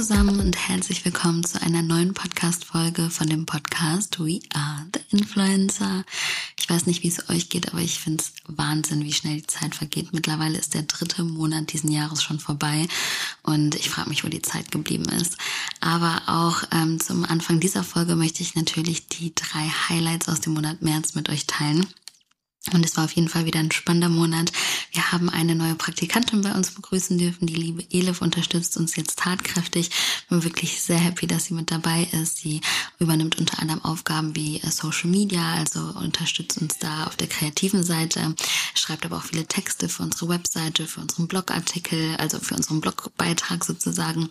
zusammen 0.00 0.40
und 0.40 0.56
herzlich 0.56 1.04
willkommen 1.04 1.44
zu 1.44 1.60
einer 1.60 1.82
neuen 1.82 2.14
Podcast-Folge 2.14 3.10
von 3.10 3.26
dem 3.26 3.44
Podcast 3.44 4.18
We 4.18 4.40
Are 4.54 4.86
the 4.94 5.00
Influencer. 5.14 6.04
Ich 6.58 6.70
weiß 6.70 6.86
nicht, 6.86 7.02
wie 7.02 7.08
es 7.08 7.28
euch 7.28 7.50
geht, 7.50 7.68
aber 7.70 7.82
ich 7.82 7.98
finde 7.98 8.24
es 8.24 8.32
Wahnsinn, 8.46 9.04
wie 9.04 9.12
schnell 9.12 9.42
die 9.42 9.46
Zeit 9.46 9.74
vergeht. 9.74 10.14
Mittlerweile 10.14 10.56
ist 10.56 10.72
der 10.72 10.84
dritte 10.84 11.22
Monat 11.22 11.74
diesen 11.74 11.92
Jahres 11.92 12.22
schon 12.22 12.40
vorbei 12.40 12.88
und 13.42 13.74
ich 13.74 13.90
frage 13.90 14.08
mich, 14.08 14.24
wo 14.24 14.28
die 14.28 14.40
Zeit 14.40 14.70
geblieben 14.70 15.04
ist. 15.20 15.36
Aber 15.82 16.22
auch 16.28 16.62
ähm, 16.72 16.98
zum 16.98 17.26
Anfang 17.26 17.60
dieser 17.60 17.84
Folge 17.84 18.16
möchte 18.16 18.42
ich 18.42 18.54
natürlich 18.54 19.06
die 19.08 19.34
drei 19.34 19.70
Highlights 19.90 20.30
aus 20.30 20.40
dem 20.40 20.54
Monat 20.54 20.80
März 20.80 21.14
mit 21.14 21.28
euch 21.28 21.46
teilen. 21.46 21.86
Und 22.74 22.84
es 22.84 22.94
war 22.98 23.04
auf 23.06 23.12
jeden 23.12 23.30
Fall 23.30 23.46
wieder 23.46 23.58
ein 23.58 23.72
spannender 23.72 24.10
Monat. 24.10 24.52
Wir 24.92 25.12
haben 25.12 25.30
eine 25.30 25.54
neue 25.54 25.76
Praktikantin 25.76 26.42
bei 26.42 26.52
uns 26.52 26.72
begrüßen 26.72 27.16
dürfen. 27.16 27.46
Die 27.46 27.54
liebe 27.54 27.82
Elif 27.90 28.20
unterstützt 28.20 28.76
uns 28.76 28.96
jetzt 28.96 29.18
tatkräftig. 29.18 29.90
Bin 30.28 30.44
wirklich 30.44 30.82
sehr 30.82 30.98
happy, 30.98 31.26
dass 31.26 31.46
sie 31.46 31.54
mit 31.54 31.70
dabei 31.70 32.06
ist. 32.12 32.36
Sie 32.36 32.60
übernimmt 32.98 33.38
unter 33.38 33.60
anderem 33.60 33.82
Aufgaben 33.82 34.36
wie 34.36 34.60
äh, 34.60 34.70
Social 34.70 35.08
Media, 35.08 35.54
also 35.54 35.80
unterstützt 35.80 36.60
uns 36.60 36.76
da 36.78 37.04
auf 37.06 37.16
der 37.16 37.28
kreativen 37.28 37.82
Seite, 37.82 38.34
schreibt 38.74 39.06
aber 39.06 39.16
auch 39.16 39.24
viele 39.24 39.46
Texte 39.46 39.88
für 39.88 40.02
unsere 40.02 40.28
Webseite, 40.28 40.86
für 40.86 41.00
unseren 41.00 41.28
Blogartikel, 41.28 42.16
also 42.16 42.40
für 42.40 42.56
unseren 42.56 42.82
Blogbeitrag 42.82 43.64
sozusagen. 43.64 44.28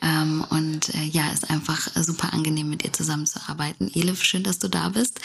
Ähm, 0.00 0.46
und 0.48 0.94
äh, 0.94 1.02
ja, 1.02 1.28
ist 1.30 1.50
einfach 1.50 1.88
super 1.96 2.32
angenehm, 2.32 2.70
mit 2.70 2.84
ihr 2.84 2.92
zusammenzuarbeiten. 2.92 3.90
Elif, 3.92 4.22
schön, 4.22 4.44
dass 4.44 4.60
du 4.60 4.68
da 4.68 4.90
bist. 4.90 5.20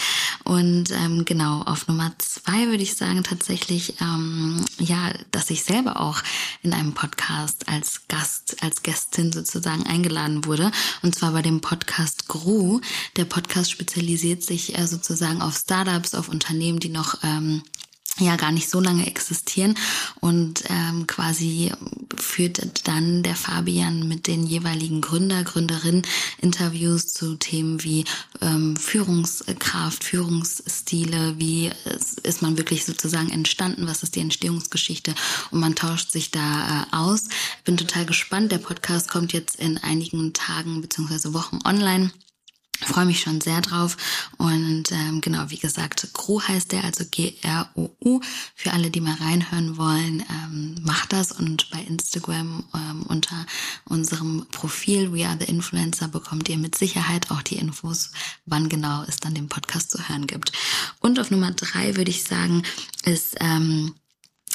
Und 0.45 0.89
ähm, 0.89 1.25
genau, 1.25 1.61
auf 1.61 1.87
Nummer 1.87 2.11
zwei 2.17 2.38
zwei 2.43 2.67
würde 2.67 2.83
ich 2.83 2.95
sagen 2.95 3.23
tatsächlich, 3.23 3.95
ähm, 4.01 4.63
ja, 4.79 5.13
dass 5.31 5.49
ich 5.49 5.63
selber 5.63 5.99
auch 6.01 6.21
in 6.61 6.73
einem 6.73 6.93
Podcast 6.93 7.67
als 7.67 8.07
Gast, 8.07 8.57
als 8.61 8.83
Gästin 8.83 9.31
sozusagen 9.31 9.85
eingeladen 9.85 10.45
wurde. 10.45 10.71
Und 11.01 11.15
zwar 11.15 11.31
bei 11.31 11.41
dem 11.41 11.61
Podcast 11.61 12.27
Gru. 12.27 12.81
Der 13.17 13.25
Podcast 13.25 13.71
spezialisiert 13.71 14.43
sich 14.43 14.77
äh, 14.77 14.87
sozusagen 14.87 15.41
auf 15.41 15.55
Startups, 15.55 16.15
auf 16.15 16.29
Unternehmen, 16.29 16.79
die 16.79 16.89
noch 16.89 17.15
ähm, 17.23 17.63
ja 18.25 18.35
gar 18.35 18.51
nicht 18.51 18.69
so 18.69 18.79
lange 18.79 19.07
existieren 19.07 19.75
und 20.19 20.63
ähm, 20.69 21.07
quasi 21.07 21.71
führt 22.17 22.87
dann 22.87 23.23
der 23.23 23.35
Fabian 23.35 24.07
mit 24.07 24.27
den 24.27 24.45
jeweiligen 24.45 25.01
Gründer, 25.01 25.43
Gründerinnen 25.43 26.03
Interviews 26.39 27.13
zu 27.13 27.35
Themen 27.35 27.83
wie 27.83 28.05
ähm, 28.41 28.75
Führungskraft, 28.75 30.03
Führungsstile, 30.03 31.35
wie 31.37 31.71
ist 32.23 32.41
man 32.41 32.57
wirklich 32.57 32.85
sozusagen 32.85 33.29
entstanden, 33.29 33.87
was 33.87 34.03
ist 34.03 34.15
die 34.15 34.21
Entstehungsgeschichte 34.21 35.13
und 35.51 35.59
man 35.59 35.75
tauscht 35.75 36.11
sich 36.11 36.31
da 36.31 36.85
äh, 36.91 36.95
aus. 36.95 37.29
Bin 37.63 37.77
total 37.77 38.05
gespannt. 38.05 38.51
Der 38.51 38.57
Podcast 38.57 39.09
kommt 39.09 39.33
jetzt 39.33 39.55
in 39.55 39.77
einigen 39.77 40.33
Tagen 40.33 40.81
beziehungsweise 40.81 41.33
Wochen 41.33 41.59
online. 41.65 42.11
Freue 42.85 43.05
mich 43.05 43.19
schon 43.19 43.41
sehr 43.41 43.61
drauf. 43.61 43.97
Und 44.37 44.91
ähm, 44.91 45.19
genau, 45.21 45.49
wie 45.49 45.57
gesagt, 45.57 46.13
Gru 46.13 46.41
heißt 46.41 46.71
der, 46.71 46.85
also 46.85 47.03
G-R-O-U. 47.09 48.21
Für 48.55 48.71
alle, 48.71 48.89
die 48.89 49.01
mal 49.01 49.15
reinhören 49.15 49.77
wollen, 49.77 50.23
ähm, 50.29 50.75
macht 50.81 51.11
das. 51.11 51.33
Und 51.33 51.69
bei 51.71 51.79
Instagram 51.79 52.63
ähm, 52.73 53.03
unter 53.03 53.45
unserem 53.85 54.45
Profil 54.51 55.13
We 55.13 55.27
Are 55.27 55.37
the 55.37 55.45
Influencer 55.45 56.07
bekommt 56.07 56.47
ihr 56.47 56.57
mit 56.57 56.77
Sicherheit 56.77 57.31
auch 57.31 57.41
die 57.41 57.57
Infos, 57.57 58.11
wann 58.45 58.69
genau 58.69 59.03
es 59.07 59.17
dann 59.17 59.33
den 59.33 59.49
Podcast 59.49 59.91
zu 59.91 60.07
hören 60.07 60.25
gibt. 60.25 60.53
Und 60.99 61.19
auf 61.19 61.31
Nummer 61.31 61.51
drei 61.51 61.97
würde 61.97 62.11
ich 62.11 62.23
sagen, 62.23 62.63
ist 63.03 63.35
ähm, 63.41 63.93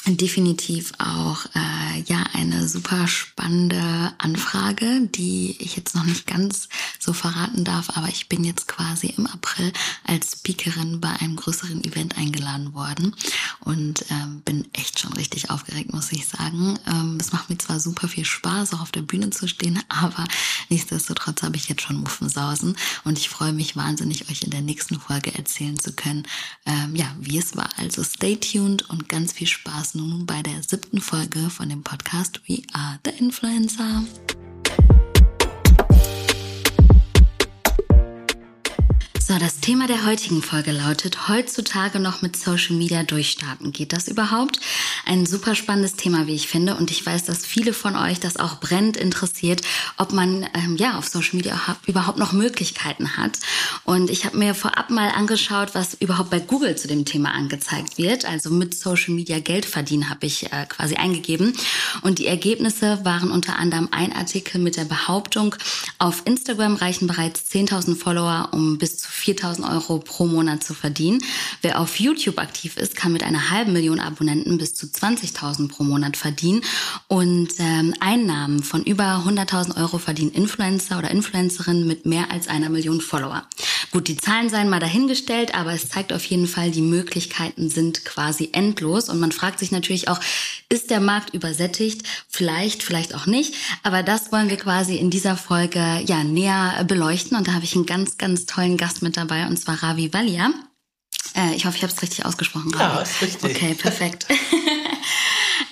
definitiv 0.07 0.93
auch 0.99 1.45
äh, 1.55 2.01
ja 2.05 2.23
eine 2.33 2.67
super 2.67 3.07
spannende 3.07 4.13
Anfrage, 4.19 5.07
die 5.07 5.55
ich 5.59 5.75
jetzt 5.75 5.95
noch 5.95 6.03
nicht 6.03 6.27
ganz 6.27 6.69
so 6.99 7.11
verraten 7.11 7.63
darf, 7.63 7.97
aber 7.97 8.07
ich 8.09 8.29
bin 8.29 8.43
jetzt 8.43 8.67
quasi 8.67 9.07
im 9.07 9.25
April 9.25 9.73
als 10.03 10.33
Speakerin 10.33 11.01
bei 11.01 11.09
einem 11.09 11.35
größeren 11.35 11.83
Event 11.83 12.17
eingeladen 12.17 12.75
worden 12.75 13.15
und 13.61 14.05
ähm, 14.11 14.41
bin 14.45 14.67
echt 14.73 14.99
schon 14.99 15.13
richtig 15.13 15.49
aufgeregt, 15.49 15.91
muss 15.91 16.11
ich 16.11 16.27
sagen. 16.27 16.77
Ähm, 16.85 17.17
es 17.19 17.31
macht 17.31 17.49
mir 17.49 17.57
zwar 17.57 17.79
super 17.79 18.07
viel 18.07 18.25
Spaß, 18.25 18.73
auch 18.73 18.81
auf 18.81 18.91
der 18.91 19.01
Bühne 19.01 19.31
zu 19.31 19.47
stehen, 19.47 19.79
aber 19.89 20.25
nichtsdestotrotz 20.69 21.41
habe 21.41 21.57
ich 21.57 21.67
jetzt 21.67 21.81
schon 21.81 21.97
Muffensausen 21.97 22.77
und 23.05 23.17
ich 23.17 23.29
freue 23.29 23.53
mich 23.53 23.75
wahnsinnig, 23.75 24.29
euch 24.29 24.43
in 24.43 24.51
der 24.51 24.61
nächsten 24.61 24.99
Folge 24.99 25.33
erzählen 25.33 25.79
zu 25.79 25.93
können, 25.93 26.27
ähm, 26.67 26.95
ja, 26.95 27.15
wie 27.19 27.39
es 27.39 27.55
war. 27.55 27.69
Also 27.77 28.03
stay 28.03 28.35
tuned 28.35 28.87
und 28.89 29.09
ganz 29.09 29.33
viel 29.33 29.47
Spaß 29.47 29.94
nun 29.95 30.25
bei 30.25 30.41
der 30.41 30.61
siebten 30.61 30.99
Folge 30.99 31.49
von 31.49 31.69
dem 31.69 31.81
Podcast 31.81 32.41
We 32.47 32.61
Are 32.73 32.99
the 33.05 33.11
Influencer. 33.11 34.03
So, 39.27 39.39
das 39.39 39.59
Thema 39.59 39.87
der 39.87 40.05
heutigen 40.05 40.43
Folge 40.43 40.71
lautet, 40.71 41.27
heutzutage 41.27 41.99
noch 41.99 42.21
mit 42.21 42.35
Social 42.35 42.75
Media 42.75 43.01
durchstarten. 43.01 43.71
Geht 43.71 43.91
das 43.91 44.07
überhaupt? 44.07 44.59
Ein 45.03 45.25
super 45.25 45.55
spannendes 45.55 45.95
Thema, 45.95 46.27
wie 46.27 46.35
ich 46.35 46.47
finde. 46.47 46.75
Und 46.75 46.91
ich 46.91 47.03
weiß, 47.03 47.23
dass 47.23 47.43
viele 47.43 47.73
von 47.73 47.95
euch 47.95 48.19
das 48.19 48.37
auch 48.37 48.59
brennend 48.59 48.97
interessiert, 48.97 49.61
ob 49.97 50.13
man 50.13 50.47
ähm, 50.53 50.75
ja 50.77 50.99
auf 50.99 51.07
Social 51.07 51.37
Media 51.37 51.59
überhaupt 51.87 52.19
noch 52.19 52.33
Möglichkeiten 52.33 53.17
hat. 53.17 53.39
Und 53.83 54.11
ich 54.11 54.25
habe 54.25 54.37
mir 54.37 54.53
vorab 54.53 54.91
mal 54.91 55.09
angeschaut, 55.09 55.69
was 55.73 55.95
überhaupt 55.95 56.29
bei 56.29 56.39
Google 56.39 56.75
zu 56.75 56.87
dem 56.87 57.03
Thema 57.03 57.31
angezeigt 57.31 57.97
wird. 57.97 58.25
Also 58.25 58.51
mit 58.51 58.77
Social 58.77 59.15
Media 59.15 59.39
Geld 59.39 59.65
verdienen 59.65 60.11
habe 60.11 60.27
ich 60.27 60.53
äh, 60.53 60.67
quasi 60.69 60.97
eingegeben. 60.97 61.57
Und 62.03 62.19
die 62.19 62.27
Ergebnisse 62.27 63.03
waren 63.03 63.31
unter 63.31 63.57
anderem 63.57 63.87
ein 63.89 64.13
Artikel 64.13 64.61
mit 64.61 64.77
der 64.77 64.85
Behauptung, 64.85 65.55
auf 65.97 66.21
Instagram 66.25 66.75
reichen 66.75 67.07
bereits 67.07 67.49
10.000 67.51 67.95
Follower, 67.95 68.49
um 68.51 68.77
bis 68.77 68.99
zu 68.99 69.14
4000 69.15 69.67
Euro 69.67 69.99
pro 69.99 70.25
Monat 70.25 70.63
zu 70.63 70.73
verdienen. 70.73 71.19
Wer 71.61 71.79
auf 71.79 71.99
YouTube 71.99 72.37
aktiv 72.37 72.77
ist, 72.77 72.95
kann 72.95 73.13
mit 73.13 73.23
einer 73.23 73.49
halben 73.49 73.73
Million 73.73 73.99
Abonnenten 73.99 74.57
bis 74.57 74.75
zu 74.75 74.85
20.000 74.87 75.69
pro 75.69 75.83
Monat 75.83 76.17
verdienen. 76.17 76.61
Und 77.07 77.49
ähm, 77.59 77.93
Einnahmen 77.99 78.63
von 78.63 78.83
über 78.83 79.23
100.000 79.25 79.77
Euro 79.77 79.97
verdienen 79.97 80.31
Influencer 80.31 80.97
oder 80.97 81.11
Influencerinnen 81.11 81.87
mit 81.87 82.05
mehr 82.05 82.31
als 82.31 82.47
einer 82.47 82.69
Million 82.69 83.01
Follower. 83.01 83.43
Gut, 83.91 84.07
die 84.07 84.17
Zahlen 84.17 84.49
seien 84.49 84.69
mal 84.69 84.79
dahingestellt, 84.79 85.55
aber 85.55 85.71
es 85.71 85.87
zeigt 85.87 86.11
auf 86.11 86.25
jeden 86.25 86.47
Fall, 86.47 86.71
die 86.71 86.81
Möglichkeiten 86.81 87.69
sind 87.69 88.03
quasi 88.03 88.49
endlos. 88.51 89.07
Und 89.09 89.19
man 89.19 89.31
fragt 89.31 89.59
sich 89.59 89.71
natürlich 89.71 90.09
auch, 90.09 90.19
ist 90.67 90.89
der 90.89 90.99
Markt 90.99 91.33
übersättigt? 91.33 92.03
Vielleicht, 92.27 92.83
vielleicht 92.83 93.15
auch 93.15 93.25
nicht. 93.25 93.53
Aber 93.83 94.03
das 94.03 94.31
wollen 94.31 94.49
wir 94.49 94.57
quasi 94.57 94.95
in 94.97 95.09
dieser 95.09 95.37
Folge 95.37 96.01
ja 96.05 96.23
näher 96.23 96.83
beleuchten. 96.85 97.37
Und 97.37 97.47
da 97.47 97.53
habe 97.53 97.65
ich 97.65 97.75
einen 97.75 97.85
ganz, 97.85 98.17
ganz 98.17 98.45
tollen 98.45 98.77
Gast 98.77 99.01
mit 99.05 99.15
dabei, 99.15 99.47
und 99.47 99.57
zwar 99.57 99.81
Ravi 99.81 100.11
Valia. 100.13 100.51
Äh, 101.35 101.55
ich 101.55 101.65
hoffe, 101.65 101.77
ich 101.77 101.83
habe 101.83 101.93
es 101.93 102.01
richtig 102.01 102.25
ausgesprochen. 102.25 102.73
Ravi. 102.73 102.95
Ja, 102.95 103.01
ist 103.01 103.21
richtig. 103.21 103.55
Okay, 103.55 103.73
perfekt. 103.75 104.25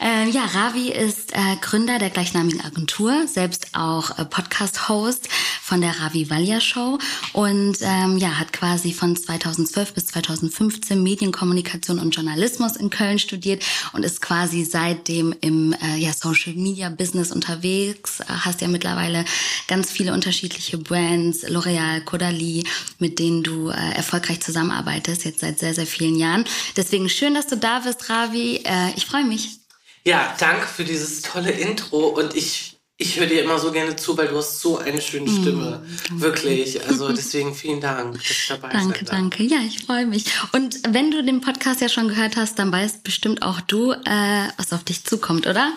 Ähm, 0.05 0.31
ja, 0.31 0.43
Ravi 0.43 0.89
ist 0.91 1.31
äh, 1.31 1.55
Gründer 1.61 1.97
der 1.97 2.09
gleichnamigen 2.09 2.59
Agentur, 2.59 3.25
selbst 3.25 3.67
auch 3.71 4.19
äh, 4.19 4.25
Podcast-Host 4.25 5.29
von 5.63 5.79
der 5.79 5.97
Ravi 6.01 6.29
Valia 6.29 6.59
Show 6.59 6.99
und 7.31 7.77
ähm, 7.81 8.17
ja, 8.17 8.37
hat 8.37 8.51
quasi 8.51 8.91
von 8.91 9.15
2012 9.15 9.93
bis 9.93 10.07
2015 10.07 11.01
Medienkommunikation 11.01 11.99
und 11.99 12.13
Journalismus 12.13 12.75
in 12.75 12.89
Köln 12.89 13.17
studiert 13.17 13.63
und 13.93 14.03
ist 14.03 14.21
quasi 14.21 14.65
seitdem 14.65 15.33
im 15.39 15.73
äh, 15.81 15.95
ja, 15.95 16.11
Social 16.11 16.53
Media 16.53 16.89
Business 16.89 17.31
unterwegs. 17.31 18.19
Hast 18.27 18.59
ja 18.59 18.67
mittlerweile 18.67 19.23
ganz 19.69 19.89
viele 19.89 20.11
unterschiedliche 20.11 20.77
Brands, 20.77 21.47
L'Oreal, 21.47 22.01
Caudalie, 22.01 22.65
mit 22.99 23.17
denen 23.19 23.41
du 23.41 23.69
äh, 23.69 23.95
erfolgreich 23.95 24.41
zusammenarbeitest, 24.41 25.23
jetzt 25.23 25.39
seit 25.39 25.59
sehr, 25.59 25.73
sehr 25.73 25.87
vielen 25.87 26.17
Jahren. 26.17 26.43
Deswegen 26.75 27.07
schön, 27.07 27.35
dass 27.35 27.47
du 27.47 27.55
da 27.55 27.79
bist, 27.79 28.09
Ravi. 28.09 28.57
Äh, 28.65 28.91
ich 28.97 29.05
freue 29.05 29.23
mich. 29.23 29.59
Ja, 30.03 30.35
danke 30.37 30.67
für 30.67 30.83
dieses 30.83 31.21
tolle 31.21 31.51
Intro 31.51 32.07
und 32.07 32.35
ich, 32.35 32.72
ich 33.03 33.19
höre 33.19 33.27
dir 33.27 33.43
immer 33.43 33.59
so 33.59 33.71
gerne 33.71 33.95
zu, 33.95 34.17
weil 34.17 34.29
du 34.29 34.37
hast 34.37 34.61
so 34.61 34.77
eine 34.77 35.01
schöne 35.01 35.29
mm, 35.29 35.41
Stimme. 35.41 35.85
Mm, 36.09 36.21
Wirklich. 36.21 36.85
Also 36.87 37.11
deswegen 37.11 37.53
vielen 37.53 37.81
Dank, 37.81 38.13
dass 38.13 38.31
ich 38.31 38.47
dabei 38.47 38.69
Danke, 38.69 39.03
danke. 39.03 39.43
Ja, 39.43 39.57
ich 39.59 39.85
freue 39.85 40.05
mich. 40.05 40.25
Und 40.53 40.79
wenn 40.87 41.11
du 41.11 41.23
den 41.23 41.41
Podcast 41.41 41.81
ja 41.81 41.89
schon 41.89 42.07
gehört 42.07 42.37
hast, 42.37 42.57
dann 42.59 42.71
weißt 42.71 43.03
bestimmt 43.03 43.41
auch 43.43 43.59
du, 43.59 43.91
äh, 43.91 44.47
was 44.57 44.71
auf 44.71 44.83
dich 44.85 45.03
zukommt, 45.03 45.47
oder? 45.47 45.73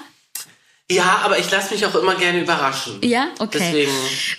Ja, 0.88 1.20
aber 1.24 1.40
ich 1.40 1.50
lasse 1.50 1.74
mich 1.74 1.84
auch 1.84 1.96
immer 1.96 2.14
gerne 2.14 2.40
überraschen. 2.40 3.00
Ja, 3.02 3.28
okay. 3.40 3.58
Deswegen. 3.58 3.92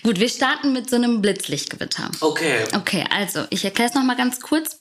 Gut, 0.04 0.20
wir 0.20 0.30
starten 0.30 0.72
mit 0.72 0.90
so 0.90 0.96
einem 0.96 1.22
Blitzlichtgewitter. 1.22 2.10
Okay. 2.22 2.64
Okay, 2.74 3.04
also 3.10 3.44
ich 3.50 3.66
erkläre 3.66 3.90
es 3.90 3.96
nochmal 3.96 4.16
ganz 4.16 4.40
kurz 4.40 4.80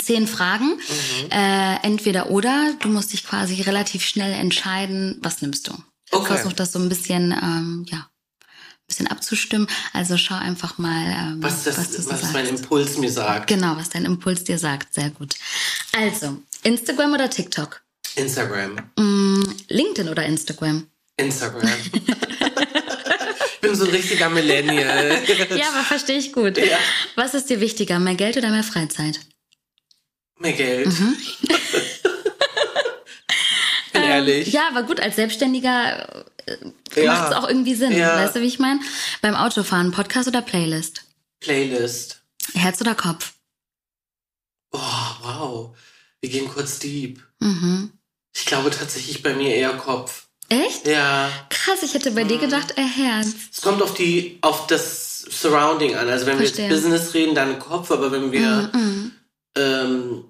zehn 0.00 0.28
Fragen. 0.28 0.76
Mhm. 0.76 1.30
Äh, 1.32 1.76
entweder 1.82 2.30
oder. 2.30 2.74
Du 2.80 2.88
musst 2.88 3.12
dich 3.12 3.26
quasi 3.26 3.62
relativ 3.62 4.04
schnell 4.04 4.32
entscheiden, 4.32 5.18
was 5.22 5.42
nimmst 5.42 5.66
du. 5.66 5.74
Okay. 6.10 6.34
Versuch 6.34 6.52
das 6.52 6.72
so 6.72 6.78
ein 6.78 6.88
bisschen, 6.88 7.32
ähm, 7.32 7.84
ja, 7.88 7.98
ein 7.98 8.86
bisschen 8.86 9.06
abzustimmen. 9.08 9.66
Also 9.92 10.16
schau 10.16 10.36
einfach 10.36 10.78
mal, 10.78 11.06
ähm, 11.06 11.42
was, 11.42 11.64
das, 11.64 11.78
was, 11.78 11.98
was 11.98 12.20
sagst. 12.20 12.32
mein 12.32 12.46
Impuls 12.46 12.96
mir 12.98 13.10
sagt. 13.10 13.48
Genau, 13.48 13.76
was 13.76 13.90
dein 13.90 14.04
Impuls 14.04 14.44
dir 14.44 14.58
sagt. 14.58 14.94
Sehr 14.94 15.10
gut. 15.10 15.34
Also, 15.92 16.42
Instagram 16.62 17.14
oder 17.14 17.28
TikTok? 17.28 17.82
Instagram. 18.14 18.76
Mm, 18.96 19.44
LinkedIn 19.68 20.08
oder 20.08 20.24
Instagram? 20.24 20.86
Instagram. 21.16 21.70
bin 23.66 23.74
so 23.74 23.84
ein 23.84 23.90
richtiger 23.90 24.28
Millennial. 24.28 25.22
ja, 25.56 25.68
aber 25.70 25.84
verstehe 25.84 26.18
ich 26.18 26.32
gut. 26.32 26.56
Ja. 26.58 26.78
Was 27.14 27.34
ist 27.34 27.50
dir 27.50 27.60
wichtiger, 27.60 27.98
mehr 27.98 28.14
Geld 28.14 28.36
oder 28.36 28.50
mehr 28.50 28.62
Freizeit? 28.62 29.20
Mehr 30.38 30.52
Geld. 30.52 30.86
Mhm. 30.86 31.16
bin 34.00 34.10
ehrlich. 34.10 34.46
Ähm, 34.48 34.52
Ja, 34.54 34.68
aber 34.68 34.82
gut, 34.84 35.00
als 35.00 35.16
Selbstständiger 35.16 36.24
äh, 36.46 37.02
Ja. 37.02 37.12
macht 37.14 37.30
es 37.30 37.36
auch 37.36 37.48
irgendwie 37.48 37.74
Sinn. 37.74 37.92
Ja. 37.96 38.16
Weißt 38.16 38.36
du, 38.36 38.40
wie 38.40 38.46
ich 38.46 38.58
meine? 38.58 38.80
Beim 39.22 39.34
Autofahren, 39.34 39.90
Podcast 39.92 40.28
oder 40.28 40.42
Playlist? 40.42 41.02
Playlist. 41.40 42.22
Herz 42.54 42.80
oder 42.80 42.94
Kopf? 42.94 43.32
Oh, 44.72 44.78
wow. 45.22 45.76
Wir 46.20 46.30
gehen 46.30 46.48
kurz 46.48 46.78
deep. 46.78 47.22
Mhm. 47.40 47.92
Ich 48.34 48.44
glaube 48.46 48.70
tatsächlich 48.70 49.22
bei 49.22 49.34
mir 49.34 49.54
eher 49.54 49.74
Kopf. 49.74 50.26
Echt? 50.48 50.86
Ja. 50.86 51.30
Krass, 51.48 51.82
ich 51.82 51.94
hätte 51.94 52.10
bei 52.12 52.24
Mhm. 52.24 52.28
dir 52.28 52.38
gedacht, 52.38 52.74
äh, 52.78 52.82
Herz. 52.82 53.28
Es 53.52 53.60
kommt 53.62 53.82
auf 53.82 53.94
die, 53.94 54.38
auf 54.42 54.66
das 54.66 55.22
Surrounding 55.22 55.96
an. 55.96 56.08
Also 56.08 56.26
wenn 56.26 56.36
Verstehe. 56.36 56.68
wir 56.68 56.76
jetzt 56.76 56.82
Business 56.84 57.14
reden, 57.14 57.34
dann 57.34 57.58
Kopf, 57.58 57.90
aber 57.90 58.12
wenn 58.12 58.30
wir 58.30 58.70
Mhm. 58.72 59.12
ähm, 59.56 60.24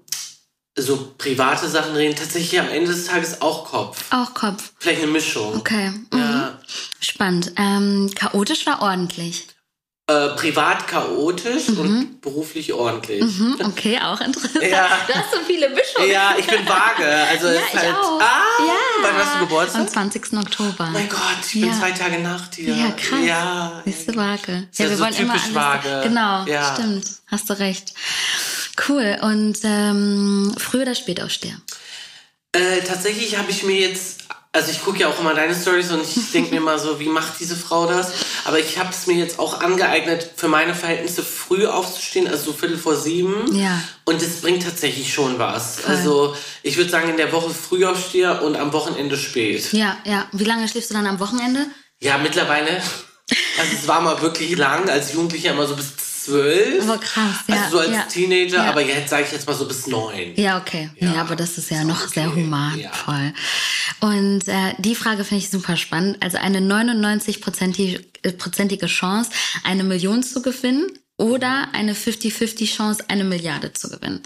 so 0.77 1.15
private 1.17 1.69
Sachen 1.69 1.95
reden, 1.97 2.15
tatsächlich 2.17 2.61
am 2.61 2.69
Ende 2.69 2.93
des 2.93 3.07
Tages 3.07 3.41
auch 3.41 3.65
Kopf. 3.65 4.05
Auch 4.11 4.35
Kopf. 4.35 4.73
Vielleicht 4.79 5.03
eine 5.03 5.11
Mischung. 5.11 5.57
Okay. 5.57 5.91
Mhm. 6.13 6.19
Ja. 6.19 6.59
Spannend. 7.01 7.53
Ähm, 7.57 8.11
chaotisch 8.15 8.67
oder 8.67 8.83
ordentlich? 8.83 9.47
Äh, 10.09 10.29
privat 10.37 10.87
chaotisch 10.87 11.69
und 11.71 12.21
beruflich 12.21 12.73
ordentlich. 12.73 13.23
Mhm, 13.25 13.57
okay, 13.65 13.99
auch 14.01 14.21
interessant. 14.21 14.63
Ja. 14.63 14.87
Du 15.09 15.15
hast 15.15 15.33
so 15.33 15.41
viele 15.45 15.69
Mischungen. 15.71 16.09
Ja, 16.09 16.37
ich 16.39 16.47
bin 16.47 16.65
vage. 16.65 17.05
Also 17.29 17.47
Ja, 17.49 17.55
es 17.55 17.75
ist 17.75 17.75
halt. 17.83 17.95
auch. 17.97 18.21
Ah, 18.21 18.65
ja. 18.69 18.75
wann 19.03 19.15
hast 19.17 19.35
du 19.35 19.39
Geburtstag? 19.41 19.81
Am 19.81 19.89
20. 19.89 20.33
Oktober. 20.35 20.91
mein 20.93 21.09
Gott, 21.09 21.21
ich 21.47 21.61
bin 21.61 21.71
Ja. 21.71 21.79
zwei 21.81 21.91
Tage 21.91 22.21
nach 22.21 22.47
dir. 22.49 22.73
Ja, 22.73 22.91
krass. 22.93 23.19
Ja. 23.25 23.83
Siehst 23.85 24.07
du. 24.09 24.13
Ist 24.13 24.79
ja 24.79 24.97
so 24.97 25.05
typisch 25.07 25.53
vage. 25.53 26.03
Genau, 26.05 26.45
Ja. 26.45 26.73
stimmt. 26.75 27.07
Hast 27.27 27.51
du 27.51 27.59
recht. 27.59 27.93
Cool. 28.89 29.19
Und 29.23 29.59
ähm, 29.65 30.55
früh 30.59 30.83
oder 30.83 30.95
spät 30.95 31.23
aufstehen? 31.23 31.63
Äh, 32.53 32.81
tatsächlich 32.81 33.37
habe 33.37 33.51
ich 33.51 33.63
mir 33.63 33.77
jetzt, 33.77 34.21
also 34.53 34.71
ich 34.71 34.83
gucke 34.83 35.01
ja 35.01 35.09
auch 35.09 35.21
immer 35.21 35.35
deine 35.35 35.55
Stories 35.55 35.91
und 35.91 36.03
ich 36.03 36.31
denke 36.33 36.55
mir 36.55 36.61
mal 36.61 36.79
so, 36.79 36.99
wie 36.99 37.09
macht 37.09 37.39
diese 37.39 37.57
Frau 37.57 37.87
das? 37.87 38.13
Aber 38.45 38.59
ich 38.59 38.79
habe 38.79 38.91
es 38.91 39.07
mir 39.07 39.15
jetzt 39.17 39.39
auch 39.39 39.61
angeeignet, 39.61 40.31
für 40.37 40.49
meine 40.49 40.75
Verhältnisse 40.75 41.23
früh 41.23 41.67
aufzustehen, 41.67 42.29
also 42.29 42.45
so 42.45 42.53
Viertel 42.53 42.79
vor 42.79 42.97
sieben. 42.97 43.55
Ja. 43.55 43.83
Und 44.05 44.23
das 44.23 44.41
bringt 44.41 44.63
tatsächlich 44.63 45.13
schon 45.13 45.39
was. 45.39 45.81
Voll. 45.81 45.95
Also 45.95 46.37
ich 46.63 46.77
würde 46.77 46.91
sagen, 46.91 47.11
in 47.11 47.17
der 47.19 47.33
Woche 47.33 47.51
früh 47.51 47.85
aufstehe 47.85 48.41
und 48.41 48.57
am 48.57 48.73
Wochenende 48.73 49.17
spät. 49.17 49.73
Ja, 49.73 49.99
ja. 50.05 50.27
Wie 50.33 50.45
lange 50.45 50.67
schläfst 50.69 50.91
du 50.91 50.95
dann 50.95 51.07
am 51.07 51.21
Wochenende? 51.21 51.67
Ja, 52.01 52.17
mittlerweile, 52.19 52.71
also 53.59 53.73
es 53.75 53.89
war 53.89 54.01
mal 54.01 54.21
wirklich 54.23 54.57
lang, 54.57 54.89
als 54.89 55.13
Jugendlicher 55.13 55.53
immer 55.53 55.67
so 55.67 55.77
bis 55.77 55.93
zwölf. 56.27 56.83
Aber 56.85 56.99
krass, 56.99 57.37
ja. 57.49 57.55
Also 57.65 57.71
so 57.71 57.79
als 57.79 57.91
ja. 57.91 58.03
Teenager, 58.03 58.57
Ja. 58.57 58.71
aber 58.71 58.83
jetzt 58.83 59.11
sage 59.11 59.25
ich 59.25 59.33
jetzt 59.33 59.47
mal 59.47 59.55
so 59.55 59.67
bis 59.67 59.87
neun. 59.87 60.35
Ja, 60.37 60.59
okay. 60.59 60.91
Ja, 60.99 61.15
Ja, 61.15 61.21
aber 61.21 61.37
das 61.37 61.59
ist 61.59 61.71
ja 61.71 61.85
noch 61.85 62.03
okay. 62.05 62.13
sehr 62.15 62.35
human. 62.35 62.79
Ja. 62.79 62.93
Voll. 62.93 63.33
Und 64.01 64.49
äh, 64.49 64.75
die 64.79 64.95
Frage 64.95 65.25
finde 65.25 65.45
ich 65.45 65.51
super 65.51 65.77
spannend. 65.77 66.17
Also 66.23 66.39
eine 66.39 66.59
99-prozentige 66.61 68.87
Chance, 68.87 69.31
eine 69.65 69.85
Million 69.85 70.23
zu 70.23 70.43
gewinnen 70.43 70.99
oder 71.19 71.69
eine 71.73 71.95
50-50 71.95 72.75
Chance, 72.77 73.05
eine 73.09 73.25
Milliarde 73.25 73.73
zu 73.73 73.89
gewinnen. 73.91 74.23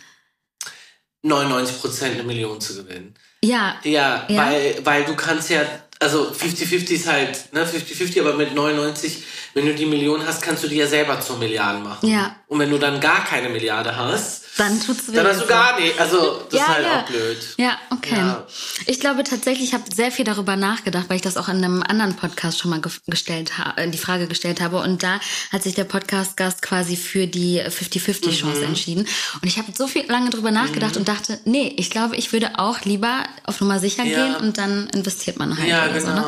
99 1.22 1.80
Prozent 1.80 2.14
eine 2.14 2.24
Million 2.24 2.60
zu 2.60 2.74
gewinnen. 2.76 3.14
Ja, 3.42 3.76
Ja, 3.84 4.26
Ja. 4.28 4.46
Weil, 4.46 4.80
weil 4.84 5.04
du 5.04 5.14
kannst 5.14 5.50
ja, 5.50 5.62
also 6.00 6.32
50-50 6.32 6.90
ist 6.92 7.06
halt, 7.06 7.52
ne, 7.52 7.64
50-50, 7.64 8.20
aber 8.20 8.34
mit 8.34 8.54
99, 8.54 9.22
wenn 9.54 9.66
du 9.66 9.74
die 9.74 9.86
Million 9.86 10.26
hast, 10.26 10.42
kannst 10.42 10.64
du 10.64 10.68
die 10.68 10.76
ja 10.76 10.86
selber 10.86 11.20
zur 11.20 11.36
Milliarde 11.36 11.78
machen. 11.80 12.08
Ja. 12.08 12.36
Und 12.48 12.58
wenn 12.58 12.70
du 12.70 12.78
dann 12.78 13.00
gar 13.00 13.24
keine 13.24 13.50
Milliarde 13.50 13.96
hast, 13.96 14.44
dann 14.60 14.80
tut's 14.80 15.10
weh. 15.10 15.16
dann 15.16 15.26
hast 15.26 15.40
du 15.42 15.46
gar 15.46 15.78
nicht. 15.80 15.98
Also, 15.98 16.42
das 16.50 16.60
Ja, 16.60 16.66
ist 16.66 16.68
halt 16.74 16.86
ja. 16.86 17.00
auch 17.00 17.04
blöd. 17.06 17.38
Ja, 17.56 17.78
okay. 17.90 18.16
Ja. 18.16 18.46
Ich 18.86 19.00
glaube 19.00 19.24
tatsächlich, 19.24 19.68
ich 19.68 19.74
habe 19.74 19.84
sehr 19.94 20.12
viel 20.12 20.24
darüber 20.24 20.56
nachgedacht, 20.56 21.06
weil 21.08 21.16
ich 21.16 21.22
das 21.22 21.36
auch 21.36 21.48
in 21.48 21.56
einem 21.56 21.82
anderen 21.82 22.14
Podcast 22.16 22.58
schon 22.58 22.70
mal 22.70 22.80
ge 22.80 22.90
gestellt 23.06 23.58
habe, 23.58 23.88
die 23.88 23.98
Frage 23.98 24.26
gestellt 24.26 24.60
habe. 24.60 24.78
Und 24.78 25.02
da 25.02 25.18
hat 25.52 25.62
sich 25.62 25.74
der 25.74 25.84
Podcast-Gast 25.84 26.62
quasi 26.62 26.96
für 26.96 27.26
die 27.26 27.60
50-50-Chance 27.60 28.58
Mhm. 28.60 28.64
entschieden. 28.66 29.06
Und 29.40 29.48
ich 29.48 29.58
habe 29.58 29.72
so 29.76 29.86
viel 29.86 30.04
lange 30.10 30.30
drüber 30.30 30.50
nachgedacht 30.50 30.96
und 30.96 31.08
dachte, 31.08 31.40
nee, 31.44 31.72
ich 31.76 31.90
glaube, 31.90 32.16
ich 32.16 32.32
würde 32.32 32.58
auch 32.58 32.82
lieber 32.82 33.24
auf 33.44 33.60
Nummer 33.60 33.78
sicher 33.80 34.04
gehen 34.04 34.36
und 34.36 34.58
dann 34.58 34.88
investiert 34.90 35.38
man 35.38 35.56
halt. 35.58 35.68
Ja, 35.68 35.88
oder 35.88 36.00
So, 36.00 36.06
genau. 36.08 36.26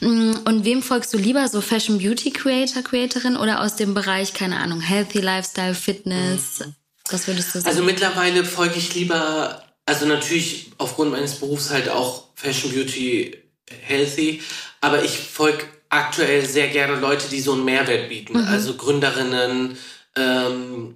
ne? 0.00 0.08
Mm, 0.32 0.38
Und 0.44 0.64
wem 0.64 0.82
folgst 0.82 1.12
du 1.12 1.18
lieber? 1.18 1.46
So 1.48 1.60
Fashion 1.60 1.98
Beauty 1.98 2.30
Creator, 2.30 2.82
Creatorin 2.82 3.36
oder 3.36 3.60
aus 3.60 3.76
dem 3.76 3.94
Bereich, 3.94 4.32
keine 4.34 4.58
Ahnung, 4.58 4.80
Healthy 4.80 5.20
Lifestyle, 5.20 5.74
Fitness? 5.74 6.62
Was 7.10 7.26
würdest 7.26 7.48
du 7.54 7.58
sagen? 7.60 7.66
Also 7.68 7.82
mittlerweile 7.82 8.44
folge 8.44 8.76
ich 8.76 8.94
lieber, 8.94 9.62
also 9.86 10.06
natürlich 10.06 10.72
aufgrund 10.78 11.10
meines 11.12 11.36
Berufs 11.36 11.70
halt 11.70 11.88
auch 11.88 12.28
Fashion 12.34 12.72
Beauty 12.72 13.36
Healthy, 13.82 14.42
aber 14.80 15.04
ich 15.04 15.18
folge 15.18 15.64
aktuell 15.88 16.46
sehr 16.46 16.68
gerne 16.68 16.98
Leute, 17.00 17.28
die 17.28 17.40
so 17.40 17.52
einen 17.52 17.64
Mehrwert 17.64 18.08
bieten. 18.08 18.38
Mhm. 18.38 18.48
Also 18.48 18.74
Gründerinnen, 18.74 19.76
ähm, 20.16 20.94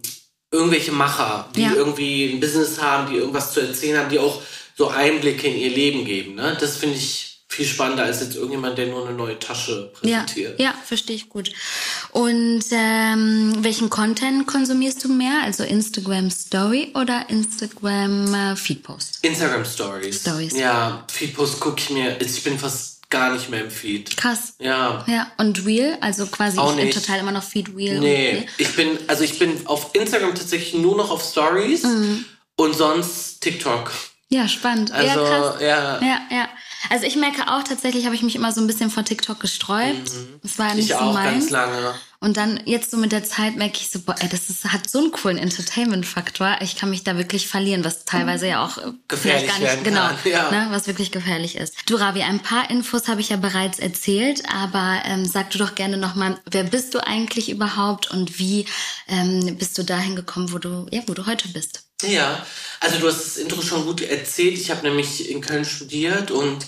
irgendwelche 0.50 0.92
Macher, 0.92 1.50
die 1.54 1.62
Ja. 1.62 1.74
irgendwie 1.74 2.32
ein 2.32 2.40
Business 2.40 2.80
haben, 2.80 3.10
die 3.12 3.18
irgendwas 3.18 3.52
zu 3.52 3.60
erzählen 3.60 3.98
haben, 3.98 4.08
die 4.08 4.18
auch 4.20 4.40
so 4.76 4.88
Einblicke 4.88 5.48
in 5.48 5.56
ihr 5.56 5.70
Leben 5.70 6.04
geben. 6.04 6.36
Ne? 6.36 6.56
Das 6.60 6.76
finde 6.76 6.96
ich 6.96 7.33
viel 7.48 7.66
spannender 7.66 8.04
als 8.04 8.20
jetzt 8.20 8.34
irgendjemand, 8.34 8.76
der 8.78 8.86
nur 8.88 9.06
eine 9.06 9.16
neue 9.16 9.38
Tasche 9.38 9.92
Ja, 10.02 10.20
präsentiert. 10.22 10.58
ja, 10.58 10.74
verstehe 10.84 11.14
ich 11.14 11.28
gut. 11.28 11.52
Und 12.10 12.64
ähm, 12.72 13.54
welchen 13.60 13.90
Content 13.90 14.46
konsumierst 14.46 15.04
du 15.04 15.08
mehr? 15.08 15.42
Also 15.44 15.62
Instagram 15.62 16.30
Story 16.30 16.90
oder 16.94 17.26
Instagram 17.28 18.34
äh, 18.34 18.56
Feedpost? 18.56 19.18
Instagram 19.22 19.64
Stories. 19.64 20.20
Stories. 20.22 20.56
Ja, 20.56 21.04
Feedpost 21.12 21.60
gucke 21.60 21.80
ich 21.80 21.90
mir, 21.90 22.20
ich 22.20 22.42
bin 22.42 22.58
fast 22.58 23.08
gar 23.10 23.32
nicht 23.32 23.48
mehr 23.50 23.62
im 23.64 23.70
Feed. 23.70 24.16
Krass. 24.16 24.54
Ja. 24.58 25.04
Ja, 25.06 25.30
und 25.38 25.64
Real, 25.64 25.96
also 26.00 26.26
quasi 26.26 26.58
Auch 26.58 26.70
ich 26.70 26.76
bin 26.76 26.86
nicht. 26.86 26.98
total 27.00 27.20
immer 27.20 27.30
noch 27.32 27.44
Feed 27.44 27.68
Real. 27.76 28.00
Nee, 28.00 28.38
Und, 28.38 28.46
ich 28.58 28.74
bin, 28.74 28.98
also 29.06 29.22
ich 29.22 29.38
bin 29.38 29.64
auf 29.68 29.90
Instagram 29.94 30.34
tatsächlich 30.34 30.74
nur 30.74 30.96
noch 30.96 31.10
auf 31.10 31.22
Stories 31.22 31.84
Mhm. 31.84 32.24
und 32.56 32.74
sonst 32.74 33.40
TikTok. 33.42 33.92
ja, 34.30 34.48
spannend. 34.48 34.90
Also, 34.90 35.06
ja, 35.06 35.14
krass. 35.28 35.54
ja. 35.60 36.00
Ja, 36.02 36.18
ja. 36.30 36.48
Also 36.90 37.06
ich 37.06 37.16
merke 37.16 37.48
auch 37.48 37.62
tatsächlich, 37.62 38.04
habe 38.06 38.14
ich 38.14 38.22
mich 38.22 38.36
immer 38.36 38.52
so 38.52 38.60
ein 38.60 38.66
bisschen 38.66 38.90
vor 38.90 39.04
TikTok 39.04 39.40
gesträubt. 39.40 40.10
Das 40.42 40.58
war 40.58 40.74
nicht 40.74 40.76
Mhm. 40.76 40.80
Ich 40.80 40.88
so 40.88 40.94
auch 40.96 41.14
meins. 41.14 41.32
ganz 41.32 41.50
lange. 41.50 41.94
Und 42.20 42.38
dann 42.38 42.58
jetzt 42.64 42.90
so 42.90 42.96
mit 42.96 43.12
der 43.12 43.22
Zeit 43.22 43.56
merke 43.56 43.78
ich 43.80 43.90
so, 43.90 44.00
boah, 44.00 44.14
ey, 44.18 44.28
das 44.30 44.48
ist, 44.48 44.64
hat 44.64 44.88
so 44.88 44.98
einen 44.98 45.10
coolen 45.10 45.36
Entertainment-Faktor. 45.36 46.56
Ich 46.62 46.74
kann 46.76 46.88
mich 46.88 47.04
da 47.04 47.18
wirklich 47.18 47.48
verlieren, 47.48 47.84
was 47.84 48.06
teilweise 48.06 48.48
ja 48.48 48.64
auch 48.64 48.78
äh, 48.78 48.92
Gefährlich 49.08 49.50
vielleicht 49.50 49.62
gar 49.62 49.74
nicht, 49.74 49.84
genau, 49.84 50.06
kann, 50.06 50.16
ja. 50.32 50.50
ne, 50.50 50.66
was 50.70 50.86
wirklich 50.86 51.10
gefährlich 51.10 51.56
ist. 51.56 51.74
Du 51.86 51.96
Ravi, 51.96 52.22
ein 52.22 52.40
paar 52.40 52.70
Infos 52.70 53.08
habe 53.08 53.20
ich 53.20 53.28
ja 53.28 53.36
bereits 53.36 53.78
erzählt, 53.78 54.42
aber 54.50 55.02
ähm, 55.04 55.26
sag 55.26 55.50
du 55.50 55.58
doch 55.58 55.74
gerne 55.74 55.98
nochmal, 55.98 56.38
wer 56.50 56.64
bist 56.64 56.94
du 56.94 57.06
eigentlich 57.06 57.50
überhaupt 57.50 58.10
und 58.10 58.38
wie 58.38 58.64
ähm, 59.08 59.56
bist 59.58 59.76
du 59.76 59.82
dahin 59.82 60.16
gekommen, 60.16 60.50
wo 60.52 60.58
du, 60.58 60.86
ja, 60.90 61.02
wo 61.06 61.12
du 61.12 61.26
heute 61.26 61.48
bist? 61.48 61.83
Ja, 62.02 62.44
also 62.80 62.98
du 62.98 63.08
hast 63.08 63.24
das 63.24 63.36
Intro 63.36 63.62
schon 63.62 63.84
gut 63.86 64.02
erzählt. 64.02 64.58
Ich 64.58 64.70
habe 64.70 64.86
nämlich 64.86 65.30
in 65.30 65.40
Köln 65.40 65.64
studiert 65.64 66.30
und 66.30 66.66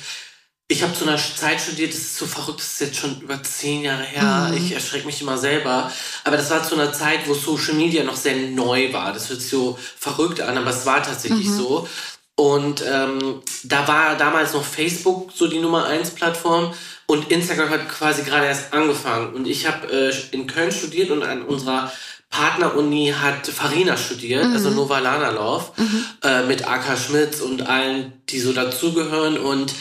ich 0.68 0.82
habe 0.82 0.94
zu 0.94 1.04
einer 1.06 1.16
Zeit 1.16 1.60
studiert, 1.60 1.92
das 1.92 2.00
ist 2.00 2.16
so 2.16 2.26
verrückt, 2.26 2.58
das 2.58 2.72
ist 2.72 2.80
jetzt 2.80 2.96
schon 2.96 3.20
über 3.20 3.40
zehn 3.42 3.82
Jahre 3.82 4.02
her. 4.02 4.52
Ich 4.56 4.72
erschrecke 4.72 5.06
mich 5.06 5.20
immer 5.20 5.38
selber. 5.38 5.92
Aber 6.24 6.36
das 6.36 6.50
war 6.50 6.64
zu 6.64 6.74
einer 6.74 6.92
Zeit, 6.92 7.28
wo 7.28 7.34
Social 7.34 7.74
Media 7.74 8.02
noch 8.02 8.16
sehr 8.16 8.34
neu 8.36 8.92
war. 8.92 9.12
Das 9.12 9.28
hört 9.28 9.40
sich 9.40 9.50
so 9.50 9.78
verrückt 9.98 10.40
an, 10.40 10.58
aber 10.58 10.70
es 10.70 10.84
war 10.86 11.02
tatsächlich 11.02 11.48
so. 11.56 11.88
Und 12.34 12.82
ähm, 12.86 13.42
da 13.62 13.86
war 13.88 14.16
damals 14.16 14.52
noch 14.54 14.64
Facebook 14.64 15.32
so 15.34 15.46
die 15.46 15.58
Nummer 15.60 15.86
eins 15.86 16.10
Plattform 16.10 16.74
und 17.06 17.30
Instagram 17.30 17.70
hat 17.70 17.88
quasi 17.88 18.22
gerade 18.24 18.46
erst 18.46 18.72
angefangen. 18.72 19.34
Und 19.34 19.46
ich 19.46 19.66
habe 19.66 19.86
äh, 19.90 20.12
in 20.32 20.46
Köln 20.46 20.72
studiert 20.72 21.10
und 21.10 21.22
an 21.22 21.42
unserer 21.42 21.92
Partneruni 22.30 23.14
hat 23.18 23.46
Farina 23.46 23.96
studiert, 23.96 24.44
also 24.44 24.70
Nova 24.70 24.98
Lanalov, 24.98 25.72
äh, 26.22 26.42
mit 26.44 26.68
AK 26.68 26.98
Schmitz 26.98 27.40
und 27.40 27.66
allen, 27.66 28.12
die 28.28 28.40
so 28.40 28.52
dazugehören. 28.52 29.38
Und 29.38 29.74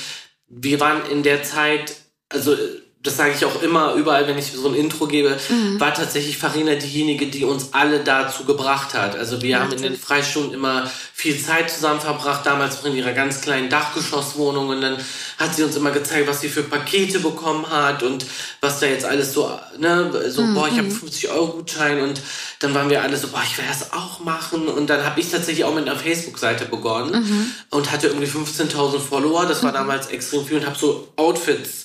wir 0.47 0.79
waren 0.79 1.05
in 1.09 1.23
der 1.23 1.43
Zeit, 1.43 1.95
also 2.29 2.53
äh, 2.53 2.84
das 3.05 3.17
sage 3.17 3.33
ich 3.35 3.45
auch 3.45 3.61
immer 3.61 3.93
überall, 3.93 4.27
wenn 4.27 4.37
ich 4.37 4.51
so 4.51 4.67
ein 4.67 4.75
Intro 4.75 5.07
gebe, 5.07 5.37
war 5.77 5.93
tatsächlich 5.93 6.37
Farina 6.37 6.75
diejenige, 6.75 7.27
die 7.27 7.43
uns 7.43 7.69
alle 7.73 7.99
dazu 7.99 8.45
gebracht 8.45 8.93
hat. 8.93 9.15
Also 9.15 9.41
wir 9.41 9.59
haben 9.59 9.71
in 9.71 9.81
den 9.81 9.95
Freistunden 9.95 10.53
immer 10.53 10.89
viel 11.13 11.39
Zeit 11.39 11.69
zusammen 11.69 12.01
verbracht, 12.01 12.45
damals 12.45 12.77
noch 12.77 12.85
in 12.85 12.95
ihrer 12.95 13.13
ganz 13.13 13.41
kleinen 13.41 13.69
Dachgeschosswohnung. 13.69 14.69
Und 14.69 14.81
dann 14.81 14.97
hat 15.37 15.55
sie 15.55 15.63
uns 15.63 15.75
immer 15.75 15.91
gezeigt, 15.91 16.27
was 16.27 16.41
sie 16.41 16.49
für 16.49 16.63
Pakete 16.63 17.19
bekommen 17.19 17.69
hat 17.69 18.03
und 18.03 18.25
was 18.61 18.79
da 18.79 18.87
jetzt 18.87 19.05
alles 19.05 19.33
so, 19.33 19.51
ne, 19.77 20.11
so, 20.29 20.43
boah, 20.53 20.67
ich 20.67 20.77
habe 20.77 20.89
50 20.89 21.29
Euro 21.29 21.47
Gutschein. 21.47 22.01
Und 22.01 22.21
dann 22.59 22.73
waren 22.73 22.89
wir 22.89 23.03
alle 23.03 23.17
so, 23.17 23.27
boah, 23.27 23.43
ich 23.43 23.57
will 23.57 23.65
das 23.67 23.93
auch 23.93 24.19
machen. 24.19 24.67
Und 24.67 24.89
dann 24.89 25.05
habe 25.05 25.19
ich 25.19 25.29
tatsächlich 25.29 25.63
auch 25.63 25.75
mit 25.75 25.87
einer 25.87 25.97
Facebook-Seite 25.97 26.65
begonnen 26.65 27.53
und 27.69 27.91
hatte 27.91 28.07
irgendwie 28.07 28.27
15.000 28.27 28.99
Follower, 28.99 29.45
das 29.45 29.63
war 29.63 29.71
damals 29.71 30.07
extrem 30.07 30.45
viel 30.45 30.57
und 30.57 30.65
habe 30.65 30.77
so 30.77 31.07
Outfits 31.15 31.84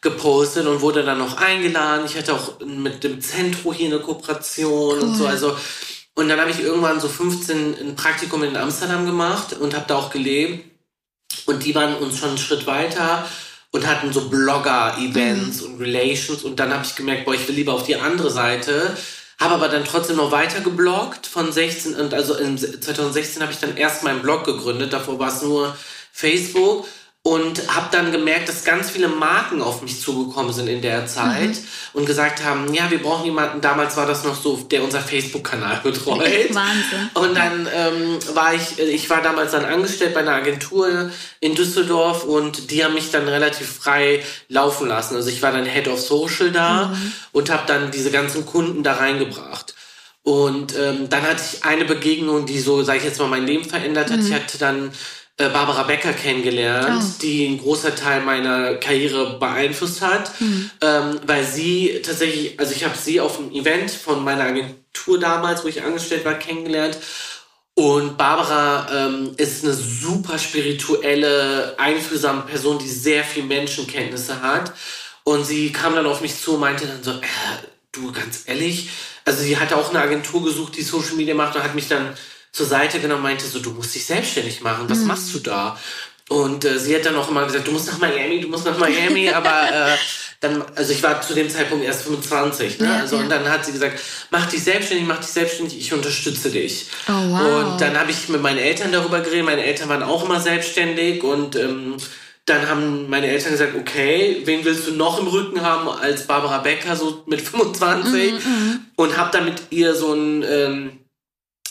gepostet 0.00 0.66
und 0.66 0.80
wurde 0.80 1.04
dann 1.04 1.18
noch 1.18 1.36
eingeladen. 1.36 2.06
Ich 2.06 2.16
hatte 2.16 2.34
auch 2.34 2.60
mit 2.64 3.04
dem 3.04 3.20
Zentro 3.20 3.72
hier 3.72 3.86
eine 3.86 4.00
Kooperation 4.00 4.98
cool. 4.98 5.00
und 5.00 5.14
so. 5.14 5.26
Also 5.26 5.56
und 6.14 6.28
dann 6.28 6.40
habe 6.40 6.50
ich 6.50 6.60
irgendwann 6.60 7.00
so 7.00 7.08
15 7.08 7.76
ein 7.80 7.96
Praktikum 7.96 8.42
in 8.42 8.56
Amsterdam 8.56 9.06
gemacht 9.06 9.54
und 9.54 9.74
habe 9.74 9.86
da 9.88 9.96
auch 9.96 10.10
gelebt. 10.10 10.66
Und 11.46 11.64
die 11.64 11.74
waren 11.74 11.94
uns 11.96 12.18
schon 12.18 12.30
einen 12.30 12.38
Schritt 12.38 12.66
weiter 12.66 13.26
und 13.70 13.86
hatten 13.86 14.12
so 14.12 14.28
Blogger-Events 14.28 15.62
mhm. 15.62 15.66
und 15.66 15.80
Relations. 15.80 16.42
Und 16.42 16.60
dann 16.60 16.72
habe 16.72 16.84
ich 16.84 16.96
gemerkt, 16.96 17.24
boah, 17.24 17.34
ich 17.34 17.46
will 17.46 17.54
lieber 17.54 17.72
auf 17.72 17.86
die 17.86 17.96
andere 17.96 18.30
Seite. 18.30 18.96
Habe 19.38 19.54
aber 19.54 19.68
dann 19.68 19.84
trotzdem 19.84 20.16
noch 20.16 20.32
weiter 20.32 20.60
gebloggt 20.60 21.26
von 21.26 21.50
16 21.50 21.94
und 21.94 22.12
also 22.12 22.34
in 22.34 22.58
2016 22.58 23.40
habe 23.40 23.52
ich 23.52 23.58
dann 23.58 23.78
erst 23.78 24.02
meinen 24.02 24.20
Blog 24.20 24.44
gegründet. 24.44 24.92
Davor 24.92 25.18
war 25.18 25.28
es 25.28 25.40
nur 25.40 25.74
Facebook 26.12 26.86
und 27.22 27.74
habe 27.74 27.88
dann 27.90 28.12
gemerkt, 28.12 28.48
dass 28.48 28.64
ganz 28.64 28.88
viele 28.88 29.08
Marken 29.08 29.60
auf 29.60 29.82
mich 29.82 30.00
zugekommen 30.00 30.54
sind 30.54 30.68
in 30.68 30.80
der 30.80 31.04
Zeit 31.04 31.50
mhm. 31.50 31.64
und 31.92 32.06
gesagt 32.06 32.42
haben, 32.42 32.72
ja, 32.72 32.90
wir 32.90 33.02
brauchen 33.02 33.26
jemanden, 33.26 33.60
damals 33.60 33.98
war 33.98 34.06
das 34.06 34.24
noch 34.24 34.34
so, 34.34 34.56
der 34.56 34.82
unser 34.82 35.00
Facebook-Kanal 35.00 35.80
betreut. 35.82 36.20
Wahnsinn. 36.54 37.10
Und 37.12 37.36
dann 37.36 37.68
ähm, 37.74 38.18
war 38.34 38.54
ich, 38.54 38.78
ich 38.78 39.10
war 39.10 39.20
damals 39.20 39.52
dann 39.52 39.66
angestellt 39.66 40.14
bei 40.14 40.20
einer 40.20 40.32
Agentur 40.32 41.10
in 41.40 41.54
Düsseldorf 41.54 42.24
und 42.24 42.70
die 42.70 42.82
haben 42.82 42.94
mich 42.94 43.10
dann 43.10 43.28
relativ 43.28 43.70
frei 43.70 44.24
laufen 44.48 44.88
lassen. 44.88 45.14
Also 45.14 45.28
ich 45.28 45.42
war 45.42 45.52
dann 45.52 45.66
Head 45.66 45.88
of 45.88 46.00
Social 46.00 46.50
da 46.52 46.86
mhm. 46.86 47.12
und 47.32 47.50
habe 47.50 47.64
dann 47.66 47.90
diese 47.90 48.10
ganzen 48.10 48.46
Kunden 48.46 48.82
da 48.82 48.94
reingebracht. 48.94 49.74
Und 50.22 50.74
ähm, 50.78 51.08
dann 51.10 51.22
hatte 51.22 51.42
ich 51.52 51.64
eine 51.64 51.84
Begegnung, 51.84 52.46
die 52.46 52.60
so, 52.60 52.82
sage 52.82 52.98
ich 52.98 53.04
jetzt 53.04 53.18
mal, 53.18 53.28
mein 53.28 53.46
Leben 53.46 53.64
verändert 53.64 54.10
hat. 54.10 54.20
Mhm. 54.20 54.26
Ich 54.26 54.32
hatte 54.32 54.58
dann 54.58 54.90
Barbara 55.48 55.84
Becker 55.84 56.12
kennengelernt, 56.12 57.02
oh. 57.02 57.14
die 57.22 57.46
einen 57.46 57.58
großen 57.58 57.96
Teil 57.96 58.20
meiner 58.20 58.74
Karriere 58.74 59.38
beeinflusst 59.38 60.02
hat, 60.02 60.38
mhm. 60.40 60.70
ähm, 60.80 61.20
weil 61.26 61.44
sie 61.44 62.00
tatsächlich, 62.04 62.58
also 62.60 62.72
ich 62.72 62.84
habe 62.84 62.96
sie 62.96 63.20
auf 63.20 63.38
einem 63.38 63.52
Event 63.52 63.90
von 63.90 64.22
meiner 64.22 64.44
Agentur 64.44 65.18
damals, 65.18 65.64
wo 65.64 65.68
ich 65.68 65.82
angestellt 65.82 66.24
war, 66.24 66.34
kennengelernt. 66.34 66.98
Und 67.74 68.18
Barbara 68.18 69.06
ähm, 69.06 69.32
ist 69.36 69.64
eine 69.64 69.72
super 69.72 70.38
spirituelle, 70.38 71.74
einfühlsame 71.78 72.42
Person, 72.42 72.78
die 72.78 72.88
sehr 72.88 73.24
viel 73.24 73.44
Menschenkenntnisse 73.44 74.42
hat. 74.42 74.72
Und 75.24 75.46
sie 75.46 75.72
kam 75.72 75.94
dann 75.94 76.06
auf 76.06 76.20
mich 76.20 76.38
zu 76.38 76.54
und 76.54 76.60
meinte 76.60 76.86
dann 76.86 77.02
so, 77.02 77.12
äh, 77.12 77.24
du 77.92 78.12
ganz 78.12 78.42
ehrlich, 78.46 78.90
also 79.24 79.42
sie 79.42 79.56
hatte 79.56 79.76
auch 79.76 79.90
eine 79.90 80.00
Agentur 80.00 80.44
gesucht, 80.44 80.76
die 80.76 80.82
Social 80.82 81.14
Media 81.14 81.34
macht 81.34 81.56
und 81.56 81.62
hat 81.62 81.74
mich 81.74 81.88
dann 81.88 82.14
zur 82.52 82.66
Seite 82.66 83.00
genommen 83.00 83.22
meinte 83.22 83.46
so, 83.46 83.60
du 83.60 83.70
musst 83.70 83.94
dich 83.94 84.04
selbstständig 84.06 84.60
machen, 84.60 84.88
was 84.88 84.98
mhm. 84.98 85.06
machst 85.06 85.34
du 85.34 85.38
da? 85.38 85.78
Und 86.28 86.64
äh, 86.64 86.78
sie 86.78 86.94
hat 86.94 87.04
dann 87.04 87.16
auch 87.16 87.28
immer 87.28 87.44
gesagt, 87.44 87.66
du 87.66 87.72
musst 87.72 87.88
nach 87.88 87.98
Miami, 87.98 88.40
du 88.40 88.48
musst 88.48 88.64
nach 88.64 88.78
Miami, 88.78 89.30
aber 89.34 89.68
äh, 89.72 89.96
dann, 90.38 90.62
also 90.74 90.92
ich 90.92 91.02
war 91.02 91.20
zu 91.20 91.34
dem 91.34 91.50
Zeitpunkt 91.50 91.84
erst 91.84 92.02
25, 92.02 92.78
ne? 92.78 92.86
Ja, 92.86 92.96
also 93.00 93.16
ja. 93.16 93.22
und 93.22 93.28
dann 93.28 93.48
hat 93.48 93.66
sie 93.66 93.72
gesagt, 93.72 94.00
mach 94.30 94.46
dich 94.46 94.62
selbstständig, 94.62 95.06
mach 95.06 95.18
dich 95.18 95.28
selbstständig, 95.28 95.78
ich 95.78 95.92
unterstütze 95.92 96.50
dich. 96.50 96.86
Oh, 97.08 97.12
wow. 97.12 97.72
Und 97.72 97.80
dann 97.80 97.98
habe 97.98 98.10
ich 98.10 98.28
mit 98.28 98.40
meinen 98.40 98.58
Eltern 98.58 98.92
darüber 98.92 99.20
geredet, 99.20 99.44
meine 99.44 99.64
Eltern 99.64 99.88
waren 99.88 100.02
auch 100.02 100.24
immer 100.24 100.40
selbstständig 100.40 101.22
und 101.24 101.56
ähm, 101.56 101.96
dann 102.46 102.68
haben 102.68 103.10
meine 103.10 103.26
Eltern 103.26 103.52
gesagt, 103.52 103.74
okay, 103.76 104.42
wen 104.44 104.64
willst 104.64 104.86
du 104.86 104.92
noch 104.92 105.20
im 105.20 105.26
Rücken 105.26 105.62
haben 105.62 105.88
als 105.88 106.26
Barbara 106.26 106.58
Becker, 106.58 106.96
so 106.96 107.22
mit 107.26 107.42
25? 107.42 108.32
Mhm, 108.32 108.38
mhm, 108.38 108.80
und 108.96 109.16
habe 109.16 109.30
dann 109.32 109.44
mit 109.44 109.60
ihr 109.70 109.94
so 109.94 110.14
ein 110.14 110.44
ähm, 110.48 111.00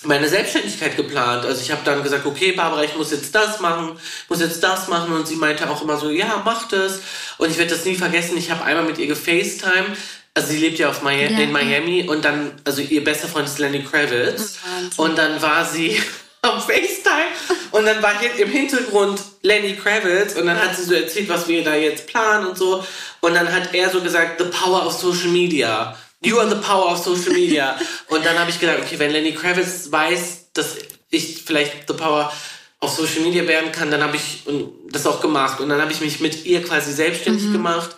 meine 0.04 0.30
Selbstständigkeit 0.30 0.96
geplant. 0.96 1.46
Also 1.46 1.62
ich 1.62 1.72
habe 1.72 1.82
dann 1.84 2.04
gesagt, 2.04 2.26
okay, 2.26 2.54
Barbara, 2.54 2.84
ich 2.84 2.96
muss 2.96 3.12
jetzt 3.12 3.36
das 3.36 3.60
machen, 3.60 3.98
muss 4.30 4.40
jetzt 4.40 4.64
das 4.64 4.88
machen. 4.88 5.14
Und 5.14 5.28
sie 5.28 5.36
meinte 5.36 5.70
auch 5.70 5.82
immer 5.82 5.98
so, 5.98 6.10
ja, 6.10 6.42
mach 6.46 6.68
das. 6.70 7.02
Und 7.38 7.52
ich 7.52 7.58
werde 7.58 7.76
das 7.76 7.86
nie 7.86 7.96
vergessen. 7.96 8.38
Ich 8.38 8.52
habe 8.52 8.64
einmal 8.64 8.86
mit 8.86 8.98
ihr 8.98 9.08
gefacetime. 9.08 9.96
Also 10.34 10.50
sie 10.50 10.58
lebt 10.58 10.80
ja 10.80 10.90
auf 10.90 11.02
Miami, 11.02 11.34
ja. 11.34 11.40
in 11.40 11.52
Miami 11.52 12.08
und 12.08 12.24
dann, 12.24 12.52
also 12.64 12.82
ihr 12.82 13.04
bester 13.04 13.28
Freund 13.28 13.48
ist 13.48 13.60
Lenny 13.60 13.84
Kravitz. 13.84 14.60
Und 14.96 15.18
dann 15.18 15.42
war 15.42 15.66
sie 15.66 16.02
am 16.42 16.62
FaceTime 16.62 17.60
und 17.72 17.86
dann 17.86 18.02
war 18.02 18.18
hier 18.20 18.34
im 18.36 18.50
Hintergrund 18.50 19.20
Lenny 19.42 19.76
Kravitz 19.76 20.36
und 20.36 20.46
dann 20.46 20.58
hat 20.58 20.78
sie 20.78 20.84
so 20.84 20.94
erzählt, 20.94 21.28
was 21.28 21.48
wir 21.48 21.64
da 21.64 21.76
jetzt 21.76 22.08
planen 22.08 22.48
und 22.48 22.58
so. 22.58 22.84
Und 23.20 23.34
dann 23.34 23.52
hat 23.52 23.74
er 23.74 23.90
so 23.90 24.02
gesagt, 24.02 24.40
the 24.40 24.46
power 24.46 24.86
of 24.86 24.94
social 24.94 25.30
media. 25.30 25.98
You 26.22 26.40
are 26.40 26.50
the 26.50 26.56
power 26.56 26.92
of 26.92 26.98
social 26.98 27.34
media. 27.34 27.78
Und 28.08 28.26
dann 28.26 28.38
habe 28.38 28.50
ich 28.50 28.60
gedacht, 28.60 28.80
okay, 28.82 29.00
wenn 29.00 29.12
Lenny 29.12 29.34
Kravitz 29.34 29.92
weiß, 29.92 30.52
dass 30.54 30.76
ich 31.10 31.44
vielleicht 31.44 31.88
the 31.88 31.94
power 31.94 32.32
auf 32.80 32.92
Social 32.92 33.22
Media 33.22 33.46
werden 33.48 33.72
kann, 33.72 33.92
dann 33.92 34.02
habe 34.02 34.16
ich 34.16 34.44
das 34.90 35.06
auch 35.06 35.22
gemacht. 35.22 35.60
Und 35.60 35.70
dann 35.70 35.82
habe 35.82 35.92
ich 35.92 36.02
mich 36.02 36.20
mit 36.20 36.46
ihr 36.46 36.64
quasi 36.64 36.94
selbstständig 36.94 37.46
mhm. 37.46 37.54
gemacht. 37.54 37.96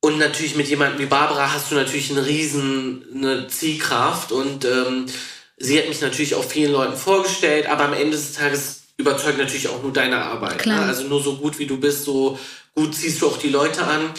Und 0.00 0.18
natürlich 0.18 0.56
mit 0.56 0.68
jemandem 0.68 0.98
wie 0.98 1.06
Barbara 1.06 1.52
hast 1.52 1.70
du 1.70 1.74
natürlich 1.74 2.10
eine 2.10 2.26
riesen 2.26 3.04
eine 3.14 3.48
Zielkraft. 3.48 4.32
Und 4.32 4.64
ähm, 4.64 5.06
sie 5.56 5.78
hat 5.78 5.88
mich 5.88 6.00
natürlich 6.00 6.34
auch 6.34 6.44
vielen 6.44 6.72
Leuten 6.72 6.96
vorgestellt, 6.96 7.66
aber 7.66 7.84
am 7.84 7.92
Ende 7.92 8.16
des 8.16 8.32
Tages 8.32 8.82
überzeugt 8.96 9.38
natürlich 9.38 9.68
auch 9.68 9.82
nur 9.82 9.92
deine 9.92 10.24
Arbeit. 10.24 10.66
Ne? 10.66 10.80
Also 10.80 11.04
nur 11.04 11.22
so 11.22 11.36
gut 11.36 11.58
wie 11.58 11.66
du 11.66 11.78
bist, 11.78 12.04
so 12.04 12.38
gut 12.74 12.94
ziehst 12.94 13.22
du 13.22 13.28
auch 13.28 13.38
die 13.38 13.48
Leute 13.48 13.84
an. 13.84 14.10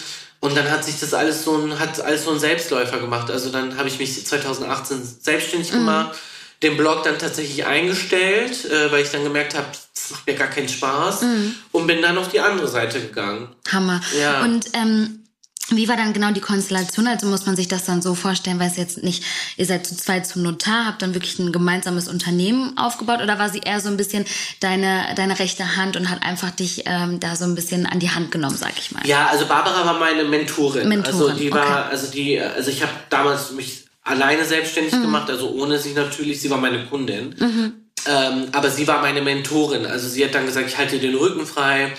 Und 0.42 0.58
dann 0.58 0.70
hat 0.70 0.84
sich 0.84 1.00
das 1.00 1.14
alles 1.14 1.44
so 1.44 1.56
ein, 1.56 1.80
hat 1.80 2.02
alles 2.02 2.26
so 2.26 2.32
ein 2.32 2.40
Selbstläufer 2.40 3.00
gemacht. 3.00 3.30
Also 3.30 3.52
dann 3.52 3.78
habe 3.78 3.88
ich 3.88 4.00
mich 4.00 4.26
2018 4.26 5.02
selbstständig 5.22 5.72
mhm. 5.72 5.78
gemacht, 5.78 6.18
den 6.64 6.78
Blog 6.78 7.04
dann 7.04 7.20
tatsächlich 7.20 7.66
eingestellt, 7.66 8.66
äh, 8.66 8.92
weil 8.92 9.04
ich 9.04 9.12
dann 9.12 9.24
gemerkt 9.24 9.56
habe, 9.56 9.68
das 9.94 10.12
macht 10.12 10.26
mir 10.26 10.36
gar 10.36 10.48
keinen 10.48 10.68
Spaß 10.68 11.22
mhm. 11.22 11.56
und 11.72 11.88
bin 11.88 12.02
dann 12.02 12.18
auf 12.18 12.30
die 12.30 12.40
andere 12.40 12.68
Seite 12.68 13.00
gegangen. 13.00 13.50
Hammer. 13.72 14.02
Ja. 14.20 14.42
Und 14.42 14.66
ähm, 14.74 15.21
wie 15.70 15.88
war 15.88 15.96
dann 15.96 16.14
genau 16.14 16.32
die 16.32 16.42
Konstellation? 16.42 17.08
Also 17.08 17.28
muss 17.28 17.46
man 17.46 17.56
sich 17.56 17.68
das 17.68 17.86
dann 17.86 18.02
so 18.02 18.16
vorstellen, 18.16 18.60
weil 18.60 18.70
es 18.70 18.78
jetzt 18.78 19.04
nicht, 19.04 19.24
ihr 19.58 19.66
seid 19.66 19.86
zu 19.86 19.96
zweit 19.96 20.26
zum 20.28 20.42
Notar, 20.42 20.86
habt 20.86 21.02
dann 21.02 21.14
wirklich 21.14 21.40
ein 21.40 21.52
gemeinsames 21.52 22.08
Unternehmen 22.08 22.78
aufgebaut 22.78 23.22
oder 23.22 23.40
war 23.40 23.50
sie 23.50 23.60
eher 23.60 23.80
so 23.80 23.90
ein 23.90 23.98
bisschen 23.98 24.26
deine, 24.60 25.06
deine 25.16 25.40
rechte 25.40 25.78
Hand 25.78 25.96
und 25.96 26.10
hat 26.10 26.24
einfach 26.24 26.52
dich 26.52 26.84
ähm, 26.86 27.20
da 27.20 27.36
so 27.36 27.46
ein 27.46 27.56
bisschen 27.56 27.86
an 27.86 28.00
die 28.00 28.10
Hand 28.10 28.32
genommen, 28.32 28.58
sag 28.58 28.78
ich 28.78 28.92
mal? 28.92 29.06
Ja, 29.06 29.28
also 29.28 29.46
Barbara 29.46 29.86
war 29.86 29.98
meine 30.00 30.24
Mentorin. 30.24 30.90
Mentorin 30.90 31.22
also 31.22 31.30
die 31.40 31.52
war, 31.52 31.86
okay. 31.86 31.90
also 31.92 32.08
die, 32.08 32.40
also 32.40 32.70
ich 32.70 32.82
habe 32.82 32.92
damals 33.10 33.52
mich 33.52 33.86
alleine 34.04 34.44
selbstständig 34.46 34.94
mhm. 34.94 35.04
gemacht, 35.04 35.30
also 35.30 35.52
ohne 35.52 35.78
sie 35.80 35.94
natürlich, 35.94 36.42
sie 36.42 36.50
war 36.50 36.58
meine 36.58 36.86
Kundin. 36.86 37.36
Mhm. 37.38 37.74
Ähm, 38.08 38.48
aber 38.52 38.70
sie 38.72 38.88
war 38.88 39.02
meine 39.02 39.22
Mentorin. 39.22 39.86
Also 39.86 40.10
sie 40.10 40.26
hat 40.26 40.34
dann 40.34 40.48
gesagt, 40.48 40.68
ich 40.68 40.78
halte 40.78 40.98
dir 40.98 41.12
den 41.12 41.18
Rücken 41.18 41.46
frei 41.46 41.94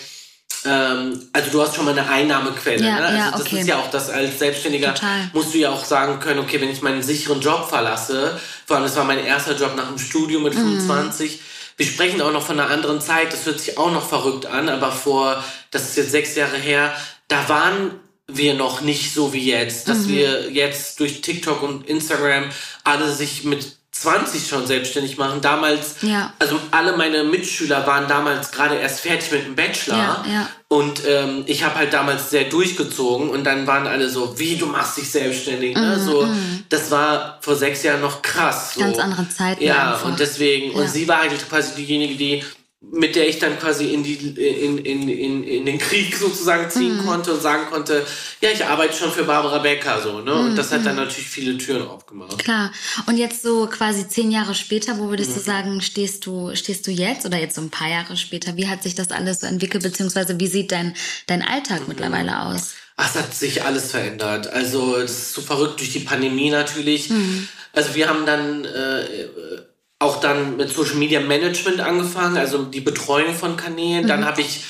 ähm, 0.65 1.29
also 1.33 1.51
du 1.51 1.63
hast 1.63 1.75
schon 1.75 1.85
mal 1.85 1.97
eine 1.97 2.09
Einnahmequelle. 2.09 2.85
Ja, 2.85 2.97
ne? 2.97 3.07
also 3.07 3.19
ja, 3.19 3.31
das 3.31 3.41
okay. 3.41 3.61
ist 3.61 3.67
ja 3.67 3.79
auch 3.79 3.91
das 3.91 4.11
als 4.11 4.39
Selbstständiger 4.39 4.95
Total. 4.95 5.31
musst 5.33 5.55
du 5.55 5.59
ja 5.59 5.71
auch 5.71 5.85
sagen 5.85 6.21
können, 6.21 6.41
okay, 6.41 6.61
wenn 6.61 6.71
ich 6.71 6.83
meinen 6.83 7.03
sicheren 7.03 7.41
Job 7.41 7.69
verlasse, 7.69 8.39
vor 8.67 8.77
allem 8.77 8.85
das 8.85 8.97
war 8.97 9.05
mein 9.05 9.25
erster 9.25 9.57
Job 9.57 9.75
nach 9.77 9.89
dem 9.89 9.99
Studium 9.99 10.43
mit 10.45 10.55
mhm. 10.55 10.81
25, 10.81 11.41
wir 11.77 11.87
sprechen 11.87 12.21
auch 12.23 12.33
noch 12.33 12.47
von 12.47 12.61
einer 12.61 12.71
anderen 12.71 13.01
Zeit, 13.01 13.33
das 13.33 13.47
hört 13.47 13.61
sich 13.61 13.79
auch 13.79 13.91
noch 13.91 14.07
verrückt 14.07 14.47
an, 14.47 14.69
aber 14.69 14.93
vor, 14.93 15.43
das 15.71 15.89
ist 15.89 15.97
jetzt 15.97 16.13
sechs 16.13 16.37
Jahre 16.37 16.57
her, 16.57 16.95
da 17.29 17.49
waren 17.49 17.93
wir 18.29 18.55
noch 18.55 18.83
nicht 18.83 19.13
so 19.13 19.33
wie 19.33 19.51
jetzt, 19.51 19.89
dass 19.89 20.01
mhm. 20.01 20.09
wir 20.09 20.51
jetzt 20.51 21.01
durch 21.01 21.23
TikTok 21.23 21.63
und 21.63 21.89
Instagram 21.89 22.45
alle 22.85 23.13
sich 23.13 23.45
mit 23.45 23.79
20 24.03 24.49
schon 24.49 24.67
selbstständig 24.67 25.17
machen. 25.17 25.41
Damals, 25.41 25.97
ja. 26.03 26.33
also 26.39 26.59
alle 26.71 26.97
meine 26.97 27.25
Mitschüler 27.25 27.87
waren 27.87 28.09
damals 28.09 28.51
gerade 28.51 28.77
erst 28.77 29.01
fertig 29.01 29.31
mit 29.31 29.47
dem 29.47 29.55
Bachelor. 29.55 29.97
Ja, 29.97 30.25
ja. 30.31 30.49
Und 30.69 31.03
ähm, 31.07 31.45
ich 31.47 31.65
habe 31.65 31.77
halt 31.77 31.93
damals 31.93 32.31
sehr 32.31 32.45
durchgezogen 32.45 33.29
und 33.31 33.45
dann 33.45 33.67
waren 33.67 33.87
alle 33.87 34.09
so, 34.09 34.39
wie 34.39 34.57
du 34.57 34.67
machst 34.67 34.97
dich 34.97 35.11
selbstständig. 35.11 35.77
Ne? 35.77 35.99
Mm, 35.99 36.01
so, 36.01 36.23
mm. 36.23 36.65
Das 36.69 36.91
war 36.91 37.39
vor 37.43 37.57
sechs 37.57 37.83
Jahren 37.83 38.01
noch 38.01 38.23
krass. 38.23 38.75
So. 38.75 38.81
Ganz 38.81 38.99
andere 38.99 39.29
Zeit. 39.29 39.61
Ja, 39.61 39.93
einfach. 39.93 40.07
und 40.07 40.19
deswegen, 40.19 40.73
und 40.73 40.89
sie 40.89 41.07
war 41.07 41.19
halt 41.19 41.49
quasi 41.49 41.75
diejenige, 41.75 42.15
die 42.15 42.45
mit 42.91 43.17
der 43.17 43.29
ich 43.29 43.39
dann 43.39 43.59
quasi 43.59 43.93
in, 43.93 44.03
die, 44.03 44.15
in, 44.15 44.79
in, 44.79 45.09
in, 45.09 45.45
in 45.45 45.67
den 45.67 45.79
Krieg 45.79 46.15
sozusagen 46.17 46.69
ziehen 46.69 46.99
mhm. 46.99 47.07
konnte 47.07 47.33
und 47.33 47.41
sagen 47.41 47.71
konnte, 47.71 48.05
ja, 48.41 48.51
ich 48.51 48.65
arbeite 48.65 48.95
schon 48.95 49.11
für 49.11 49.25
Barbara 49.25 49.59
Becker 49.59 50.01
so, 50.03 50.21
ne? 50.21 50.35
Und 50.35 50.57
das 50.57 50.73
hat 50.73 50.85
dann 50.85 50.97
mhm. 50.97 51.03
natürlich 51.03 51.29
viele 51.29 51.57
Türen 51.57 51.87
aufgemacht. 51.87 52.39
Klar. 52.39 52.73
Und 53.07 53.17
jetzt 53.17 53.43
so 53.43 53.67
quasi 53.67 54.09
zehn 54.09 54.31
Jahre 54.31 54.55
später, 54.55 54.99
wo 54.99 55.09
würdest 55.09 55.31
mhm. 55.31 55.35
du 55.35 55.41
sagen, 55.41 55.81
stehst 55.81 56.27
du, 56.27 56.55
stehst 56.55 56.87
du 56.87 56.91
jetzt 56.91 57.25
oder 57.25 57.39
jetzt 57.39 57.55
so 57.55 57.63
ein 57.63 57.71
paar 57.71 57.89
Jahre 57.89 58.17
später? 58.17 58.57
Wie 58.57 58.69
hat 58.69 58.83
sich 58.83 58.95
das 58.95 59.11
alles 59.11 59.41
so 59.41 59.47
entwickelt, 59.47 59.83
beziehungsweise 59.85 60.39
wie 60.39 60.49
sieht 60.49 60.73
dein, 60.73 60.95
dein 61.27 61.43
Alltag 61.43 61.83
mhm. 61.83 61.89
mittlerweile 61.89 62.43
aus? 62.43 62.75
Ach, 62.97 63.09
es 63.09 63.21
hat 63.21 63.35
sich 63.35 63.65
alles 63.65 63.91
verändert. 63.91 64.49
Also, 64.49 64.99
das 64.99 65.11
ist 65.11 65.35
so 65.35 65.41
verrückt 65.41 65.81
durch 65.81 65.93
die 65.93 66.01
Pandemie 66.01 66.51
natürlich. 66.51 67.09
Mhm. 67.09 67.49
Also, 67.73 67.95
wir 67.95 68.09
haben 68.09 68.27
dann, 68.27 68.65
äh, 68.65 69.01
auch 70.03 70.21
dann 70.21 70.57
mit 70.57 70.71
Social 70.71 70.97
Media 70.97 71.21
Management 71.21 71.81
angefangen, 71.81 72.37
also 72.37 72.65
die 72.65 72.81
Betreuung 72.81 73.35
von 73.35 73.57
Kanälen. 73.57 74.05
Mhm. 74.05 74.09
Dann 74.09 74.25
habe 74.25 74.41
ich 74.41 74.65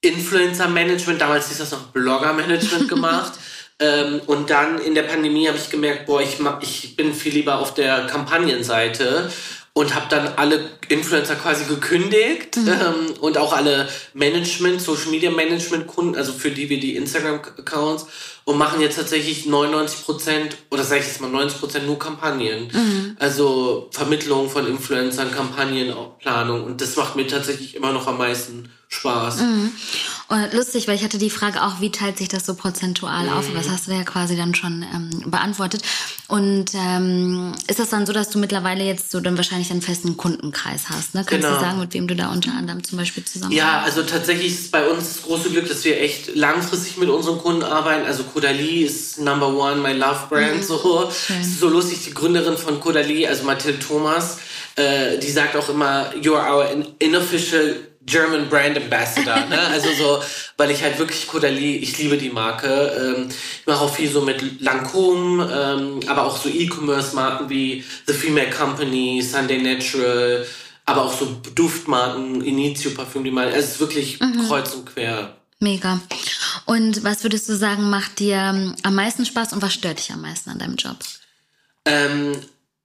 Influencer 0.00 0.68
Management, 0.68 1.20
damals 1.20 1.48
hieß 1.48 1.58
das 1.58 1.72
noch 1.72 1.88
Blogger 1.88 2.32
Management 2.32 2.88
gemacht. 2.88 3.32
ähm, 3.78 4.20
und 4.26 4.50
dann 4.50 4.78
in 4.78 4.94
der 4.94 5.02
Pandemie 5.04 5.48
habe 5.48 5.58
ich 5.58 5.70
gemerkt, 5.70 6.06
boah, 6.06 6.20
ich, 6.20 6.38
ich 6.60 6.96
bin 6.96 7.14
viel 7.14 7.34
lieber 7.34 7.58
auf 7.58 7.74
der 7.74 8.06
Kampagnenseite 8.06 9.30
und 9.72 9.94
habe 9.94 10.06
dann 10.08 10.28
alle 10.36 10.68
Influencer 10.88 11.36
quasi 11.36 11.64
gekündigt 11.64 12.56
mhm. 12.56 12.68
ähm, 12.68 13.14
und 13.20 13.38
auch 13.38 13.52
alle 13.52 13.88
Management, 14.14 14.80
Social 14.80 15.10
Media 15.10 15.30
Management 15.30 15.86
Kunden, 15.86 16.16
also 16.16 16.32
für 16.32 16.50
die 16.50 16.68
wir 16.68 16.80
die 16.80 16.96
Instagram 16.96 17.40
Accounts 17.58 18.06
und 18.44 18.58
machen 18.58 18.80
jetzt 18.80 18.96
tatsächlich 18.96 19.46
99 19.46 20.04
Prozent 20.04 20.56
oder 20.70 20.84
sage 20.84 21.00
ich 21.00 21.06
jetzt 21.06 21.20
mal 21.20 21.30
90 21.30 21.60
Prozent 21.60 21.86
nur 21.86 21.98
Kampagnen. 21.98 22.70
Mhm. 22.72 23.16
Also 23.18 23.88
Vermittlung 23.92 24.50
von 24.50 24.66
Influencern, 24.66 25.32
Kampagnenplanung 25.32 26.64
und 26.64 26.80
das 26.80 26.96
macht 26.96 27.16
mir 27.16 27.26
tatsächlich 27.26 27.74
immer 27.74 27.92
noch 27.92 28.06
am 28.06 28.18
meisten 28.18 28.70
Spaß. 28.92 29.42
Mhm. 29.42 29.72
Und 30.28 30.52
lustig, 30.52 30.88
weil 30.88 30.96
ich 30.96 31.04
hatte 31.04 31.18
die 31.18 31.30
Frage 31.30 31.62
auch, 31.62 31.80
wie 31.80 31.92
teilt 31.92 32.18
sich 32.18 32.28
das 32.28 32.44
so 32.44 32.54
prozentual 32.54 33.26
mhm. 33.26 33.32
auf? 33.32 33.46
Das 33.54 33.68
hast 33.68 33.86
du 33.86 33.92
ja 33.92 34.02
quasi 34.02 34.36
dann 34.36 34.54
schon 34.54 34.84
ähm, 34.94 35.30
beantwortet. 35.30 35.82
Und 36.26 36.74
ähm, 36.74 37.52
ist 37.68 37.78
das 37.78 37.90
dann 37.90 38.04
so, 38.04 38.12
dass 38.12 38.30
du 38.30 38.38
mittlerweile 38.38 38.84
jetzt 38.84 39.12
so 39.12 39.20
dann 39.20 39.36
wahrscheinlich 39.36 39.70
einen 39.70 39.80
festen 39.80 40.16
Kundenkreis 40.16 40.88
hast? 40.88 41.14
Ne? 41.14 41.24
Kannst 41.24 41.46
genau. 41.46 41.58
du 41.58 41.60
sagen, 41.60 41.78
mit 41.78 41.94
wem 41.94 42.08
du 42.08 42.16
da 42.16 42.32
unter 42.32 42.52
anderem 42.52 42.82
zum 42.82 42.98
Beispiel 42.98 43.24
zusammen? 43.24 43.52
Ja, 43.52 43.82
also 43.82 44.02
tatsächlich 44.02 44.52
ist 44.52 44.72
bei 44.72 44.88
uns 44.88 45.04
das 45.04 45.22
große 45.22 45.50
Glück, 45.50 45.68
dass 45.68 45.84
wir 45.84 46.00
echt 46.00 46.34
langfristig 46.34 46.96
mit 46.96 47.08
unseren 47.08 47.38
Kunden 47.38 47.62
arbeiten. 47.62 48.06
Also 48.06 48.24
Kodali 48.40 48.84
ist 48.84 49.18
Number 49.18 49.48
One, 49.48 49.76
my 49.76 49.92
Love 49.92 50.28
Brand. 50.30 50.56
Mhm. 50.56 50.62
So, 50.62 51.10
so 51.58 51.68
lustig, 51.68 52.04
die 52.06 52.14
Gründerin 52.14 52.56
von 52.56 52.80
Kodali, 52.80 53.26
also 53.26 53.44
Mathilde 53.44 53.78
Thomas, 53.78 54.38
äh, 54.76 55.18
die 55.18 55.30
sagt 55.30 55.56
auch 55.56 55.68
immer, 55.68 56.14
you 56.20 56.34
are 56.34 56.50
our 56.50 56.84
unofficial 57.02 57.76
German 58.06 58.48
Brand 58.48 58.78
Ambassador, 58.78 59.46
ne? 59.46 59.60
Also 59.72 59.90
so, 59.92 60.22
weil 60.56 60.70
ich 60.70 60.82
halt 60.82 60.98
wirklich 60.98 61.28
Caudalie, 61.28 61.76
ich 61.76 61.98
liebe 61.98 62.16
die 62.16 62.30
Marke. 62.30 62.66
Ähm, 62.68 63.28
ich 63.28 63.66
mache 63.66 63.84
auch 63.84 63.94
viel 63.94 64.10
so 64.10 64.22
mit 64.22 64.40
Lancôme, 64.62 65.46
ähm, 65.52 66.00
aber 66.06 66.24
auch 66.24 66.36
so 66.38 66.48
E-Commerce-Marken 66.48 67.50
wie 67.50 67.84
The 68.06 68.14
Female 68.14 68.48
Company, 68.50 69.20
Sunday 69.20 69.60
Natural, 69.60 70.46
aber 70.86 71.04
auch 71.04 71.12
so 71.12 71.26
Duftmarken, 71.54 72.42
Initio 72.42 72.92
Parfüm, 72.92 73.22
die 73.22 73.30
mal. 73.30 73.48
Es 73.48 73.72
ist 73.72 73.80
wirklich 73.80 74.18
mhm. 74.18 74.48
kreuz 74.48 74.74
und 74.74 74.86
quer. 74.86 75.36
Mega. 75.60 76.00
Und 76.64 77.04
was 77.04 77.22
würdest 77.22 77.48
du 77.48 77.54
sagen, 77.54 77.90
macht 77.90 78.18
dir 78.18 78.36
ähm, 78.36 78.74
am 78.82 78.94
meisten 78.94 79.26
Spaß 79.26 79.52
und 79.52 79.60
was 79.60 79.74
stört 79.74 79.98
dich 79.98 80.10
am 80.10 80.22
meisten 80.22 80.48
an 80.48 80.58
deinem 80.58 80.76
Job? 80.76 80.96
Ähm, 81.84 82.32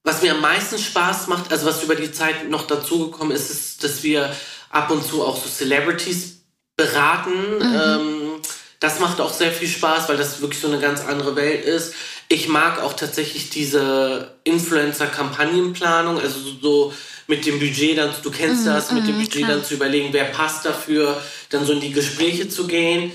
was 0.03 0.21
mir 0.21 0.33
am 0.33 0.41
meisten 0.41 0.77
Spaß 0.77 1.27
macht, 1.27 1.51
also 1.51 1.65
was 1.65 1.83
über 1.83 1.95
die 1.95 2.11
Zeit 2.11 2.49
noch 2.49 2.67
dazugekommen 2.67 3.35
ist, 3.35 3.49
ist, 3.49 3.83
dass 3.83 4.03
wir 4.03 4.35
ab 4.69 4.91
und 4.91 5.05
zu 5.05 5.23
auch 5.23 5.41
so 5.41 5.49
Celebrities 5.49 6.41
beraten. 6.75 7.57
Mhm. 7.59 7.81
Ähm, 7.81 8.41
das 8.81 8.99
macht 8.99 9.21
auch 9.21 9.33
sehr 9.33 9.51
viel 9.51 9.69
Spaß, 9.69 10.09
weil 10.09 10.17
das 10.17 10.41
wirklich 10.41 10.59
so 10.59 10.67
eine 10.67 10.79
ganz 10.79 11.01
andere 11.01 11.35
Welt 11.35 11.63
ist. 11.63 11.93
Ich 12.27 12.49
mag 12.49 12.81
auch 12.81 12.93
tatsächlich 12.93 13.49
diese 13.49 14.35
Influencer-Kampagnenplanung, 14.43 16.19
also 16.19 16.39
so 16.61 16.93
mit 17.27 17.45
dem 17.45 17.59
Budget 17.59 17.97
dann, 17.97 18.11
du 18.21 18.31
kennst 18.31 18.61
mhm, 18.61 18.65
das, 18.67 18.91
mit 18.91 19.07
dem 19.07 19.17
mhm, 19.17 19.21
Budget 19.23 19.49
dann 19.49 19.63
zu 19.63 19.73
überlegen, 19.73 20.09
wer 20.11 20.25
passt 20.25 20.65
dafür, 20.65 21.21
dann 21.49 21.65
so 21.65 21.73
in 21.73 21.81
die 21.81 21.91
Gespräche 21.91 22.49
zu 22.49 22.67
gehen. 22.67 23.11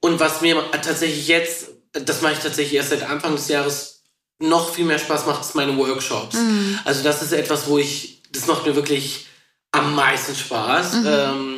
Und 0.00 0.18
was 0.18 0.40
mir 0.40 0.62
tatsächlich 0.72 1.28
jetzt, 1.28 1.68
das 1.92 2.22
mache 2.22 2.32
ich 2.32 2.38
tatsächlich 2.40 2.74
erst 2.74 2.90
seit 2.90 3.08
Anfang 3.08 3.36
des 3.36 3.48
Jahres, 3.48 3.92
noch 4.40 4.74
viel 4.74 4.84
mehr 4.84 4.98
Spaß 4.98 5.26
macht, 5.26 5.42
ist 5.42 5.54
meine 5.54 5.76
Workshops. 5.76 6.34
Mhm. 6.34 6.78
Also 6.84 7.04
das 7.04 7.22
ist 7.22 7.32
etwas, 7.32 7.68
wo 7.68 7.78
ich, 7.78 8.22
das 8.32 8.46
macht 8.46 8.66
mir 8.66 8.74
wirklich 8.74 9.26
am 9.70 9.94
meisten 9.94 10.34
Spaß. 10.34 10.94
Ähm, 11.06 11.51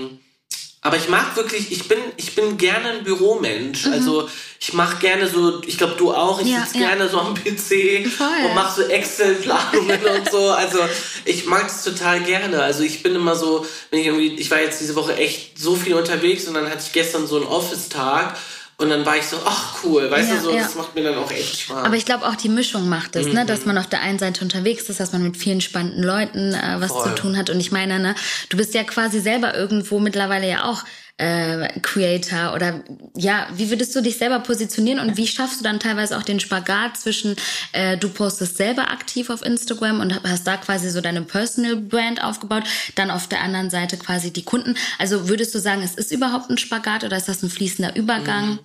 aber 0.86 0.98
ich 0.98 1.08
mag 1.08 1.34
wirklich, 1.34 1.72
ich 1.72 1.88
bin, 1.88 1.96
ich 2.18 2.34
bin 2.34 2.58
gerne 2.58 2.90
ein 2.90 3.04
Büromensch. 3.04 3.86
Mhm. 3.86 3.92
Also 3.94 4.28
ich 4.60 4.74
mache 4.74 4.98
gerne 4.98 5.26
so, 5.26 5.62
ich 5.62 5.78
glaube 5.78 5.94
du 5.96 6.12
auch, 6.12 6.42
ich 6.42 6.48
ja, 6.48 6.60
sitze 6.60 6.78
ja. 6.78 6.88
gerne 6.88 7.08
so 7.08 7.18
am 7.20 7.32
PC 7.32 8.06
Voll. 8.06 8.26
und 8.44 8.54
mache 8.54 8.82
so 8.82 8.86
Excel-Planungen 8.86 10.00
und 10.18 10.30
so. 10.30 10.50
Also 10.50 10.80
ich 11.24 11.46
mag 11.46 11.62
das 11.62 11.84
total 11.84 12.20
gerne. 12.20 12.62
Also 12.62 12.82
ich 12.82 13.02
bin 13.02 13.14
immer 13.14 13.34
so, 13.34 13.64
wenn 13.90 14.00
ich 14.00 14.06
irgendwie, 14.06 14.34
ich 14.34 14.50
war 14.50 14.60
jetzt 14.60 14.78
diese 14.78 14.94
Woche 14.94 15.16
echt 15.16 15.58
so 15.58 15.74
viel 15.74 15.94
unterwegs 15.94 16.46
und 16.46 16.52
dann 16.52 16.68
hatte 16.68 16.82
ich 16.84 16.92
gestern 16.92 17.26
so 17.26 17.36
einen 17.36 17.46
Office-Tag 17.46 18.36
und 18.76 18.90
dann 18.90 19.06
war 19.06 19.16
ich 19.16 19.26
so, 19.26 19.36
ach 19.44 19.76
cool, 19.84 20.10
weißt 20.10 20.28
ja, 20.28 20.36
du, 20.36 20.42
so, 20.42 20.50
ja. 20.50 20.62
das 20.62 20.74
macht 20.74 20.94
mir 20.94 21.04
dann 21.04 21.16
auch 21.16 21.30
echt 21.30 21.60
Spaß. 21.60 21.84
Aber 21.84 21.96
ich 21.96 22.04
glaube 22.04 22.26
auch 22.26 22.34
die 22.34 22.48
Mischung 22.48 22.88
macht 22.88 23.14
es, 23.14 23.26
mhm. 23.26 23.34
ne? 23.34 23.46
dass 23.46 23.66
man 23.66 23.78
auf 23.78 23.86
der 23.86 24.00
einen 24.00 24.18
Seite 24.18 24.42
unterwegs 24.42 24.88
ist, 24.88 24.98
dass 24.98 25.12
man 25.12 25.22
mit 25.22 25.36
vielen 25.36 25.60
spannenden 25.60 26.02
Leuten 26.02 26.54
äh, 26.54 26.76
was 26.80 26.90
Voll. 26.90 27.04
zu 27.04 27.14
tun 27.14 27.36
hat. 27.36 27.50
Und 27.50 27.60
ich 27.60 27.70
meine, 27.70 28.00
ne, 28.00 28.14
du 28.48 28.56
bist 28.56 28.74
ja 28.74 28.82
quasi 28.82 29.20
selber 29.20 29.54
irgendwo 29.54 30.00
mittlerweile 30.00 30.48
ja 30.48 30.64
auch 30.64 30.82
äh, 31.16 31.68
Creator 31.80 32.54
oder 32.54 32.82
ja, 33.16 33.46
wie 33.54 33.70
würdest 33.70 33.94
du 33.94 34.00
dich 34.00 34.18
selber 34.18 34.40
positionieren 34.40 34.98
und 34.98 35.16
wie 35.16 35.28
schaffst 35.28 35.60
du 35.60 35.64
dann 35.64 35.78
teilweise 35.78 36.18
auch 36.18 36.22
den 36.22 36.40
Spagat 36.40 36.96
zwischen, 36.96 37.36
äh, 37.72 37.96
du 37.96 38.08
postest 38.08 38.56
selber 38.56 38.90
aktiv 38.90 39.30
auf 39.30 39.44
Instagram 39.44 40.00
und 40.00 40.22
hast 40.24 40.46
da 40.46 40.56
quasi 40.56 40.90
so 40.90 41.00
deine 41.00 41.22
Personal 41.22 41.76
Brand 41.76 42.22
aufgebaut, 42.22 42.64
dann 42.96 43.12
auf 43.12 43.28
der 43.28 43.42
anderen 43.42 43.70
Seite 43.70 43.96
quasi 43.96 44.32
die 44.32 44.44
Kunden. 44.44 44.76
Also 44.98 45.28
würdest 45.28 45.54
du 45.54 45.60
sagen, 45.60 45.82
es 45.82 45.94
ist 45.94 46.10
überhaupt 46.10 46.50
ein 46.50 46.58
Spagat 46.58 47.04
oder 47.04 47.16
ist 47.16 47.28
das 47.28 47.42
ein 47.42 47.50
fließender 47.50 47.94
Übergang? 47.94 48.50
Mhm. 48.50 48.58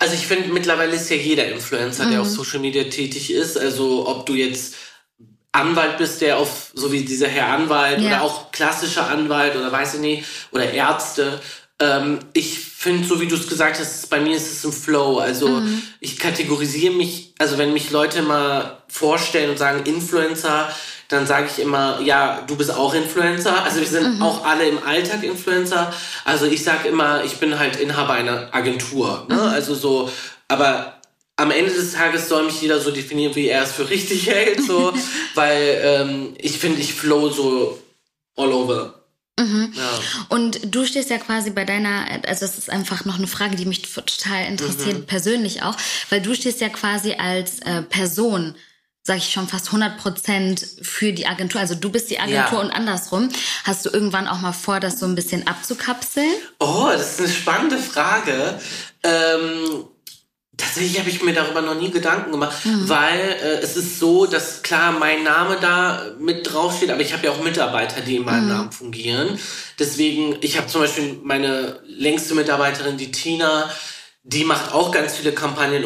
Also 0.00 0.14
ich 0.14 0.26
finde, 0.26 0.48
mittlerweile 0.48 0.96
ist 0.96 1.10
ja 1.10 1.16
jeder 1.16 1.46
Influencer, 1.52 2.06
mhm. 2.06 2.10
der 2.10 2.20
auf 2.22 2.28
Social 2.28 2.58
Media 2.58 2.84
tätig 2.84 3.30
ist. 3.30 3.58
Also 3.58 4.08
ob 4.08 4.24
du 4.24 4.32
jetzt 4.34 4.74
Anwalt 5.52 5.98
bist, 5.98 6.22
der 6.22 6.38
auf, 6.38 6.70
so 6.74 6.90
wie 6.90 7.04
dieser 7.04 7.28
Herr 7.28 7.48
Anwalt 7.48 8.00
ja. 8.00 8.06
oder 8.06 8.22
auch 8.22 8.50
klassischer 8.50 9.08
Anwalt 9.08 9.56
oder 9.56 9.70
weiß 9.70 9.94
ich 9.94 10.00
nicht, 10.00 10.24
oder 10.52 10.72
Ärzte. 10.72 11.40
Ähm, 11.78 12.20
ich 12.32 12.60
finde, 12.60 13.06
so 13.06 13.20
wie 13.20 13.26
du 13.26 13.36
es 13.36 13.46
gesagt 13.46 13.78
hast, 13.78 14.08
bei 14.08 14.20
mir 14.20 14.36
ist 14.36 14.50
es 14.50 14.64
ein 14.64 14.72
Flow. 14.72 15.18
Also 15.18 15.48
mhm. 15.48 15.82
ich 16.00 16.18
kategorisiere 16.18 16.94
mich, 16.94 17.34
also 17.38 17.58
wenn 17.58 17.74
mich 17.74 17.90
Leute 17.90 18.22
mal 18.22 18.82
vorstellen 18.88 19.50
und 19.50 19.58
sagen 19.58 19.84
Influencer, 19.84 20.74
dann 21.10 21.26
sage 21.26 21.48
ich 21.52 21.60
immer, 21.60 22.00
ja, 22.00 22.42
du 22.46 22.56
bist 22.56 22.72
auch 22.72 22.94
Influencer. 22.94 23.64
Also 23.64 23.80
wir 23.80 23.86
sind 23.86 24.16
mhm. 24.16 24.22
auch 24.22 24.44
alle 24.44 24.66
im 24.68 24.82
Alltag 24.82 25.24
Influencer. 25.24 25.92
Also 26.24 26.46
ich 26.46 26.62
sage 26.62 26.88
immer, 26.88 27.24
ich 27.24 27.36
bin 27.38 27.58
halt 27.58 27.76
Inhaber 27.76 28.14
einer 28.14 28.48
Agentur. 28.54 29.26
Ne? 29.28 29.34
Mhm. 29.34 29.40
Also 29.40 29.74
so, 29.74 30.10
aber 30.46 31.00
am 31.34 31.50
Ende 31.50 31.72
des 31.72 31.94
Tages 31.94 32.28
soll 32.28 32.44
mich 32.44 32.62
jeder 32.62 32.80
so 32.80 32.92
definieren, 32.92 33.34
wie 33.34 33.48
er 33.48 33.64
es 33.64 33.72
für 33.72 33.90
richtig 33.90 34.26
hält. 34.30 34.62
So, 34.62 34.92
weil 35.34 35.80
ähm, 35.82 36.34
ich 36.38 36.58
finde, 36.58 36.80
ich 36.80 36.94
flow 36.94 37.28
so 37.28 37.82
all 38.36 38.52
over. 38.52 38.94
Mhm. 39.36 39.72
Ja. 39.74 39.90
Und 40.28 40.60
du 40.72 40.86
stehst 40.86 41.10
ja 41.10 41.18
quasi 41.18 41.50
bei 41.50 41.64
deiner, 41.64 42.06
also 42.28 42.46
das 42.46 42.56
ist 42.56 42.70
einfach 42.70 43.04
noch 43.04 43.18
eine 43.18 43.26
Frage, 43.26 43.56
die 43.56 43.66
mich 43.66 43.82
total 43.82 44.46
interessiert, 44.46 44.98
mhm. 44.98 45.06
persönlich 45.06 45.62
auch, 45.64 45.76
weil 46.08 46.20
du 46.20 46.34
stehst 46.36 46.60
ja 46.60 46.68
quasi 46.68 47.14
als 47.14 47.58
äh, 47.60 47.82
Person 47.82 48.54
sage 49.02 49.18
ich 49.18 49.32
schon 49.32 49.48
fast 49.48 49.66
100 49.68 49.98
Prozent 49.98 50.66
für 50.82 51.12
die 51.12 51.26
Agentur. 51.26 51.60
Also 51.60 51.74
du 51.74 51.90
bist 51.90 52.10
die 52.10 52.20
Agentur 52.20 52.58
ja. 52.58 52.64
und 52.64 52.70
andersrum. 52.70 53.28
Hast 53.64 53.86
du 53.86 53.90
irgendwann 53.90 54.28
auch 54.28 54.40
mal 54.40 54.52
vor, 54.52 54.78
das 54.78 54.98
so 54.98 55.06
ein 55.06 55.14
bisschen 55.14 55.46
abzukapseln? 55.46 56.32
Oh, 56.58 56.88
das 56.92 57.12
ist 57.12 57.20
eine 57.20 57.28
spannende 57.28 57.78
Frage. 57.78 58.60
Ähm, 59.02 59.84
tatsächlich 60.60 60.98
habe 60.98 61.08
ich 61.08 61.22
mir 61.22 61.32
darüber 61.32 61.62
noch 61.62 61.74
nie 61.74 61.90
Gedanken 61.90 62.30
gemacht, 62.30 62.64
mhm. 62.64 62.88
weil 62.88 63.18
äh, 63.18 63.58
es 63.62 63.76
ist 63.76 63.98
so, 63.98 64.26
dass 64.26 64.62
klar 64.62 64.92
mein 64.92 65.22
Name 65.22 65.56
da 65.60 66.12
mit 66.18 66.52
draufsteht, 66.52 66.90
aber 66.90 67.00
ich 67.00 67.14
habe 67.14 67.26
ja 67.26 67.32
auch 67.32 67.42
Mitarbeiter, 67.42 68.02
die 68.02 68.16
in 68.16 68.24
meinem 68.24 68.44
mhm. 68.44 68.48
Namen 68.48 68.72
fungieren. 68.72 69.38
Deswegen, 69.78 70.36
ich 70.42 70.58
habe 70.58 70.66
zum 70.66 70.82
Beispiel 70.82 71.18
meine 71.22 71.80
längste 71.86 72.34
Mitarbeiterin, 72.34 72.98
die 72.98 73.10
Tina, 73.10 73.70
die 74.22 74.44
macht 74.44 74.74
auch 74.74 74.90
ganz 74.92 75.16
viele 75.16 75.32
Kampagnen 75.32 75.84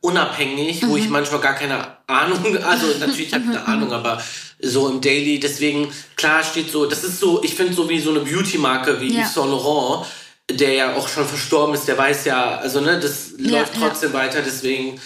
unabhängig, 0.00 0.82
mhm. 0.82 0.88
wo 0.88 0.96
ich 0.96 1.06
mhm. 1.06 1.12
manchmal 1.12 1.40
gar 1.40 1.54
keine 1.54 1.86
Ahnung, 2.06 2.56
also 2.64 2.86
natürlich 2.98 3.32
habe 3.32 3.44
ich 3.44 3.50
eine 3.50 3.66
Ahnung, 3.66 3.92
aber 3.92 4.22
so 4.60 4.88
im 4.88 5.00
Daily, 5.00 5.38
deswegen, 5.38 5.92
klar 6.16 6.42
steht 6.42 6.70
so, 6.70 6.86
das 6.86 7.04
ist 7.04 7.20
so, 7.20 7.42
ich 7.42 7.54
finde 7.54 7.74
so 7.74 7.88
wie 7.88 8.00
so 8.00 8.10
eine 8.10 8.20
Beauty-Marke 8.20 9.00
wie 9.00 9.14
ja. 9.14 9.22
Yves 9.22 9.34
Saint 9.34 9.50
Laurent, 9.50 10.06
der 10.50 10.72
ja 10.72 10.96
auch 10.96 11.08
schon 11.08 11.26
verstorben 11.26 11.74
ist, 11.74 11.86
der 11.86 11.96
weiß 11.96 12.24
ja, 12.24 12.56
also 12.58 12.80
ne, 12.80 12.98
das 12.98 13.32
ja, 13.38 13.58
läuft 13.58 13.74
trotzdem 13.78 14.12
ja. 14.12 14.18
weiter, 14.18 14.42
deswegen, 14.42 15.00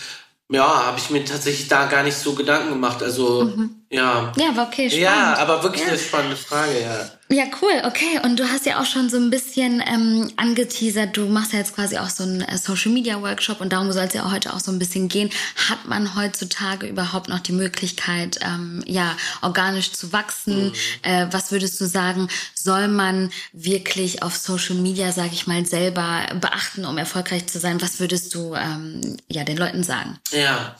ja, 0.50 0.87
habe 0.87 0.98
ich 0.98 1.11
mir 1.11 1.24
tatsächlich 1.24 1.68
da 1.68 1.87
gar 1.87 2.02
nicht 2.02 2.16
so 2.16 2.35
Gedanken 2.35 2.70
gemacht, 2.70 3.02
also, 3.02 3.44
mhm. 3.44 3.70
ja. 3.90 4.33
Ja, 4.37 4.57
war 4.57 4.68
okay, 4.68 4.88
spannend. 4.88 5.04
Ja, 5.04 5.37
aber 5.38 5.62
wirklich 5.62 5.87
eine 5.87 5.98
spannende 5.98 6.37
Frage, 6.37 6.80
ja. 6.80 7.11
Ja, 7.35 7.47
cool, 7.61 7.83
okay. 7.85 8.20
Und 8.23 8.38
du 8.38 8.49
hast 8.49 8.64
ja 8.64 8.81
auch 8.81 8.87
schon 8.87 9.11
so 9.11 9.16
ein 9.16 9.29
bisschen 9.29 9.83
ähm, 9.85 10.31
angeteasert, 10.37 11.16
du 11.16 11.27
machst 11.27 11.53
ja 11.53 11.59
jetzt 11.59 11.75
quasi 11.75 11.99
auch 11.99 12.09
so 12.09 12.23
einen 12.23 12.42
äh, 12.42 12.57
Social 12.57 12.92
Media 12.92 13.20
Workshop 13.20 13.61
und 13.61 13.73
darum 13.73 13.90
soll 13.90 14.05
es 14.05 14.14
ja 14.14 14.25
auch 14.25 14.31
heute 14.31 14.55
auch 14.55 14.61
so 14.61 14.70
ein 14.70 14.79
bisschen 14.79 15.09
gehen. 15.09 15.31
Hat 15.68 15.85
man 15.87 16.14
heutzutage 16.14 16.87
überhaupt 16.87 17.29
noch 17.29 17.40
die 17.40 17.51
Möglichkeit, 17.51 18.38
ähm, 18.40 18.85
ja, 18.87 19.16
organisch 19.42 19.90
zu 19.90 20.12
wachsen? 20.12 20.66
Mhm. 20.66 20.73
Äh, 21.03 21.27
was 21.33 21.51
würdest 21.51 21.81
du 21.81 21.87
sagen, 21.87 22.29
soll 22.55 22.87
man 22.87 23.33
wirklich 23.53 24.23
auf 24.23 24.37
Social 24.37 24.77
Media, 24.77 25.11
sage 25.11 25.31
ich 25.33 25.49
mal, 25.49 25.66
selber 25.66 26.27
beachten, 26.40 26.85
um 26.85 26.99
erfolgreich 26.99 27.49
zu 27.49 27.59
sein? 27.59 27.83
Was 27.83 27.99
würdest 27.99 28.33
du 28.37 28.55
ähm, 28.55 29.16
ja 29.29 29.42
den 29.42 29.57
Leuten 29.57 29.83
sagen? 29.83 30.20
Ja, 30.31 30.77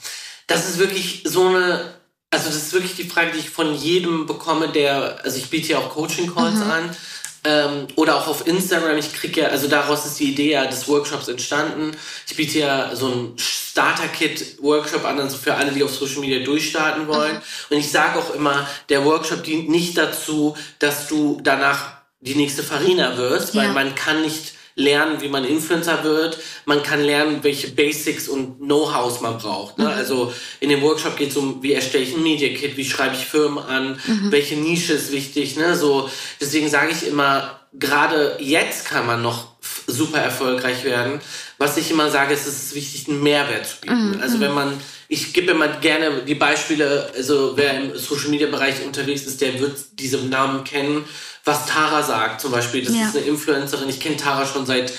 das 0.47 0.69
ist 0.69 0.79
wirklich 0.79 1.23
so 1.25 1.47
eine 1.49 1.95
also 2.31 2.47
das 2.47 2.55
ist 2.55 2.73
wirklich 2.73 2.95
die 2.95 3.05
Frage, 3.05 3.31
die 3.33 3.39
ich 3.39 3.49
von 3.49 3.73
jedem 3.75 4.25
bekomme, 4.25 4.69
der, 4.69 5.19
also 5.23 5.37
ich 5.37 5.49
biete 5.49 5.73
ja 5.73 5.79
auch 5.79 5.89
Coaching-Calls 5.89 6.55
mhm. 6.55 6.71
an. 6.71 6.97
Ähm, 7.47 7.87
oder 7.95 8.15
auch 8.15 8.27
auf 8.27 8.47
Instagram. 8.47 8.97
Ich 8.97 9.13
kriege 9.13 9.41
ja, 9.41 9.47
also 9.49 9.67
daraus 9.67 10.05
ist 10.05 10.19
die 10.19 10.31
Idee 10.31 10.53
ja 10.53 10.65
des 10.65 10.87
Workshops 10.87 11.27
entstanden. 11.27 11.91
Ich 12.25 12.35
biete 12.35 12.57
ja 12.57 12.95
so 12.95 13.07
ein 13.07 13.33
Starter-Kit-Workshop 13.37 15.05
an, 15.05 15.19
also 15.19 15.37
für 15.37 15.53
alle, 15.53 15.71
die 15.71 15.83
auf 15.83 15.93
Social 15.93 16.21
Media 16.21 16.39
durchstarten 16.39 17.07
wollen. 17.07 17.35
Mhm. 17.35 17.41
Und 17.69 17.77
ich 17.77 17.91
sage 17.91 18.17
auch 18.17 18.33
immer, 18.33 18.67
der 18.89 19.05
Workshop 19.05 19.43
dient 19.43 19.69
nicht 19.69 19.95
dazu, 19.95 20.57
dass 20.79 21.07
du 21.07 21.39
danach 21.43 21.97
die 22.19 22.35
nächste 22.35 22.63
Farina 22.63 23.15
wirst, 23.17 23.55
weil 23.55 23.67
ja. 23.67 23.73
man 23.73 23.93
kann 23.93 24.23
nicht 24.23 24.54
lernen, 24.75 25.21
wie 25.21 25.29
man 25.29 25.45
Influencer 25.45 26.03
wird. 26.03 26.37
Man 26.65 26.83
kann 26.83 27.01
lernen, 27.01 27.39
welche 27.41 27.69
Basics 27.69 28.27
und 28.27 28.59
Know-hows 28.59 29.21
man 29.21 29.37
braucht. 29.37 29.77
Ne? 29.77 29.85
Mhm. 29.85 29.91
Also 29.91 30.33
in 30.59 30.69
dem 30.69 30.81
Workshop 30.81 31.15
geht 31.15 31.31
es 31.31 31.37
um, 31.37 31.63
wie 31.63 31.73
erstelle 31.73 32.03
ich 32.03 32.15
ein 32.15 32.23
Media 32.23 32.49
Kit, 32.49 32.75
wie 32.75 32.85
schreibe 32.85 33.15
ich 33.15 33.25
Firmen 33.25 33.59
an, 33.59 33.99
mhm. 34.05 34.31
welche 34.31 34.55
Nische 34.55 34.93
ist 34.93 35.11
wichtig. 35.11 35.55
Ne? 35.55 35.75
So, 35.75 36.09
deswegen 36.41 36.69
sage 36.69 36.91
ich 36.91 37.07
immer, 37.07 37.59
gerade 37.73 38.37
jetzt 38.39 38.85
kann 38.85 39.05
man 39.05 39.21
noch 39.21 39.55
super 39.87 40.19
erfolgreich 40.19 40.83
werden. 40.83 41.21
Was 41.57 41.77
ich 41.77 41.89
immer 41.89 42.09
sage, 42.09 42.33
ist, 42.33 42.45
es 42.45 42.63
ist 42.63 42.75
wichtig, 42.75 43.07
einen 43.07 43.23
Mehrwert 43.23 43.65
zu 43.65 43.77
bieten. 43.79 44.11
Mhm. 44.11 44.21
Also 44.21 44.41
wenn 44.41 44.53
man, 44.53 44.77
ich 45.07 45.33
gebe 45.33 45.51
immer 45.51 45.69
gerne 45.69 46.23
die 46.23 46.35
Beispiele, 46.35 47.11
also 47.15 47.53
wer 47.55 47.79
im 47.79 47.97
Social 47.97 48.29
Media 48.29 48.47
Bereich 48.47 48.85
unterwegs 48.85 49.23
ist, 49.23 49.39
der 49.39 49.57
wird 49.61 49.77
diese 49.93 50.17
Namen 50.17 50.65
kennen 50.65 51.05
was 51.45 51.65
Tara 51.67 52.03
sagt 52.03 52.41
zum 52.41 52.51
Beispiel. 52.51 52.83
Das 52.83 52.95
ja. 52.95 53.07
ist 53.07 53.15
eine 53.15 53.25
Influencerin. 53.25 53.87
Ich 53.87 53.99
kenne 53.99 54.17
Tara 54.17 54.45
schon 54.45 54.65
seit 54.65 54.91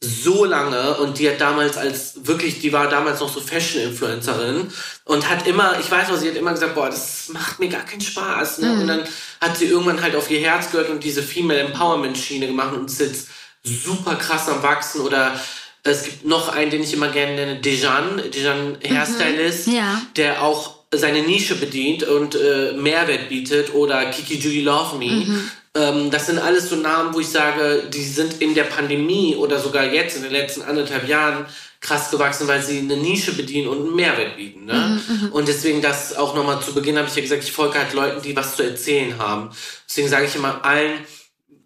so 0.00 0.44
lange 0.44 0.96
und 0.98 1.18
die 1.18 1.28
hat 1.28 1.40
damals 1.40 1.76
als 1.76 2.24
wirklich, 2.24 2.60
die 2.60 2.72
war 2.72 2.88
damals 2.88 3.18
noch 3.18 3.32
so 3.32 3.40
Fashion-Influencerin 3.40 4.68
und 5.04 5.28
hat 5.28 5.46
immer, 5.48 5.78
ich 5.80 5.90
weiß 5.90 6.08
noch, 6.08 6.16
sie 6.16 6.28
hat 6.28 6.36
immer 6.36 6.52
gesagt, 6.52 6.76
boah, 6.76 6.88
das 6.88 7.30
macht 7.30 7.58
mir 7.58 7.68
gar 7.68 7.84
keinen 7.84 8.00
Spaß. 8.00 8.58
Ne? 8.58 8.68
Mhm. 8.68 8.80
Und 8.80 8.86
dann 8.86 9.00
hat 9.40 9.56
sie 9.56 9.64
irgendwann 9.64 10.00
halt 10.00 10.14
auf 10.14 10.30
ihr 10.30 10.38
Herz 10.38 10.70
gehört 10.70 10.88
und 10.88 11.02
diese 11.02 11.22
Female 11.22 11.60
Empowerment-Schiene 11.60 12.46
gemacht 12.46 12.74
und 12.74 12.88
ist 12.88 13.00
jetzt 13.00 13.28
super 13.64 14.14
krass 14.14 14.48
am 14.48 14.62
Wachsen 14.62 15.00
oder 15.00 15.38
es 15.82 16.04
gibt 16.04 16.24
noch 16.24 16.48
einen, 16.48 16.70
den 16.70 16.82
ich 16.82 16.92
immer 16.92 17.08
gerne 17.08 17.34
nenne, 17.34 17.60
Dejan, 17.60 18.22
Dejan 18.32 18.78
Hairstylist, 18.86 19.66
mhm. 19.66 19.74
ja. 19.74 20.02
der 20.14 20.42
auch 20.42 20.78
seine 20.92 21.22
Nische 21.22 21.56
bedient 21.56 22.04
und 22.04 22.36
äh, 22.36 22.72
Mehrwert 22.72 23.28
bietet 23.28 23.74
oder 23.74 24.06
Kiki 24.06 24.36
Judy 24.36 24.62
Love 24.62 24.96
Me. 24.96 25.10
Mhm. 25.10 25.50
Ähm, 25.78 26.10
das 26.10 26.26
sind 26.26 26.38
alles 26.38 26.68
so 26.68 26.76
Namen, 26.76 27.14
wo 27.14 27.20
ich 27.20 27.28
sage, 27.28 27.84
die 27.92 28.04
sind 28.04 28.40
in 28.40 28.54
der 28.54 28.64
Pandemie 28.64 29.36
oder 29.36 29.60
sogar 29.60 29.84
jetzt 29.84 30.16
in 30.16 30.22
den 30.24 30.32
letzten 30.32 30.62
anderthalb 30.62 31.08
Jahren 31.08 31.46
krass 31.80 32.10
gewachsen, 32.10 32.48
weil 32.48 32.60
sie 32.62 32.78
eine 32.78 32.96
Nische 32.96 33.32
bedienen 33.32 33.68
und 33.68 33.78
einen 33.78 33.94
Mehrwert 33.94 34.36
bieten. 34.36 34.64
Ne? 34.64 35.00
Mhm, 35.08 35.26
mhm. 35.26 35.32
und 35.32 35.46
deswegen 35.46 35.80
das 35.80 36.16
auch 36.16 36.34
nochmal 36.34 36.60
zu 36.60 36.74
Beginn 36.74 36.98
habe 36.98 37.06
ich 37.08 37.14
ja 37.14 37.22
gesagt, 37.22 37.44
ich 37.44 37.52
folge 37.52 37.78
halt 37.78 37.92
Leuten, 37.92 38.20
die 38.22 38.34
was 38.34 38.56
zu 38.56 38.64
erzählen 38.64 39.16
haben. 39.18 39.50
Deswegen 39.88 40.08
sage 40.08 40.26
ich 40.26 40.34
immer 40.34 40.64
allen, 40.64 40.98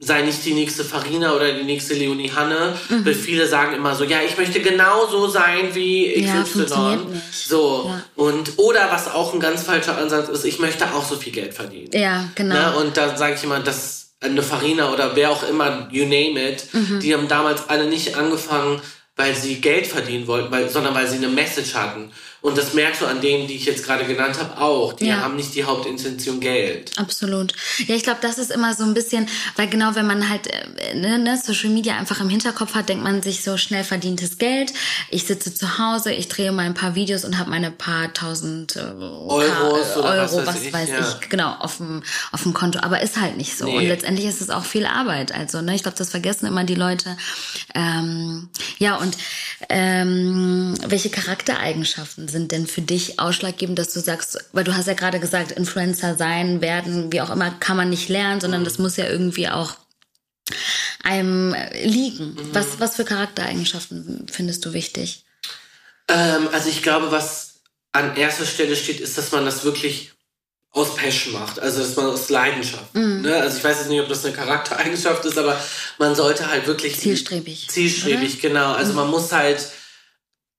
sei 0.01 0.23
nicht 0.23 0.45
die 0.45 0.53
nächste 0.53 0.85
Farina 0.85 1.33
oder 1.35 1.53
die 1.53 1.63
nächste 1.63 1.95
Leonie 1.95 2.31
Hanne, 2.31 2.77
mhm. 2.89 3.07
weil 3.07 3.15
viele 3.15 3.47
sagen 3.47 3.75
immer 3.75 3.95
so, 3.95 4.05
ja, 4.05 4.19
ich 4.21 4.37
möchte 4.37 4.61
genauso 4.61 5.29
sein 5.29 5.75
wie 5.75 6.13
XY. 6.21 6.67
Ja, 6.69 6.99
so. 7.31 7.87
Ja. 7.87 8.03
Und, 8.17 8.59
oder 8.59 8.91
was 8.91 9.09
auch 9.09 9.33
ein 9.33 9.41
ganz 9.41 9.63
falscher 9.63 9.97
Ansatz 9.97 10.29
ist, 10.29 10.45
ich 10.45 10.59
möchte 10.59 10.93
auch 10.93 11.05
so 11.05 11.17
viel 11.17 11.33
Geld 11.33 11.55
verdienen. 11.55 11.91
Ja, 11.95 12.29
genau. 12.35 12.55
Ne? 12.55 12.77
Und 12.79 12.97
da 12.97 13.17
sage 13.17 13.37
ich 13.37 13.45
immer, 13.45 13.61
das 13.61 14.02
eine 14.23 14.43
Farina 14.43 14.93
oder 14.93 15.17
wer 15.17 15.31
auch 15.31 15.43
immer, 15.43 15.89
you 15.91 16.05
name 16.05 16.41
it, 16.51 16.67
mhm. 16.73 17.01
die 17.01 17.15
haben 17.15 17.29
damals 17.29 17.69
alle 17.69 17.87
nicht 17.87 18.17
angefangen, 18.17 18.81
weil 19.17 19.35
sie 19.35 19.61
Geld 19.61 19.87
verdienen 19.87 20.27
wollten, 20.27 20.51
weil, 20.51 20.69
sondern 20.69 20.95
weil 20.95 21.09
sie 21.09 21.17
eine 21.17 21.29
Message 21.29 21.75
hatten. 21.75 22.13
Und 22.43 22.59
das 22.59 22.75
merkst 22.75 23.01
du 23.01 23.07
an 23.07 23.21
denen, 23.21 23.47
die 23.47 23.55
ich 23.55 23.67
jetzt 23.67 23.85
gerade 23.85 24.05
genannt 24.05 24.37
habe, 24.41 24.61
auch. 24.61 24.93
Die 24.95 25.07
ja. 25.07 25.21
haben 25.21 25.37
nicht 25.37 25.55
die 25.55 25.63
Hauptintention 25.63 26.41
Geld. 26.41 26.91
Absolut. 26.99 27.53
Ja, 27.87 27.95
ich 27.95 28.03
glaube, 28.03 28.19
das 28.21 28.37
ist 28.37 28.51
immer 28.51 28.75
so 28.75 28.83
ein 28.83 28.95
bisschen, 28.95 29.29
weil 29.55 29.69
genau, 29.69 29.95
wenn 29.95 30.09
man 30.09 30.29
halt 30.29 30.49
äh, 30.49 30.97
ne, 30.97 31.21
ne, 31.21 31.41
Social 31.41 31.71
Media 31.71 31.97
einfach 31.97 32.21
im 32.21 32.29
Hinterkopf 32.29 32.75
hat, 32.75 32.89
denkt 32.89 33.05
man 33.05 33.23
sich 33.23 33.45
so 33.45 33.57
schnell 33.57 33.85
verdientes 33.85 34.39
Geld. 34.39 34.73
Ich 35.09 35.25
sitze 35.25 35.55
zu 35.55 35.79
Hause, 35.79 36.13
ich 36.13 36.27
drehe 36.27 36.51
mal 36.51 36.67
ein 36.67 36.75
paar 36.75 36.97
Videos 36.97 37.25
und 37.25 37.39
habe 37.39 37.49
meine 37.49 37.71
paar 37.71 38.13
tausend 38.13 38.75
äh, 38.75 38.81
Euros, 38.81 39.97
oder 39.97 40.09
Euro, 40.09 40.23
was 40.23 40.37
weiß, 40.37 40.47
was 40.47 40.63
ich, 40.63 40.73
weiß 40.73 40.89
ja. 40.89 40.99
ich, 40.99 41.29
genau, 41.29 41.55
auf 41.61 41.77
dem, 41.77 42.03
auf 42.33 42.43
dem 42.43 42.55
Konto. 42.55 42.81
Aber 42.81 43.03
ist 43.03 43.21
halt 43.21 43.37
nicht 43.37 43.57
so. 43.57 43.67
Nee. 43.67 43.77
Und 43.77 43.87
letztendlich 43.87 44.27
ist 44.27 44.41
es 44.41 44.51
auch 44.51 44.65
viel 44.65 44.87
Arbeit. 44.87 45.33
Also, 45.33 45.63
ne, 45.63 45.77
ich 45.77 45.85
glaube, 45.85 45.97
das 45.97 46.11
vergessen 46.11 46.47
immer 46.47 46.65
die 46.65 46.75
Leute. 46.75 47.17
Ähm, 47.77 48.49
ja, 48.79 48.97
und 48.97 49.17
ähm, 49.69 50.75
welche 50.85 51.09
Charaktereigenschaften 51.09 52.32
sind 52.33 52.51
denn 52.51 52.67
für 52.67 52.81
dich 52.81 53.21
ausschlaggebend, 53.21 53.79
dass 53.79 53.93
du 53.93 54.01
sagst, 54.01 54.39
weil 54.53 54.65
du 54.65 54.75
hast 54.75 54.89
ja 54.89 54.95
gerade 54.95 55.21
gesagt, 55.21 55.53
Influencer 55.53 56.17
sein, 56.17 56.61
werden, 56.61 57.13
wie 57.13 57.21
auch 57.21 57.31
immer, 57.31 57.51
kann 57.51 57.77
man 57.77 57.91
nicht 57.91 58.09
lernen, 58.09 58.41
sondern 58.41 58.65
das 58.65 58.79
muss 58.79 58.97
ja 58.97 59.07
irgendwie 59.07 59.49
auch 59.49 59.77
einem 61.03 61.55
liegen. 61.85 62.35
Mhm. 62.35 62.55
Was, 62.55 62.81
was 62.81 62.97
für 62.97 63.05
Charaktereigenschaften 63.05 64.27
findest 64.31 64.65
du 64.65 64.73
wichtig? 64.73 65.25
Ähm, 66.09 66.49
also 66.53 66.69
ich 66.69 66.83
glaube, 66.83 67.11
was 67.13 67.61
an 67.93 68.17
erster 68.17 68.47
Stelle 68.47 68.75
steht, 68.75 69.01
ist, 69.01 69.19
dass 69.19 69.33
man 69.33 69.45
das 69.45 69.65
wirklich 69.65 70.13
aus 70.71 70.97
Passion 70.97 71.35
macht, 71.35 71.61
also 71.61 71.81
dass 71.81 71.97
man 71.97 72.07
aus 72.07 72.31
Leidenschaft. 72.31 72.95
Mhm. 72.95 73.23
Ne? 73.23 73.37
Also 73.37 73.59
ich 73.59 73.65
weiß 73.65 73.79
jetzt 73.81 73.89
nicht, 73.89 74.01
ob 74.01 74.09
das 74.09 74.25
eine 74.25 74.35
Charaktereigenschaft 74.35 75.25
ist, 75.27 75.37
aber 75.37 75.61
man 75.99 76.15
sollte 76.15 76.51
halt 76.51 76.67
wirklich 76.67 76.99
zielstrebig. 76.99 77.69
Zielstrebig, 77.69 78.39
oder? 78.39 78.49
genau. 78.49 78.73
Also 78.73 78.93
mhm. 78.93 78.97
man 78.97 79.11
muss 79.11 79.33
halt, 79.33 79.69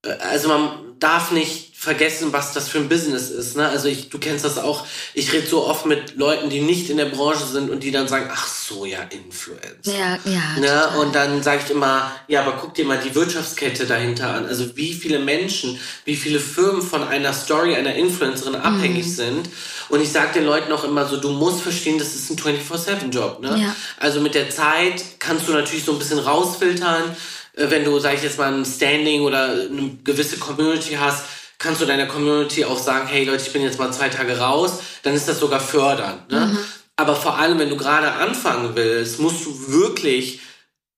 äh, 0.06 0.12
also 0.12 0.50
man 0.50 0.93
darf 1.04 1.32
nicht 1.32 1.74
vergessen, 1.84 2.32
was 2.32 2.54
das 2.54 2.70
für 2.70 2.78
ein 2.78 2.88
Business 2.88 3.30
ist. 3.30 3.58
Ne? 3.58 3.68
Also 3.68 3.90
ich, 3.90 4.10
du 4.10 4.18
kennst 4.18 4.46
das 4.46 4.58
auch. 4.58 4.86
Ich 5.14 5.34
rede 5.34 5.46
so 5.46 5.68
oft 5.68 5.86
mit 5.86 6.16
Leuten, 6.16 6.50
die 6.50 6.62
nicht 6.62 6.90
in 6.90 6.96
der 6.96 7.08
Branche 7.08 7.46
sind 7.46 7.70
und 7.70 7.84
die 7.84 7.92
dann 7.92 8.08
sagen, 8.08 8.30
ach 8.32 8.48
so, 8.48 8.86
ja, 8.86 9.00
Influencer. 9.02 9.92
Ja, 9.92 10.18
ja. 10.24 10.60
Ne? 10.60 11.00
Und 11.02 11.14
dann 11.14 11.44
sage 11.44 11.64
ich 11.66 11.72
immer, 11.72 12.10
ja, 12.30 12.42
aber 12.42 12.54
guck 12.54 12.74
dir 12.74 12.86
mal 12.86 13.00
die 13.04 13.14
Wirtschaftskette 13.14 13.86
dahinter 13.86 14.30
an. 14.30 14.46
Also 14.46 14.78
wie 14.78 14.94
viele 14.94 15.20
Menschen, 15.20 15.78
wie 16.06 16.16
viele 16.16 16.40
Firmen 16.40 16.82
von 16.82 17.04
einer 17.04 17.34
Story 17.34 17.76
einer 17.76 17.96
Influencerin 17.96 18.56
abhängig 18.56 19.08
mhm. 19.08 19.12
sind. 19.12 19.50
Und 19.90 20.02
ich 20.02 20.10
sage 20.10 20.36
den 20.36 20.46
Leuten 20.46 20.72
auch 20.72 20.86
immer 20.86 21.06
so, 21.06 21.18
du 21.18 21.32
musst 21.32 21.62
verstehen, 21.62 22.00
das 22.00 22.16
ist 22.16 22.30
ein 22.30 22.38
24-7-Job. 22.38 23.42
Ne? 23.42 23.60
Ja. 23.62 23.76
Also 24.00 24.22
mit 24.22 24.36
der 24.36 24.50
Zeit 24.50 25.04
kannst 25.20 25.50
du 25.50 25.52
natürlich 25.52 25.84
so 25.84 25.92
ein 25.92 26.00
bisschen 26.00 26.20
rausfiltern, 26.20 27.14
wenn 27.56 27.84
du, 27.84 28.00
sag 28.00 28.16
ich 28.16 28.24
jetzt 28.24 28.38
mal, 28.38 28.52
ein 28.52 28.66
Standing 28.66 29.22
oder 29.22 29.46
eine 29.46 29.98
gewisse 30.04 30.38
Community 30.38 30.96
hast, 31.00 31.26
kannst 31.60 31.82
du 31.82 31.86
deiner 31.86 32.08
Community 32.08 32.66
auch 32.66 32.80
sagen, 32.80 33.08
hey 33.08 33.24
Leute, 33.24 33.44
ich 33.46 33.54
bin 33.54 33.62
jetzt 33.62 33.80
mal 33.80 33.94
zwei 33.94 34.10
Tage 34.10 34.38
raus, 34.38 34.80
dann 35.04 35.14
ist 35.14 35.28
das 35.28 35.40
sogar 35.40 35.60
fördernd. 35.60 36.30
Ne? 36.32 36.48
Mhm. 36.48 36.58
Aber 36.96 37.16
vor 37.16 37.38
allem, 37.38 37.60
wenn 37.60 37.70
du 37.70 37.78
gerade 37.78 38.12
anfangen 38.12 38.76
willst, 38.76 39.20
musst 39.20 39.46
du 39.46 39.68
wirklich, 39.68 40.42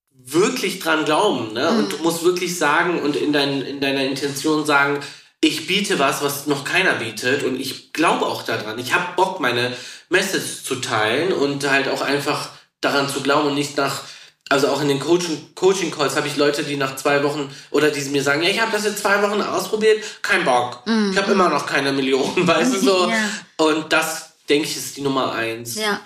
wirklich 0.10 0.80
dran 0.80 1.06
glauben. 1.06 1.54
Ne? 1.54 1.70
Mhm. 1.70 1.80
Und 1.80 1.94
du 1.94 1.98
musst 1.98 2.24
wirklich 2.24 2.58
sagen 2.58 3.00
und 3.00 3.16
in, 3.16 3.32
dein, 3.32 3.62
in 3.62 3.80
deiner 3.80 4.04
Intention 4.04 4.66
sagen, 4.66 5.00
ich 5.42 5.68
biete 5.68 6.00
was, 6.00 6.24
was 6.24 6.48
noch 6.48 6.64
keiner 6.64 6.96
bietet 6.96 7.44
und 7.44 7.60
ich 7.60 7.94
glaube 7.94 8.26
auch 8.26 8.44
daran. 8.44 8.80
Ich 8.80 8.94
habe 8.94 9.16
Bock, 9.16 9.40
meine 9.40 9.72
Message 10.10 10.64
zu 10.64 10.76
teilen 10.78 11.32
und 11.32 11.70
halt 11.70 11.88
auch 11.90 12.02
einfach 12.02 12.50
daran 12.82 13.08
zu 13.08 13.22
glauben 13.22 13.50
und 13.50 13.56
nicht 13.56 13.78
nach 13.78 14.02
also 14.50 14.68
auch 14.68 14.82
in 14.82 14.88
den 14.88 15.00
Coaching, 15.00 15.56
Coaching 15.56 15.90
Calls 15.92 16.16
habe 16.16 16.28
ich 16.28 16.38
Leute, 16.38 16.64
die 16.64 16.78
nach 16.78 16.96
zwei 16.96 17.24
Wochen 17.24 17.50
oder 17.72 17.90
die 17.90 18.02
mir 18.10 18.22
sagen, 18.22 18.44
ja, 18.44 18.50
ich 18.50 18.62
habe 18.62 18.72
das 18.72 18.86
jetzt 18.86 19.00
zwei 19.00 19.22
Wochen 19.22 19.42
ausprobiert, 19.42 20.04
kein 20.22 20.46
Bock. 20.46 20.86
Mhm. 20.86 21.12
Ich 21.12 21.18
habe 21.18 21.32
immer 21.32 21.50
noch 21.50 21.66
keine 21.66 21.92
Millionen, 21.92 22.48
weißt 22.48 22.76
du 22.76 22.80
so. 22.80 23.10
Ja. 23.10 23.18
Und 23.58 23.92
das 23.92 24.25
denke 24.50 24.68
ich, 24.68 24.78
ist 24.78 24.98
die 24.98 25.02
Nummer 25.02 25.34
eins. 25.34 25.76
Ja. 25.76 26.00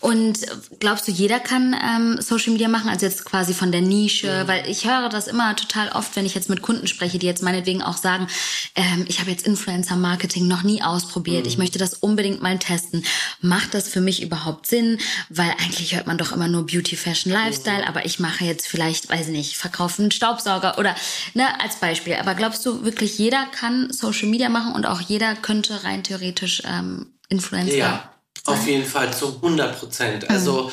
Und 0.00 0.38
glaubst 0.80 1.06
du, 1.06 1.12
jeder 1.12 1.38
kann 1.38 1.76
ähm, 1.80 2.20
Social 2.20 2.52
Media 2.52 2.68
machen? 2.68 2.88
Also 2.88 3.06
jetzt 3.06 3.24
quasi 3.24 3.54
von 3.54 3.70
der 3.70 3.82
Nische? 3.82 4.44
Mhm. 4.44 4.48
Weil 4.48 4.68
ich 4.68 4.86
höre 4.86 5.08
das 5.08 5.28
immer 5.28 5.54
total 5.54 5.90
oft, 5.90 6.16
wenn 6.16 6.26
ich 6.26 6.34
jetzt 6.34 6.50
mit 6.50 6.60
Kunden 6.60 6.88
spreche, 6.88 7.18
die 7.18 7.26
jetzt 7.26 7.42
meinetwegen 7.42 7.82
auch 7.82 7.96
sagen, 7.96 8.26
ähm, 8.74 9.04
ich 9.08 9.20
habe 9.20 9.30
jetzt 9.30 9.46
Influencer-Marketing 9.46 10.48
noch 10.48 10.64
nie 10.64 10.82
ausprobiert. 10.82 11.44
Mhm. 11.44 11.48
Ich 11.48 11.58
möchte 11.58 11.78
das 11.78 11.94
unbedingt 11.94 12.42
mal 12.42 12.58
testen. 12.58 13.04
Macht 13.40 13.74
das 13.74 13.88
für 13.88 14.00
mich 14.00 14.22
überhaupt 14.22 14.66
Sinn? 14.66 14.98
Weil 15.28 15.50
eigentlich 15.62 15.94
hört 15.94 16.08
man 16.08 16.18
doch 16.18 16.32
immer 16.32 16.48
nur 16.48 16.66
Beauty, 16.66 16.96
Fashion, 16.96 17.32
Lifestyle. 17.32 17.82
Mhm. 17.82 17.88
Aber 17.88 18.06
ich 18.06 18.18
mache 18.18 18.44
jetzt 18.44 18.66
vielleicht, 18.66 19.08
weiß 19.08 19.28
ich 19.28 19.32
nicht, 19.32 19.56
verkaufen 19.56 20.10
Staubsauger 20.10 20.78
oder 20.78 20.96
ne, 21.34 21.46
als 21.60 21.76
Beispiel. 21.76 22.14
Aber 22.14 22.34
glaubst 22.34 22.66
du 22.66 22.84
wirklich, 22.84 23.18
jeder 23.18 23.46
kann 23.46 23.92
Social 23.92 24.28
Media 24.28 24.48
machen 24.48 24.72
und 24.72 24.84
auch 24.84 25.00
jeder 25.00 25.36
könnte 25.36 25.84
rein 25.84 26.02
theoretisch 26.02 26.62
ähm, 26.66 27.06
Influencer? 27.34 27.76
Ja, 27.76 28.10
sein? 28.44 28.54
auf 28.54 28.66
jeden 28.66 28.86
Fall 28.86 29.12
zu 29.12 29.36
100 29.36 29.78
Prozent. 29.78 30.30
Also 30.30 30.70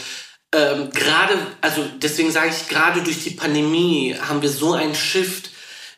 ähm, 0.54 0.89
gerade, 0.91 1.36
also 1.62 1.84
deswegen 2.02 2.32
sage 2.32 2.50
ich, 2.50 2.67
gerade 2.67 3.02
durch 3.02 3.24
die 3.24 3.32
Pandemie 3.32 4.15
haben 4.19 4.41
wir 4.41 4.50
so 4.50 4.74
einen 4.74 4.95
Shift. 4.95 5.52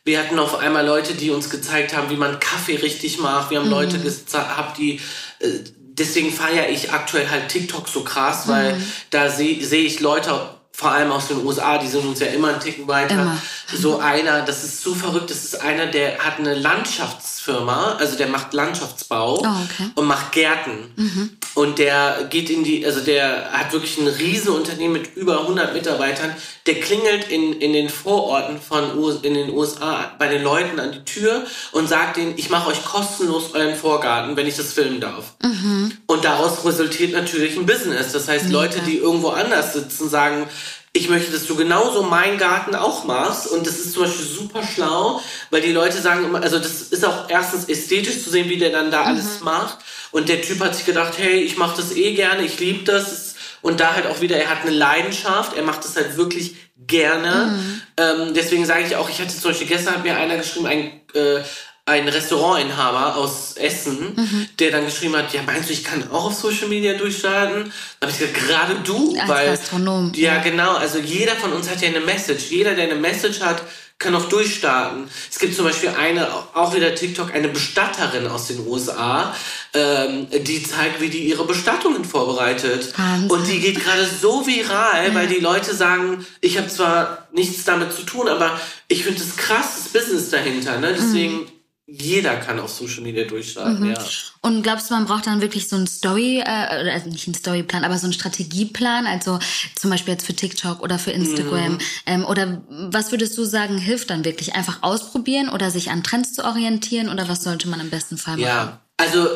Wir 0.06 0.20
hatten 0.20 0.38
auf 0.38 0.60
einmal 0.60 0.86
Leute, 0.86 1.14
die 1.16 1.32
uns 1.32 1.50
gezeigt 1.50 1.96
haben, 1.96 2.10
wie 2.10 2.18
man 2.18 2.40
Kaffee 2.40 2.76
richtig 2.76 3.20
macht. 3.20 3.50
Wir 3.50 3.60
haben 3.60 3.66
mhm. 3.66 3.72
Leute 3.72 4.00
gehabt, 4.00 4.78
die 4.78 5.00
äh, 5.40 5.48
deswegen 5.78 6.32
feiere 6.32 6.70
ich 6.70 6.92
aktuell 6.92 7.30
halt 7.30 7.50
TikTok 7.50 7.88
so 7.88 8.04
krass, 8.04 8.48
weil 8.48 8.76
mhm. 8.76 8.84
da 9.10 9.30
sehe 9.30 9.66
seh 9.66 9.82
ich 9.82 10.00
Leute 10.00 10.50
vor 10.76 10.92
allem 10.92 11.12
aus 11.12 11.28
den 11.28 11.46
USA, 11.46 11.78
die 11.78 11.88
sind 11.88 12.04
uns 12.04 12.20
ja 12.20 12.28
immer 12.28 12.50
einen 12.50 12.60
Ticken 12.60 12.88
weiter. 12.88 13.14
Immer. 13.14 13.38
So 13.72 14.00
einer, 14.00 14.42
das 14.42 14.64
ist 14.64 14.82
so 14.82 14.96
verrückt, 14.96 15.30
das 15.30 15.44
ist 15.44 15.62
einer, 15.62 15.86
der 15.86 16.18
hat 16.18 16.40
eine 16.40 16.56
Landschaftsfirma, 16.56 17.98
also 18.00 18.18
der 18.18 18.28
macht 18.28 18.54
Landschaftsbau 18.54 19.36
oh, 19.36 19.48
okay. 19.48 19.92
und 19.94 20.06
macht 20.08 20.32
Gärten. 20.32 20.92
Mhm. 20.96 21.38
Und 21.54 21.78
der 21.78 22.28
geht 22.32 22.50
in 22.50 22.64
die, 22.64 22.84
also 22.84 23.02
der 23.02 23.52
hat 23.52 23.72
wirklich 23.72 24.00
ein 24.00 24.08
Riesenunternehmen 24.08 24.94
mit 24.94 25.16
über 25.16 25.42
100 25.42 25.74
Mitarbeitern. 25.74 26.36
Der 26.66 26.80
klingelt 26.80 27.30
in, 27.30 27.54
in 27.54 27.74
den 27.74 27.90
Vororten 27.90 28.60
von 28.60 28.98
US, 28.98 29.18
in 29.22 29.36
den 29.36 29.52
USA 29.52 30.12
bei 30.18 30.28
den 30.28 30.42
Leuten 30.42 30.80
an 30.80 30.92
die 30.92 31.04
Tür 31.06 31.44
und 31.72 31.88
sagt 31.88 32.18
ihnen, 32.18 32.34
ich 32.38 32.50
mache 32.50 32.70
euch 32.70 32.84
kostenlos 32.84 33.54
euren 33.54 33.76
Vorgarten, 33.76 34.36
wenn 34.36 34.48
ich 34.48 34.56
das 34.56 34.74
filmen 34.74 35.00
darf. 35.00 35.34
Mhm. 35.44 35.92
Und 36.08 36.26
daraus 36.26 36.66
resultiert 36.66 37.12
natürlich 37.12 37.56
ein 37.56 37.68
Business. 37.68 38.12
Das 38.12 38.28
heißt, 38.28 38.46
Mega. 38.46 38.62
Leute, 38.62 38.80
die 38.80 38.98
irgendwo 38.98 39.30
anders 39.30 39.74
sitzen, 39.74 40.10
sagen, 40.10 40.48
ich 40.96 41.10
möchte, 41.10 41.32
dass 41.32 41.48
du 41.48 41.56
genauso 41.56 42.04
meinen 42.04 42.38
Garten 42.38 42.76
auch 42.76 43.04
machst. 43.04 43.48
Und 43.48 43.66
das 43.66 43.80
ist 43.80 43.94
zum 43.94 44.04
Beispiel 44.04 44.26
super 44.26 44.62
schlau, 44.64 45.22
weil 45.50 45.62
die 45.62 45.72
Leute 45.72 46.00
sagen 46.00 46.24
immer, 46.24 46.42
also 46.42 46.60
das 46.60 46.84
ist 46.84 47.04
auch 47.04 47.30
erstens 47.30 47.66
ästhetisch 47.66 48.24
zu 48.24 48.30
sehen, 48.30 48.48
wie 48.48 48.58
der 48.58 48.70
dann 48.70 48.92
da 48.92 49.02
mhm. 49.02 49.08
alles 49.08 49.42
macht. 49.42 49.80
Und 50.12 50.30
der 50.30 50.44
Typ 50.44 50.60
hat 50.60 50.76
sich 50.76 50.86
gedacht, 50.86 51.14
hey, 51.18 51.42
ich 51.42 51.58
mache 51.58 51.78
das 51.78 51.96
eh 51.96 52.14
gerne, 52.14 52.44
ich 52.44 52.60
liebe 52.60 52.84
das. 52.84 53.34
Und 53.64 53.80
da 53.80 53.96
halt 53.96 54.06
auch 54.06 54.22
wieder, 54.22 54.38
er 54.38 54.50
hat 54.50 54.62
eine 54.62 54.72
Leidenschaft, 54.72 55.58
er 55.58 55.64
macht 55.64 55.84
das 55.84 55.96
halt 55.96 56.16
wirklich 56.16 56.56
gerne. 56.78 57.58
Mhm. 57.58 57.82
Ähm, 57.98 58.34
deswegen 58.36 58.66
sage 58.66 58.86
ich 58.86 58.96
auch, 58.96 59.10
ich 59.10 59.20
hatte 59.20 59.36
zum 59.36 59.50
Beispiel 59.50 59.68
gestern 59.68 59.96
hat 59.96 60.04
mir 60.04 60.16
einer 60.16 60.38
geschrieben, 60.38 60.68
ein 60.68 61.02
äh, 61.16 61.42
ein 61.86 62.08
Restaurantinhaber 62.08 63.18
aus 63.18 63.58
Essen, 63.58 64.14
mhm. 64.16 64.48
der 64.58 64.72
dann 64.72 64.86
geschrieben 64.86 65.18
hat, 65.18 65.34
ja, 65.34 65.42
meinst 65.46 65.68
du, 65.68 65.74
ich 65.74 65.84
kann 65.84 66.10
auch 66.12 66.26
auf 66.26 66.34
Social 66.34 66.70
Media 66.70 66.94
durchstarten? 66.94 67.74
Da 68.00 68.08
habe 68.08 68.12
ich 68.12 68.20
gesagt, 68.20 68.48
gerade 68.48 68.76
du, 68.86 69.18
Als 69.20 69.30
weil 69.30 69.48
Gastronom. 69.48 70.14
Ja, 70.16 70.36
ja, 70.36 70.42
genau. 70.42 70.76
Also 70.76 71.00
jeder 71.00 71.36
von 71.36 71.52
uns 71.52 71.70
hat 71.70 71.82
ja 71.82 71.90
eine 71.90 72.00
Message. 72.00 72.52
Jeder, 72.52 72.76
der 72.76 72.86
eine 72.86 72.96
Message 72.96 73.42
hat, 73.42 73.64
kann 74.00 74.16
auch 74.16 74.30
durchstarten. 74.30 75.10
Es 75.30 75.40
gibt 75.40 75.56
zum 75.56 75.66
Beispiel 75.66 75.90
eine, 75.90 76.30
auch 76.54 76.74
wieder 76.74 76.96
TikTok, 76.96 77.34
eine 77.34 77.50
Bestatterin 77.50 78.28
aus 78.28 78.48
den 78.48 78.66
USA, 78.66 79.36
ähm, 79.74 80.28
die 80.30 80.64
zeigt, 80.64 81.02
wie 81.02 81.10
die 81.10 81.28
ihre 81.28 81.46
Bestattungen 81.46 82.06
vorbereitet. 82.06 82.98
Wahnsinn. 82.98 83.30
Und 83.30 83.48
die 83.48 83.60
geht 83.60 83.84
gerade 83.84 84.06
so 84.06 84.48
viral, 84.48 85.08
ja. 85.08 85.16
weil 85.16 85.28
die 85.28 85.40
Leute 85.40 85.76
sagen, 85.76 86.26
ich 86.40 86.58
habe 86.58 86.70
zwar 86.70 87.28
nichts 87.34 87.66
damit 87.66 87.92
zu 87.92 88.04
tun, 88.04 88.30
aber 88.30 88.60
ich 88.88 89.04
finde 89.04 89.20
das 89.20 89.36
krasses 89.36 89.90
Business 89.90 90.30
dahinter. 90.30 90.80
Ne? 90.80 90.94
Deswegen 90.98 91.42
mhm 91.42 91.53
jeder 91.86 92.38
kann 92.38 92.60
auf 92.60 92.72
Social 92.72 93.02
Media 93.02 93.26
durchstarten, 93.26 93.82
mhm. 93.82 93.92
ja. 93.92 94.06
Und 94.42 94.64
glaubst 94.64 94.90
du, 94.90 94.94
man 94.94 95.06
braucht 95.06 95.28
dann 95.28 95.42
wirklich 95.42 95.68
so 95.68 95.76
einen 95.76 95.88
Story, 95.88 96.40
äh, 96.40 96.44
also 96.46 97.10
nicht 97.10 97.28
einen 97.28 97.36
Storyplan, 97.36 97.84
aber 97.84 97.98
so 97.98 98.06
einen 98.06 98.14
Strategieplan, 98.14 99.06
also 99.06 99.40
zum 99.76 99.90
Beispiel 99.90 100.14
jetzt 100.14 100.26
für 100.26 100.34
TikTok 100.34 100.82
oder 100.82 100.98
für 100.98 101.12
Instagram, 101.12 101.74
mhm. 101.74 101.80
ähm, 102.06 102.26
oder 102.26 102.64
was 102.70 103.12
würdest 103.12 103.38
du 103.38 103.44
sagen, 103.44 103.78
hilft 103.78 104.10
dann 104.12 104.24
wirklich? 104.24 104.56
Einfach 104.56 104.82
ausprobieren 104.82 105.50
oder 105.50 105.72
sich 105.72 105.90
an 105.90 106.04
Trends 106.04 106.34
zu 106.34 106.46
orientieren 106.46 107.10
oder 107.10 107.28
was 107.28 107.44
sollte 107.44 107.68
man 107.68 107.82
im 107.82 107.90
besten 107.90 108.18
Fall 108.18 108.38
machen? 108.38 108.46
Ja, 108.46 108.80
also 108.98 109.28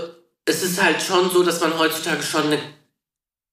es 0.46 0.64
ist 0.64 0.82
halt 0.82 1.02
schon 1.02 1.30
so, 1.30 1.44
dass 1.44 1.60
man 1.60 1.78
heutzutage 1.78 2.24
schon 2.24 2.46
eine 2.46 2.60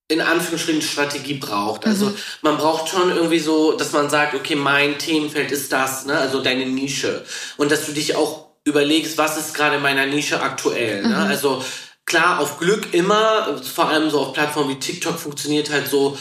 in 0.09 0.21
Anführungsstrichen 0.21 0.83
Strategie 0.83 1.35
braucht. 1.35 1.87
Also 1.87 2.07
mhm. 2.07 2.15
man 2.43 2.59
braucht 2.59 2.91
schon 2.91 3.11
irgendwie 3.11 3.39
so, 3.39 3.73
dass 3.73 3.93
man 3.93 4.11
sagt, 4.11 4.35
okay, 4.35 4.55
mein 4.55 4.99
Themenfeld 4.99 5.51
ist 5.51 5.73
das, 5.73 6.05
ne? 6.05 6.17
also 6.19 6.43
deine 6.43 6.67
Nische. 6.67 7.25
Und 7.57 7.73
dass 7.73 7.87
du 7.87 7.93
dich 7.93 8.15
auch 8.15 8.44
überlegst, 8.65 9.19
was 9.19 9.37
ist 9.37 9.55
gerade 9.55 9.77
in 9.77 9.83
meiner 9.83 10.07
Nische 10.07 10.41
aktuell. 10.41 11.03
Ne? 11.03 11.09
Mhm. 11.09 11.15
Also 11.15 11.65
klar, 12.07 12.41
auf 12.41 12.59
Glück 12.59 12.93
immer, 12.93 13.61
vor 13.63 13.89
allem 13.89 14.11
so 14.11 14.21
auf 14.21 14.33
Plattformen 14.33 14.71
wie 14.71 14.81
TikTok 14.81 15.19
funktioniert 15.19 15.71
halt 15.71 15.89
so, 15.89 16.19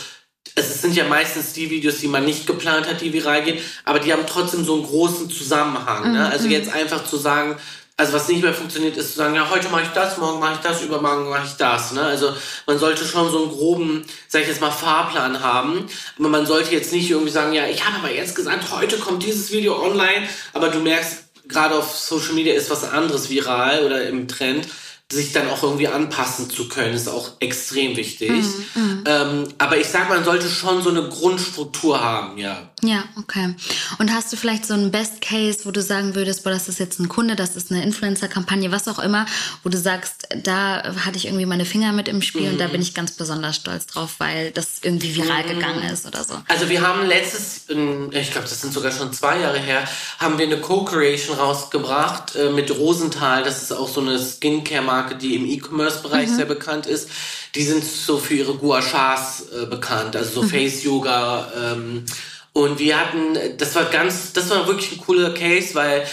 es 0.56 0.82
sind 0.82 0.95
ja 0.95 1.06
meistens 1.06 1.53
die 1.53 1.69
Videos, 1.69 1.99
die 1.99 2.08
man 2.08 2.25
nicht 2.25 2.45
geplant 2.45 2.88
hat, 2.88 3.01
die 3.01 3.13
viral 3.13 3.43
gehen, 3.43 3.60
aber 3.86 3.99
die 3.99 4.12
haben 4.13 4.25
trotzdem 4.27 4.65
so 4.65 4.75
einen 4.75 4.84
großen 4.84 5.29
Zusammenhang. 5.29 6.12
Ne? 6.12 6.19
Mhm. 6.19 6.25
Also 6.25 6.47
jetzt 6.47 6.71
einfach 6.71 7.06
zu 7.06 7.17
sagen, 7.17 7.58
also 7.95 8.13
was 8.13 8.27
nicht 8.27 8.41
mehr 8.41 8.53
funktioniert, 8.53 8.97
ist 8.97 9.12
zu 9.12 9.17
sagen, 9.17 9.36
ja, 9.36 9.49
heute 9.49 9.69
mache 9.69 9.84
ich 9.84 9.89
das, 9.89 10.17
morgen 10.17 10.39
mache 10.39 10.56
ich 10.56 10.60
das, 10.60 10.82
übermorgen 10.82 11.29
mache 11.29 11.45
ich 11.45 11.53
das. 11.53 11.91
Ne? 11.91 12.01
Also 12.01 12.34
man 12.65 12.79
sollte 12.79 13.06
schon 13.06 13.32
so 13.32 13.43
einen 13.43 13.51
groben, 13.51 14.06
sag 14.27 14.41
ich 14.41 14.47
jetzt 14.47 14.62
mal, 14.62 14.71
Fahrplan 14.71 15.41
haben. 15.41 15.86
Aber 16.17 16.29
man 16.29 16.45
sollte 16.45 16.71
jetzt 16.71 16.91
nicht 16.91 17.10
irgendwie 17.10 17.32
sagen, 17.32 17.53
ja, 17.53 17.67
ich 17.67 17.86
habe 17.86 17.97
aber 17.97 18.12
jetzt 18.12 18.36
gesagt, 18.36 18.71
heute 18.71 18.97
kommt 18.97 19.23
dieses 19.23 19.51
Video 19.51 19.79
online, 19.82 20.27
aber 20.53 20.69
du 20.69 20.79
merkst, 20.79 21.23
gerade 21.54 21.76
auf 21.76 21.98
Social 21.98 22.34
Media 22.34 22.54
ist 22.54 22.70
was 22.70 22.84
anderes 22.84 23.30
viral 23.30 23.86
oder 23.86 24.08
im 24.08 24.28
Trend 24.28 24.68
sich 25.13 25.32
dann 25.32 25.47
auch 25.49 25.63
irgendwie 25.63 25.88
anpassen 25.88 26.49
zu 26.49 26.67
können, 26.67 26.93
ist 26.93 27.08
auch 27.08 27.32
extrem 27.39 27.95
wichtig. 27.95 28.32
Mm, 28.76 29.04
Ähm, 29.06 29.47
aber 29.58 29.78
ich 29.78 29.88
sag, 29.88 30.10
man 30.10 30.23
sollte 30.23 30.49
schon 30.49 30.82
so 30.82 30.89
eine 30.89 31.10
Grundstruktur 31.10 32.02
haben, 32.02 32.38
ja. 32.38 32.69
Ja, 32.84 33.04
okay. 33.17 33.56
Und 33.99 34.13
hast 34.13 34.32
du 34.32 34.38
vielleicht 34.38 34.65
so 34.65 34.73
einen 34.73 34.91
Best 34.91 35.21
Case, 35.21 35.60
wo 35.63 35.71
du 35.71 35.82
sagen 35.82 36.15
würdest, 36.15 36.43
boah, 36.43 36.49
das 36.52 36.67
ist 36.69 36.80
jetzt 36.80 36.99
ein 36.99 37.10
Kunde, 37.10 37.36
das 37.36 37.56
ist 37.56 37.71
eine 37.71 37.84
Influencer-Kampagne, 37.84 38.71
was 38.71 38.88
auch 38.88 38.99
immer, 38.99 39.26
wo 39.63 39.69
du 39.69 39.78
sagst, 39.78 40.28
da 40.43 40.84
hatte 41.06 41.17
ich 41.17 41.26
irgendwie 41.26 41.45
meine 41.45 41.65
Finger 41.65 41.91
mit 41.91 42.08
im 42.08 42.21
Spiel 42.21 42.49
mm. 42.49 42.52
und 42.54 42.60
da 42.60 42.67
mhm. 42.67 42.73
bin 42.73 42.82
ich 42.82 42.93
ganz 42.93 43.12
besonders 43.12 43.56
stolz 43.56 43.88
drauf, 43.88 44.15
weil 44.17 44.52
das 44.52 44.80
irgendwie 44.82 45.15
viral 45.15 45.43
mm. 45.43 45.49
gegangen 45.49 45.84
ist 45.84 46.06
oder 46.06 46.23
so. 46.23 46.36
Also 46.47 46.69
wir 46.69 46.82
haben 46.82 47.06
letztes, 47.06 47.65
ich 47.67 48.32
glaube, 48.32 48.47
das 48.47 48.62
sind 48.62 48.73
sogar 48.73 48.91
schon 48.91 49.13
zwei 49.13 49.39
Jahre 49.39 49.60
her, 49.60 49.88
haben 50.19 50.38
wir 50.38 50.45
eine 50.45 50.60
Co-Creation 50.60 51.38
rausgebracht 51.38 52.36
äh, 52.36 52.49
mit 52.49 52.71
Rosenthal. 52.71 53.43
Das 53.43 53.62
ist 53.62 53.71
auch 53.71 53.88
so 53.88 54.02
eine 54.02 54.19
Skincare-Marke 54.19 55.03
Marke, 55.04 55.16
die 55.16 55.36
im 55.36 55.46
E-Commerce-Bereich 55.46 56.30
mhm. 56.30 56.36
sehr 56.36 56.46
bekannt 56.46 56.86
ist. 56.86 57.10
Die 57.56 57.63
sind 57.63 57.84
so 57.84 58.18
für 58.18 58.36
ihre 58.36 58.56
Gua 58.56 58.82
Shas 58.82 59.46
äh, 59.52 59.66
bekannt, 59.66 60.16
also 60.16 60.42
so 60.42 60.44
mhm. 60.44 60.50
Face-Yoga. 60.50 61.52
Ähm, 61.56 62.06
und 62.54 62.80
wir 62.80 63.00
hatten, 63.00 63.38
das 63.58 63.76
war 63.76 63.86
ganz, 63.86 64.34
das 64.34 64.50
war 64.50 64.68
wirklich 64.68 64.94
ein 64.94 65.00
cooler 65.00 65.34
Case, 65.34 65.76
weil 65.76 66.06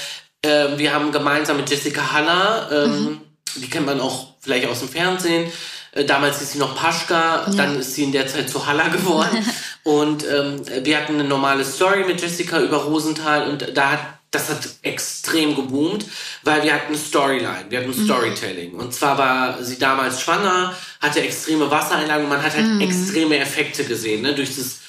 äh, 0.42 0.79
wir 0.79 0.92
haben 0.92 1.12
gemeinsam 1.12 1.59
mit 1.59 1.68
Jessica 1.70 2.12
Haller, 2.12 2.68
ähm, 2.72 3.05
mhm. 3.05 3.20
die 3.57 3.68
kennt 3.70 3.87
man 3.87 4.00
auch 4.00 4.35
vielleicht 4.40 4.66
aus 4.66 4.81
dem 4.81 4.88
Fernsehen, 4.88 5.50
äh, 5.92 6.05
Damals 6.05 6.40
ist 6.40 6.53
sie 6.53 6.59
noch 6.59 6.76
Paschka, 6.76 7.46
ja. 7.46 7.55
dann 7.57 7.79
ist 7.79 7.94
sie 7.94 8.05
in 8.05 8.12
der 8.12 8.26
Zeit 8.26 8.48
zu 8.48 8.66
Haller 8.66 8.88
geworden. 8.90 9.44
und 9.85 10.24
ähm, 10.24 10.62
wir 10.83 10.96
hatten 10.96 11.14
eine 11.14 11.24
normale 11.24 11.64
Story 11.64 12.05
mit 12.07 12.20
Jessica 12.20 12.61
über 12.61 12.79
Rosenthal 12.85 13.50
und 13.50 13.76
da 13.76 13.92
hat 13.92 14.00
das 14.30 14.48
hat 14.48 14.68
extrem 14.82 15.56
geboomt, 15.56 16.06
weil 16.44 16.62
wir 16.62 16.72
hatten 16.72 16.94
Storyline, 16.96 17.66
wir 17.68 17.80
hatten 17.80 17.90
mhm. 17.90 18.04
Storytelling. 18.04 18.74
Und 18.74 18.94
zwar 18.94 19.18
war 19.18 19.62
sie 19.62 19.78
damals 19.78 20.20
schwanger, 20.20 20.74
hatte 21.00 21.20
extreme 21.20 21.70
Wassereinlagen, 21.70 22.28
man 22.28 22.42
hat 22.42 22.54
halt 22.54 22.66
mhm. 22.66 22.80
extreme 22.80 23.38
Effekte 23.38 23.84
gesehen, 23.84 24.22
ne, 24.22 24.34
durch 24.34 24.54
das 24.56 24.80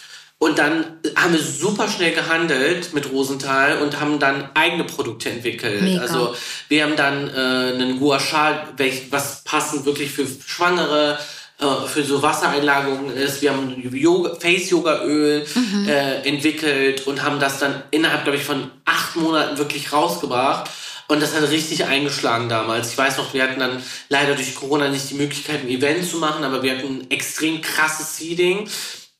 und 0.42 0.58
dann 0.58 0.98
haben 1.16 1.34
wir 1.34 1.40
super 1.40 1.88
schnell 1.88 2.16
gehandelt 2.16 2.96
mit 2.96 3.12
Rosenthal 3.12 3.80
und 3.84 4.00
haben 4.00 4.18
dann 4.18 4.50
eigene 4.56 4.86
Produkte 4.86 5.30
entwickelt. 5.30 5.84
Mega. 5.84 6.02
Also 6.02 6.36
wir 6.68 6.84
haben 6.84 6.96
dann 6.96 7.30
äh, 7.30 7.76
einen 7.76 8.00
Gua 8.00 8.20
Sha, 8.20 8.68
was 9.12 9.44
passend 9.44 9.86
wirklich 9.86 10.12
für 10.12 10.26
Schwangere, 10.48 11.20
äh, 11.62 11.88
für 11.88 12.04
so 12.04 12.22
Wassereinlagerungen 12.22 13.16
ist. 13.16 13.42
Wir 13.44 13.52
haben 13.52 13.76
Yoga, 13.96 14.36
Face-Yoga-Öl 14.36 15.46
mhm. 15.54 15.88
äh, 15.88 16.28
entwickelt 16.28 17.06
und 17.06 17.24
haben 17.24 17.40
das 17.40 17.60
dann 17.60 17.84
innerhalb, 17.92 18.24
glaube 18.24 18.40
ich, 18.40 18.44
von 18.44 18.72
acht 18.84 19.16
Monaten 19.16 19.60
wirklich 19.60 19.94
rausgebracht. 19.94 20.72
Und 21.08 21.22
das 21.22 21.36
hat 21.36 21.48
richtig 21.50 21.86
eingeschlagen 21.86 22.50
damals. 22.50 22.92
Ich 22.92 22.98
weiß 22.98 23.18
noch, 23.18 23.34
wir 23.34 23.44
hatten 23.44 23.60
dann 23.60 23.84
leider 24.10 24.34
durch 24.34 24.56
Corona 24.56 24.90
nicht 24.90 25.10
die 25.10 25.16
Möglichkeit, 25.16 25.62
ein 25.62 25.70
Event 25.70 26.10
zu 26.10 26.18
machen, 26.18 26.44
aber 26.44 26.64
wir 26.64 26.78
hatten 26.78 27.02
ein 27.02 27.12
extrem 27.12 27.62
krasses 27.62 28.18
Seeding. 28.18 28.68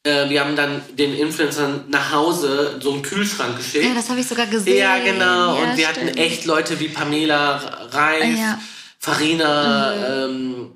Äh, 0.04 0.30
wir 0.30 0.42
haben 0.42 0.56
dann 0.56 0.82
den 0.98 1.14
Influencern 1.14 1.86
nach 1.90 2.12
Hause 2.12 2.80
so 2.82 2.94
einen 2.94 3.04
Kühlschrank 3.04 3.58
geschickt. 3.58 3.86
Ja, 3.86 3.94
das 3.94 4.10
habe 4.10 4.20
ich 4.20 4.28
sogar 4.28 4.48
gesehen. 4.48 4.78
Ja, 4.78 4.98
genau. 4.98 5.58
Ja, 5.58 5.64
und 5.64 5.78
wir 5.78 5.90
stimmt. 5.90 6.08
hatten 6.08 6.18
echt 6.18 6.46
Leute 6.46 6.80
wie 6.80 6.88
Pamela 6.88 7.58
Reif, 7.92 8.40
ja. 8.40 8.60
Farina, 8.98 9.94
mhm. 9.94 10.32
ähm, 10.34 10.72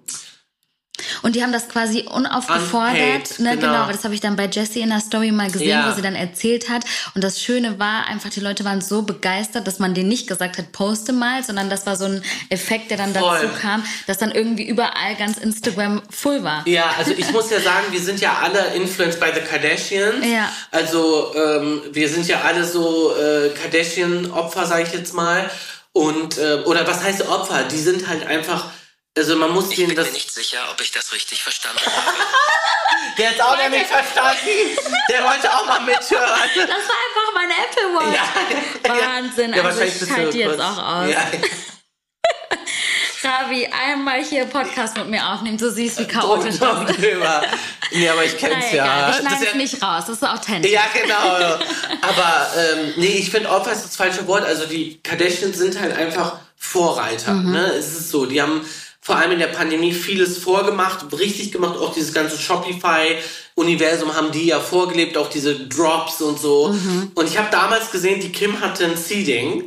und 1.25 1.35
die 1.35 1.41
haben 1.41 1.51
das 1.51 1.67
quasi 1.67 2.03
unaufgefordert, 2.03 3.39
ne, 3.39 3.57
genau. 3.57 3.71
genau, 3.71 3.91
das 3.91 4.03
habe 4.03 4.13
ich 4.13 4.21
dann 4.21 4.35
bei 4.35 4.45
Jessie 4.45 4.81
in 4.81 4.89
der 4.89 4.99
Story 4.99 5.31
mal 5.31 5.49
gesehen, 5.49 5.69
ja. 5.69 5.89
wo 5.89 5.95
sie 5.95 6.03
dann 6.03 6.13
erzählt 6.13 6.69
hat. 6.69 6.83
Und 7.15 7.23
das 7.23 7.41
Schöne 7.41 7.79
war 7.79 8.05
einfach, 8.05 8.29
die 8.29 8.41
Leute 8.41 8.63
waren 8.63 8.79
so 8.79 9.01
begeistert, 9.01 9.65
dass 9.65 9.79
man 9.79 9.95
denen 9.95 10.07
nicht 10.07 10.27
gesagt 10.27 10.59
hat, 10.59 10.71
poste 10.71 11.13
mal, 11.13 11.43
sondern 11.43 11.67
das 11.67 11.87
war 11.87 11.95
so 11.95 12.05
ein 12.05 12.21
Effekt, 12.49 12.91
der 12.91 12.97
dann 12.97 13.11
Voll. 13.11 13.39
dazu 13.41 13.47
kam, 13.59 13.83
dass 14.05 14.19
dann 14.19 14.29
irgendwie 14.29 14.67
überall 14.67 15.15
ganz 15.17 15.39
Instagram 15.39 16.03
full 16.11 16.43
war. 16.43 16.61
Ja, 16.67 16.93
also 16.95 17.11
ich 17.17 17.31
muss 17.31 17.49
ja 17.49 17.59
sagen, 17.59 17.85
wir 17.89 18.01
sind 18.01 18.21
ja 18.21 18.37
alle 18.43 18.75
influenced 18.75 19.19
by 19.19 19.31
the 19.33 19.41
Kardashians. 19.41 20.23
Ja. 20.23 20.51
Also 20.69 21.33
ähm, 21.35 21.81
wir 21.91 22.07
sind 22.07 22.27
ja 22.27 22.41
alle 22.41 22.63
so 22.63 23.15
äh, 23.17 23.49
Kardashian-Opfer, 23.49 24.67
sage 24.67 24.83
ich 24.83 24.93
jetzt 24.93 25.15
mal. 25.15 25.49
Und 25.91 26.37
äh, 26.37 26.61
oder 26.65 26.85
was 26.85 27.03
heißt 27.03 27.27
Opfer? 27.27 27.63
Die 27.63 27.79
sind 27.79 28.07
halt 28.07 28.27
einfach 28.27 28.65
also 29.17 29.35
man 29.37 29.51
muss 29.51 29.71
ich 29.71 29.77
bin 29.77 29.95
das 29.95 30.07
mir 30.07 30.13
nicht 30.13 30.33
sicher, 30.33 30.59
ob 30.71 30.81
ich 30.81 30.91
das 30.91 31.13
richtig 31.13 31.41
verstanden 31.41 31.79
habe. 31.85 32.17
Der 33.17 33.29
hat 33.29 33.41
auch 33.41 33.69
nicht 33.69 33.87
verstanden. 33.87 34.77
Der 35.09 35.23
wollte 35.23 35.53
auch 35.53 35.65
mal 35.65 35.79
mithören. 35.81 36.49
Das 36.55 36.67
war 36.67 36.97
einfach 37.05 37.33
meine 37.33 37.53
Apple 37.53 37.93
Watch. 37.93 38.19
Ja, 38.83 39.07
Wahnsinn. 39.07 39.53
Ja, 39.53 39.63
also 39.63 39.81
ich 39.81 40.11
halte 40.11 40.31
die 40.31 40.39
jetzt 40.39 40.59
auch 40.59 40.77
aus. 40.77 41.09
Ja. 41.09 41.25
Ravi, 43.23 43.67
einmal 43.67 44.23
hier 44.23 44.45
Podcast 44.45 44.95
mit 44.97 45.07
mir 45.07 45.27
aufnehmen, 45.27 45.57
so 45.57 45.71
siehst 45.71 45.99
wie 45.99 46.05
chaotisch 46.05 46.59
das 46.59 46.89
ist. 46.89 46.99
Nee, 47.91 48.09
aber 48.09 48.23
ich 48.23 48.37
kenn's 48.37 48.65
Na, 48.71 48.75
ja. 48.75 49.09
Ich 49.09 49.15
schneide 49.15 49.45
es 49.45 49.51
ja, 49.51 49.57
nicht 49.57 49.81
raus, 49.81 50.03
das 50.07 50.17
ist 50.17 50.23
authentisch. 50.23 50.71
Ja, 50.71 50.83
genau. 50.93 51.15
Aber 52.01 52.47
ähm, 52.57 52.93
nee, 52.97 53.17
ich 53.17 53.31
finde 53.31 53.49
Opfer 53.49 53.71
ist 53.71 53.83
das 53.83 53.95
falsche 53.95 54.27
Wort. 54.27 54.43
Also 54.43 54.65
die 54.65 54.99
Kardashians 55.01 55.57
sind 55.57 55.79
halt 55.79 55.95
einfach 55.95 56.37
Vorreiter. 56.55 57.33
Mhm. 57.33 57.51
Ne? 57.51 57.65
Es 57.67 57.87
ist 57.87 58.09
so, 58.09 58.25
die 58.25 58.41
haben 58.41 58.65
vor 59.05 59.17
allem 59.17 59.33
in 59.33 59.39
der 59.39 59.47
Pandemie 59.47 59.93
vieles 59.93 60.39
vorgemacht, 60.39 61.05
richtig 61.19 61.51
gemacht. 61.51 61.77
Auch 61.77 61.93
dieses 61.93 62.11
ganze 62.11 62.39
Shopify-Universum 62.39 64.15
haben 64.15 64.31
die 64.31 64.47
ja 64.47 64.59
vorgelebt, 64.59 65.15
auch 65.15 65.29
diese 65.29 65.55
Drops 65.67 66.21
und 66.21 66.39
so. 66.39 66.69
Mhm. 66.69 67.11
Und 67.13 67.29
ich 67.29 67.37
habe 67.37 67.49
damals 67.51 67.91
gesehen, 67.91 68.19
die 68.19 68.31
Kim 68.31 68.59
hatte 68.61 68.85
ein 68.85 68.97
Seeding 68.97 69.65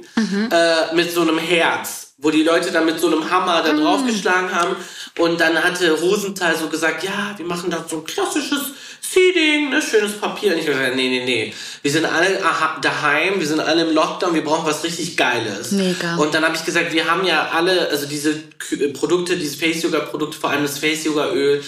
äh, 0.50 0.92
mit 0.94 1.12
so 1.12 1.20
einem 1.20 1.38
Herz, 1.38 2.14
wo 2.18 2.30
die 2.32 2.42
Leute 2.42 2.72
dann 2.72 2.84
mit 2.84 2.98
so 2.98 3.06
einem 3.06 3.30
Hammer 3.30 3.62
da 3.62 3.72
Mhm. 3.72 3.80
draufgeschlagen 3.82 4.52
haben. 4.52 4.74
Und 5.18 5.40
dann 5.40 5.62
hatte 5.62 5.92
Rosenthal 5.92 6.56
so 6.56 6.66
gesagt, 6.68 7.04
ja, 7.04 7.34
wir 7.36 7.46
machen 7.46 7.70
da 7.70 7.84
so 7.88 7.98
ein 7.98 8.04
klassisches 8.04 8.72
Seeding, 9.10 9.70
ne, 9.70 9.80
schönes 9.80 10.18
Papier. 10.18 10.52
Und 10.52 10.58
ich 10.58 10.66
gesagt, 10.66 10.96
nee, 10.96 11.08
nee, 11.08 11.24
nee. 11.24 11.54
Wir 11.82 11.90
sind 11.90 12.04
alle 12.04 12.40
daheim, 12.82 13.38
wir 13.38 13.46
sind 13.46 13.60
alle 13.60 13.82
im 13.82 13.94
Lockdown, 13.94 14.34
wir 14.34 14.44
brauchen 14.44 14.66
was 14.66 14.84
richtig 14.84 15.16
Geiles. 15.16 15.72
Mega. 15.72 16.16
Und 16.16 16.34
dann 16.34 16.44
habe 16.44 16.56
ich 16.56 16.64
gesagt, 16.64 16.92
wir 16.92 17.10
haben 17.10 17.24
ja 17.24 17.48
alle, 17.48 17.88
also 17.88 18.06
diese 18.06 18.30
äh, 18.32 18.88
Produkte, 18.88 19.36
diese 19.36 19.56
Face-Yoga-Produkte, 19.56 20.38
vor 20.38 20.50
allem 20.50 20.62
das 20.62 20.78
Face-Yoga-Öl, 20.78 21.62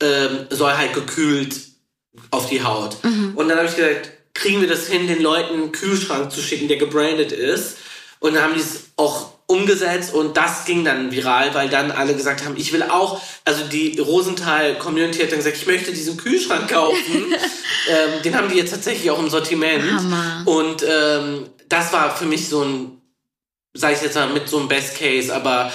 ähm, 0.00 0.46
soll 0.50 0.72
halt 0.72 0.94
gekühlt 0.94 1.54
auf 2.30 2.48
die 2.48 2.62
Haut. 2.62 2.96
Und 3.34 3.48
dann 3.48 3.58
habe 3.58 3.68
ich 3.68 3.76
gesagt, 3.76 4.10
kriegen 4.32 4.60
wir 4.60 4.68
das 4.68 4.86
hin, 4.86 5.06
den 5.06 5.20
Leuten 5.20 5.54
einen 5.54 5.72
Kühlschrank 5.72 6.32
zu 6.32 6.40
schicken, 6.40 6.68
der 6.68 6.78
gebrandet 6.78 7.32
ist. 7.32 7.76
Und 8.20 8.34
dann 8.34 8.42
haben 8.42 8.54
die 8.54 8.60
es 8.60 8.84
auch 8.96 9.35
umgesetzt 9.46 10.12
und 10.12 10.36
das 10.36 10.64
ging 10.64 10.84
dann 10.84 11.12
viral, 11.12 11.54
weil 11.54 11.68
dann 11.68 11.92
alle 11.92 12.14
gesagt 12.14 12.44
haben, 12.44 12.56
ich 12.56 12.72
will 12.72 12.82
auch, 12.82 13.20
also 13.44 13.64
die 13.64 13.98
Rosenthal-Community 13.98 15.20
hat 15.20 15.30
dann 15.30 15.38
gesagt, 15.38 15.56
ich 15.56 15.66
möchte 15.66 15.92
diesen 15.92 16.16
Kühlschrank 16.16 16.68
kaufen. 16.68 17.26
ähm, 17.88 18.22
den 18.24 18.36
haben 18.36 18.48
die 18.48 18.56
jetzt 18.56 18.72
tatsächlich 18.72 19.10
auch 19.10 19.20
im 19.20 19.30
Sortiment. 19.30 19.84
Hammer. 19.84 20.42
Und 20.46 20.84
ähm, 20.88 21.46
das 21.68 21.92
war 21.92 22.16
für 22.16 22.24
mich 22.24 22.48
so 22.48 22.62
ein, 22.62 23.00
sag 23.72 23.92
ich 23.92 24.02
jetzt 24.02 24.16
mal, 24.16 24.28
mit 24.30 24.48
so 24.48 24.58
einem 24.58 24.68
Best 24.68 24.98
Case, 24.98 25.32
aber 25.32 25.72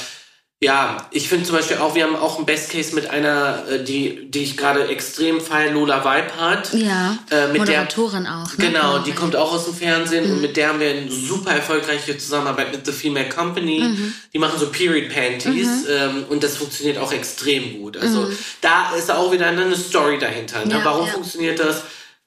ja, 0.63 1.07
ich 1.09 1.27
finde 1.27 1.45
zum 1.45 1.55
Beispiel 1.55 1.77
auch, 1.77 1.95
wir 1.95 2.03
haben 2.03 2.15
auch 2.15 2.37
einen 2.37 2.45
Best 2.45 2.69
Case 2.69 2.93
mit 2.93 3.09
einer, 3.09 3.63
äh, 3.67 3.83
die, 3.83 4.29
die 4.29 4.43
ich 4.43 4.55
gerade 4.57 4.87
extrem 4.89 5.41
feiere, 5.41 5.71
Lola 5.71 6.05
Weipart. 6.05 6.71
Ja, 6.75 7.17
Äh, 7.31 7.47
mit 7.47 7.55
der- 7.55 7.59
Moderatorin 7.59 8.27
auch. 8.27 8.55
Ne? 8.57 8.67
Genau, 8.67 8.99
die 8.99 9.11
kommt 9.13 9.35
auch 9.35 9.51
aus 9.53 9.65
dem 9.65 9.73
Fernsehen 9.73 10.31
und 10.31 10.39
mit 10.41 10.55
der 10.57 10.69
haben 10.69 10.79
wir 10.79 10.91
eine 10.91 11.09
super 11.11 11.51
erfolgreiche 11.51 12.15
Zusammenarbeit 12.15 12.71
mit 12.71 12.85
The 12.85 12.91
Female 12.91 13.27
Company. 13.29 14.13
Die 14.33 14.37
machen 14.37 14.59
so 14.59 14.67
Period 14.67 15.09
Panties 15.11 15.85
ähm, 15.89 16.25
und 16.29 16.43
das 16.43 16.57
funktioniert 16.57 16.99
auch 16.99 17.11
extrem 17.11 17.79
gut. 17.79 17.97
Also 17.97 18.31
da 18.61 18.93
ist 18.95 19.09
auch 19.09 19.31
wieder 19.31 19.47
eine 19.47 19.75
Story 19.75 20.19
dahinter. 20.19 20.63
Ne? 20.65 20.75
Ja, 20.75 20.85
Warum 20.85 21.07
ja. 21.07 21.13
funktioniert 21.13 21.59
das? 21.59 21.81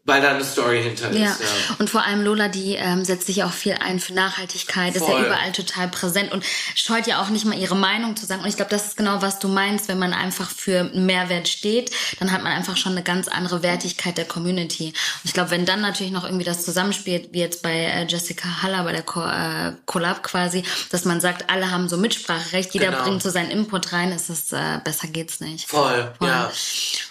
Weil 0.07 0.21
da 0.21 0.31
eine 0.35 0.45
Story 0.45 0.83
hinter 0.83 1.11
Ja. 1.13 1.31
ist. 1.31 1.41
Ja. 1.41 1.77
und 1.79 1.89
vor 1.89 2.05
allem 2.05 2.23
Lola, 2.23 2.49
die 2.49 2.75
ähm, 2.75 3.05
setzt 3.07 3.27
sich 3.27 3.43
auch 3.43 3.53
viel 3.53 3.73
ein 3.81 4.01
für 4.01 4.13
Nachhaltigkeit, 4.13 4.95
ist 4.95 5.01
ja 5.01 5.07
Voll. 5.07 5.25
überall 5.25 5.53
total 5.53 5.89
präsent 5.89 6.31
und 6.31 6.45
scheut 6.75 7.07
ja 7.07 7.23
auch 7.23 7.31
nicht 7.31 7.47
mal 7.47 7.57
ihre 7.59 7.75
Meinung 7.75 8.15
zu 8.15 8.27
sagen. 8.27 8.43
Und 8.43 8.49
ich 8.49 8.57
glaube, 8.57 8.71
das 8.71 8.85
ist 8.89 8.97
genau, 8.99 9.23
was 9.23 9.39
du 9.39 9.49
meinst, 9.49 9.89
wenn 9.89 9.99
man 9.99 10.13
einfach 10.13 10.51
für 10.51 10.85
Mehrwert 10.93 11.49
steht, 11.49 11.91
dann 12.21 12.33
hat 12.33 12.43
man 12.43 12.53
einfach 12.53 12.77
schon 12.77 12.93
eine 12.93 13.03
ganz 13.03 13.29
andere 13.29 13.63
Wertigkeit 13.63 14.19
der 14.19 14.27
Community. 14.27 14.89
Und 14.89 14.95
ich 15.25 15.33
glaube, 15.33 15.51
wenn 15.51 15.65
dann 15.65 15.81
natürlich 15.81 16.13
noch 16.13 16.25
irgendwie 16.25 16.45
das 16.45 16.67
zusammenspielt, 16.67 17.29
wie 17.33 17.41
jetzt 17.41 17.63
bei 17.63 17.73
äh, 17.75 18.05
Jessica 18.07 18.63
Haller, 18.63 18.85
bei 18.85 18.93
der 18.93 19.03
Co 19.03 19.23
äh, 19.25 19.73
Collab 19.87 20.23
quasi, 20.23 20.65
dass 20.91 21.07
man 21.07 21.23
sagt, 21.23 21.49
alle 21.51 21.71
haben 21.71 21.89
so 21.89 21.97
Mitspracherecht, 21.97 22.75
jeder 22.75 22.89
Genau. 22.91 23.05
bringt 23.05 23.23
so 23.23 23.31
seinen 23.31 23.51
Input 23.51 23.93
rein, 23.95 24.13
ist 24.13 24.29
es 24.29 24.53
äh, 24.53 24.81
besser 24.85 25.09
geht's 25.09 25.41
nicht. 25.41 25.67
Voll, 25.67 26.13
ja. 26.21 26.51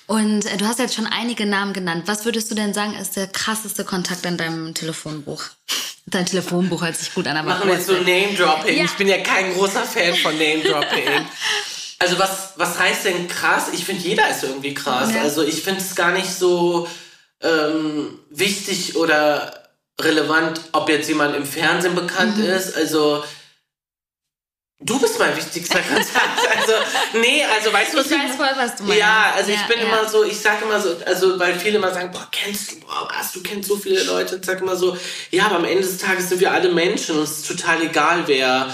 Und 0.05 0.45
äh, 0.45 0.57
du 0.57 0.67
hast 0.67 0.77
jetzt 0.79 0.93
schon 0.93 1.07
einige 1.07 1.45
Namen 1.47 1.73
genannt. 1.73 2.03
Was 2.05 2.25
würdest 2.25 2.51
du 2.51 2.55
denn 2.55 2.73
sagen, 2.73 2.82
ist 2.91 3.15
der 3.15 3.27
krasseste 3.27 3.85
Kontakt 3.85 4.25
an 4.25 4.37
deinem 4.37 4.73
Telefonbuch? 4.73 5.43
Dein 6.05 6.25
Telefonbuch 6.25 6.83
hört 6.83 6.97
sich 6.97 7.13
gut 7.13 7.25
an, 7.27 7.37
aber 7.37 7.49
Machen 7.51 7.67
wir 7.69 7.75
jetzt 7.75 7.87
so 7.87 7.93
Name-Dropping. 7.93 8.77
Ja. 8.77 8.83
Ich 8.83 8.91
bin 8.91 9.07
ja 9.07 9.19
kein 9.19 9.53
großer 9.53 9.83
Fan 9.83 10.13
von 10.15 10.37
Name-Dropping. 10.37 11.03
Also 11.99 12.19
was, 12.19 12.49
was 12.57 12.77
heißt 12.77 13.05
denn 13.05 13.29
krass? 13.29 13.67
Ich 13.71 13.85
finde, 13.85 14.03
jeder 14.05 14.29
ist 14.29 14.43
irgendwie 14.43 14.73
krass. 14.73 15.13
Ja. 15.15 15.21
Also 15.21 15.41
ich 15.41 15.61
finde 15.61 15.79
es 15.79 15.95
gar 15.95 16.11
nicht 16.11 16.29
so 16.29 16.85
ähm, 17.41 18.19
wichtig 18.29 18.97
oder 18.97 19.69
relevant, 20.01 20.59
ob 20.73 20.89
jetzt 20.89 21.07
jemand 21.07 21.33
im 21.33 21.45
Fernsehen 21.45 21.95
bekannt 21.95 22.37
Mhm. 22.39 22.43
ist. 22.43 22.75
Also 22.75 23.23
du 24.85 24.99
bist 24.99 25.17
mein 25.19 25.35
wichtigster 25.35 25.79
Kontakt. 25.89 26.09
also 26.57 26.73
nee, 27.19 27.43
also 27.55 27.71
weißt 27.73 27.93
du, 27.93 27.97
was 27.97 28.05
Ich 28.07 28.11
weiß 28.11 28.35
voll, 28.35 28.47
was 28.55 28.75
du 28.75 28.83
meinst. 28.83 28.99
Ja, 28.99 29.33
also 29.35 29.51
Ja, 29.51 29.57
ich 29.61 29.67
bin 29.67 29.79
ja. 29.79 29.85
immer 29.85 30.07
so, 30.09 30.23
ich 30.23 30.39
sag 30.39 30.61
immer 30.61 30.79
so, 30.79 30.95
also 31.05 31.39
weil 31.39 31.57
viele 31.59 31.77
immer 31.77 31.93
sagen, 31.93 32.11
boah, 32.11 32.27
kennst 32.31 32.71
du, 32.71 32.79
boah, 32.81 33.09
was, 33.17 33.31
du 33.31 33.41
kennst 33.41 33.69
so 33.69 33.77
viele 33.77 34.03
Leute. 34.03 34.37
Ich 34.39 34.45
sag 34.45 34.61
immer 34.61 34.75
so, 34.75 34.97
ja, 35.31 35.45
aber 35.45 35.55
am 35.57 35.65
Ende 35.65 35.83
des 35.83 35.97
Tages 35.97 36.29
sind 36.29 36.39
wir 36.41 36.51
alle 36.51 36.69
Menschen 36.71 37.17
und 37.17 37.23
es 37.23 37.39
ist 37.39 37.47
total 37.47 37.81
egal, 37.81 38.23
wer, 38.27 38.73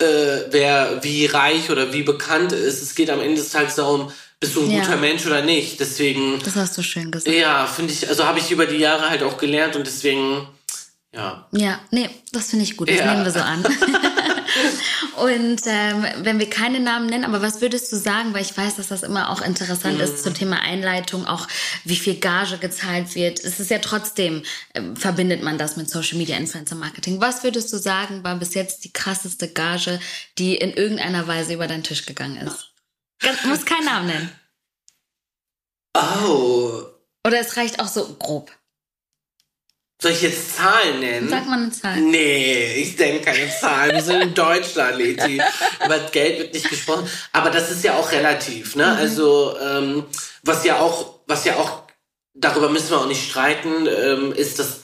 äh, 0.00 0.06
wer 0.50 1.02
wie 1.02 1.26
reich 1.26 1.70
oder 1.70 1.92
wie 1.92 2.02
bekannt 2.02 2.52
ist. 2.52 2.82
Es 2.82 2.94
geht 2.94 3.10
am 3.10 3.20
Ende 3.20 3.36
des 3.40 3.50
Tages 3.50 3.74
darum, 3.74 4.12
bist 4.40 4.54
du 4.54 4.62
ein 4.62 4.70
Ja. 4.70 4.80
guter 4.80 4.96
Mensch 4.96 5.26
oder 5.26 5.42
nicht. 5.42 5.80
Deswegen, 5.80 6.40
Das 6.44 6.54
hast 6.54 6.78
du 6.78 6.82
schön 6.82 7.10
gesagt. 7.10 7.34
ja, 7.34 7.66
finde 7.66 7.92
ich, 7.92 8.08
also 8.08 8.24
habe 8.24 8.38
ich 8.38 8.50
über 8.52 8.66
die 8.66 8.76
Jahre 8.76 9.10
halt 9.10 9.22
auch 9.24 9.36
gelernt 9.36 9.74
und 9.74 9.84
deswegen, 9.86 10.46
ja. 11.12 11.48
Ja, 11.50 11.80
nee, 11.90 12.08
das 12.32 12.50
finde 12.50 12.64
ich 12.64 12.76
gut. 12.76 12.88
Das 12.88 12.96
nehmen 13.04 13.24
wir 13.24 13.32
so 13.32 13.40
an. 13.40 13.64
Und 15.16 15.62
ähm, 15.66 16.06
wenn 16.18 16.38
wir 16.38 16.48
keine 16.48 16.80
Namen 16.80 17.06
nennen, 17.06 17.24
aber 17.24 17.42
was 17.42 17.60
würdest 17.60 17.90
du 17.92 17.96
sagen, 17.96 18.34
weil 18.34 18.42
ich 18.42 18.56
weiß, 18.56 18.76
dass 18.76 18.88
das 18.88 19.02
immer 19.02 19.30
auch 19.30 19.42
interessant 19.42 20.00
ist 20.00 20.22
zum 20.22 20.34
Thema 20.34 20.60
Einleitung, 20.60 21.26
auch 21.26 21.48
wie 21.84 21.96
viel 21.96 22.16
Gage 22.16 22.58
gezahlt 22.58 23.14
wird. 23.14 23.42
Es 23.42 23.60
ist 23.60 23.70
ja 23.70 23.78
trotzdem, 23.78 24.42
ähm, 24.74 24.96
verbindet 24.96 25.42
man 25.42 25.58
das 25.58 25.76
mit 25.76 25.90
Social 25.90 26.18
Media 26.18 26.36
Influencer 26.36 26.76
Marketing. 26.76 27.20
Was 27.20 27.42
würdest 27.42 27.72
du 27.72 27.78
sagen, 27.78 28.22
war 28.24 28.36
bis 28.36 28.54
jetzt 28.54 28.84
die 28.84 28.92
krasseste 28.92 29.48
Gage, 29.48 30.00
die 30.38 30.56
in 30.56 30.72
irgendeiner 30.72 31.26
Weise 31.26 31.54
über 31.54 31.66
deinen 31.66 31.84
Tisch 31.84 32.06
gegangen 32.06 32.36
ist? 32.46 32.72
Ganz, 33.20 33.44
muss 33.44 33.64
keinen 33.64 33.84
Namen 33.84 34.06
nennen. 34.06 34.30
Oh, 35.94 36.82
Oder 37.26 37.40
es 37.40 37.56
reicht 37.56 37.80
auch 37.80 37.88
so 37.88 38.14
grob. 38.14 38.52
Soll 40.00 40.12
ich 40.12 40.22
jetzt 40.22 40.56
Zahlen 40.56 41.00
nennen? 41.00 41.28
Sag 41.28 41.46
mal 41.46 41.58
eine 41.58 41.70
Zahl. 41.72 42.00
Nee, 42.00 42.74
ich 42.74 42.94
denke 42.96 43.24
keine 43.24 43.50
Zahlen. 43.50 43.92
Wir 43.92 44.02
sind 44.02 44.20
in 44.20 44.34
Deutschland, 44.34 44.96
Leti. 44.96 45.40
Über 45.84 45.98
Geld 46.12 46.38
wird 46.38 46.54
nicht 46.54 46.70
gesprochen. 46.70 47.08
Aber 47.32 47.50
das 47.50 47.70
ist 47.70 47.82
ja 47.82 47.94
auch 47.94 48.12
relativ, 48.12 48.76
ne? 48.76 48.96
Also, 48.96 49.56
ähm, 49.58 50.04
was 50.44 50.64
ja 50.64 50.78
auch, 50.78 51.18
was 51.26 51.44
ja 51.44 51.56
auch, 51.56 51.82
darüber 52.34 52.68
müssen 52.68 52.90
wir 52.90 52.98
auch 52.98 53.08
nicht 53.08 53.28
streiten, 53.28 53.88
ähm, 53.88 54.32
ist, 54.32 54.60
dass 54.60 54.82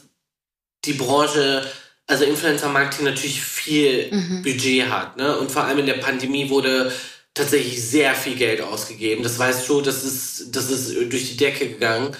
die 0.85 0.95
Branche, 0.95 1.65
also 2.09 2.25
Influencer-Marketing 2.25 3.05
natürlich 3.05 3.41
viel 3.41 4.11
Budget 4.43 4.91
hat, 4.91 5.17
ne? 5.17 5.39
Und 5.39 5.53
vor 5.53 5.63
allem 5.63 5.79
in 5.79 5.87
der 5.87 5.95
Pandemie 5.95 6.51
wurde 6.51 6.93
tatsächlich 7.35 7.81
sehr 7.83 8.15
viel 8.17 8.35
Geld 8.35 8.61
ausgegeben. 8.61 9.23
Das 9.23 9.39
weißt 9.39 9.69
du, 9.69 9.81
das 9.81 10.03
ist, 10.03 10.57
das 10.57 10.71
ist 10.71 10.95
durch 11.13 11.31
die 11.31 11.37
Decke 11.37 11.69
gegangen. 11.69 12.17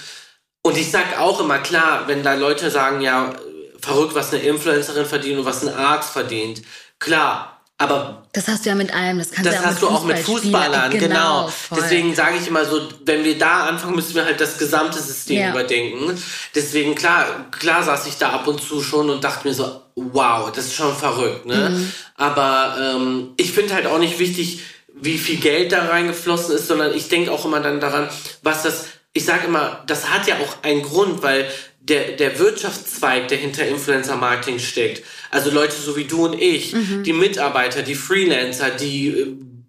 Und 0.67 0.79
ich 0.79 0.91
sag 0.91 1.19
auch 1.21 1.41
immer, 1.41 1.59
klar, 1.59 2.05
wenn 2.07 2.23
da 2.23 2.33
Leute 2.35 2.71
sagen, 2.71 3.03
ja, 3.03 3.35
verrückt, 3.81 4.15
was 4.15 4.33
eine 4.33 4.43
Influencerin 4.43 5.05
verdient 5.05 5.39
und 5.41 5.45
was 5.45 5.63
ein 5.63 5.75
Arzt 5.75 6.11
verdient. 6.11 6.63
Klar, 6.99 7.61
aber 7.77 8.23
Das 8.33 8.49
hast 8.49 8.65
du 8.65 8.71
ja 8.71 8.75
mit 8.75 8.95
allem. 8.95 9.19
Das 9.19 9.31
kannst 9.31 9.51
das 9.51 9.57
du 9.57 9.61
ja 9.63 9.67
auch 9.69 9.73
hast 9.73 9.83
du 9.83 9.89
auch 9.89 10.05
mit. 10.05 10.19
Fußballern, 10.21 10.91
genau. 10.93 11.49
voll. 11.49 11.79
Deswegen 11.83 12.15
sage 12.15 12.37
ich 12.41 12.49
immer 12.49 12.65
so, 12.65 12.81
wenn 13.05 13.25
wir 13.25 13.37
da 13.37 13.67
anfangen, 13.67 13.95
müssen 13.95 14.15
wir 14.15 14.25
halt 14.25 14.41
das 14.41 14.57
gesamte 14.57 14.99
System 15.01 15.37
Ja. 15.39 15.51
überdenken. 15.51 16.19
Deswegen, 16.55 16.95
klar, 16.95 17.27
klar 17.51 17.83
saß 17.83 18.07
ich 18.07 18.17
da 18.17 18.31
ab 18.31 18.47
und 18.47 18.63
zu 18.63 18.81
schon 18.83 19.11
und 19.11 19.23
dachte 19.23 19.47
mir 19.47 19.53
so, 19.53 19.83
wow, 19.97 20.51
das 20.51 20.67
ist 20.67 20.75
schon 20.77 20.97
verrückt, 20.97 21.45
ne? 21.45 21.71
Mhm. 21.71 21.93
Aber 22.17 22.77
ähm, 22.81 23.35
ich 23.37 23.53
finde 23.53 23.75
halt 23.75 23.87
auch 23.87 23.99
nicht 23.99 24.19
wichtig, 24.19 24.61
wie 24.95 25.19
viel 25.19 25.37
Geld 25.41 25.73
da 25.73 25.87
reingeflossen 25.89 26.55
ist, 26.55 26.69
sondern 26.69 26.95
ich 26.95 27.09
denke 27.09 27.33
auch 27.33 27.45
immer 27.45 27.61
dann 27.61 27.81
daran, 27.81 28.09
was 28.43 28.63
das, 28.63 28.87
ich 29.15 29.25
sage 29.25 29.47
immer, 29.47 29.83
das 29.87 30.11
hat 30.11 30.27
ja 30.27 30.35
auch 30.37 30.63
einen 30.63 30.83
Grund, 30.83 31.23
weil 31.23 31.49
der, 31.81 32.13
der 32.13 32.39
Wirtschaftszweig, 32.39 33.29
der 33.29 33.39
hinter 33.39 33.67
Influencer-Marketing 33.67 34.59
steckt, 34.59 35.03
also 35.31 35.51
Leute 35.51 35.75
so 35.77 35.97
wie 35.97 36.05
du 36.05 36.25
und 36.27 36.35
ich, 36.41 36.73
Mhm. 36.75 37.03
die 37.05 37.13
Mitarbeiter, 37.13 37.83
die 37.83 37.95
Freelancer, 37.95 38.71
die 38.71 39.09
äh, 39.09 39.27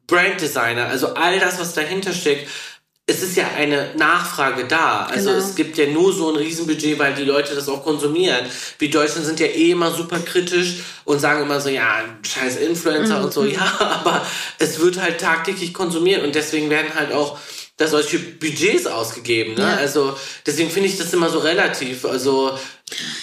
Branddesigner, 0.08 0.88
also 0.88 1.13
all 1.15 1.39
das, 1.39 1.60
was 1.60 1.73
dahinter 1.73 2.13
steckt, 2.13 2.47
es 3.08 3.21
ist 3.21 3.36
ja 3.38 3.47
eine 3.55 3.91
Nachfrage 3.97 4.65
da. 4.65 5.05
Also 5.05 5.29
Genau. 5.29 5.43
es 5.43 5.53
gibt 5.55 5.77
ja 5.77 5.86
nur 5.88 6.12
so 6.12 6.29
ein 6.29 6.38
Riesenbudget, 6.38 6.97
weil 6.97 7.13
die 7.13 7.23
Leute 7.23 7.53
das 7.53 7.69
auch 7.69 7.84
konsumieren. 7.84 8.45
Wir 8.79 8.89
Deutschen 8.89 9.23
sind 9.23 9.39
ja 9.39 9.45
eh 9.45 9.71
immer 9.71 9.91
super 9.91 10.17
kritisch 10.19 10.77
und 11.03 11.19
sagen 11.19 11.43
immer 11.43 11.62
so, 11.62 11.69
ja, 11.69 12.03
scheiß 12.23 12.55
Influencer 12.58 13.23
und 13.23 13.31
so. 13.31 13.41
Mhm. 13.43 13.51
Ja, 13.51 13.75
aber 13.79 14.25
es 14.58 14.79
wird 14.79 14.99
halt 14.99 15.19
tagtäglich 15.21 15.71
konsumiert 15.73 16.23
und 16.23 16.34
deswegen 16.34 16.69
werden 16.71 16.96
halt 16.96 17.12
auch 17.12 17.37
da 17.78 17.88
solche 17.88 18.19
Budgets 18.19 18.88
ausgegeben. 18.88 19.56
Ne? 19.56 19.62
Ja. 19.62 19.76
Also 19.76 20.15
deswegen 20.46 20.69
finde 20.69 20.90
ich 20.90 20.98
das 20.98 21.13
immer 21.13 21.30
so 21.30 21.40
relativ. 21.40 22.06
Also 22.06 22.58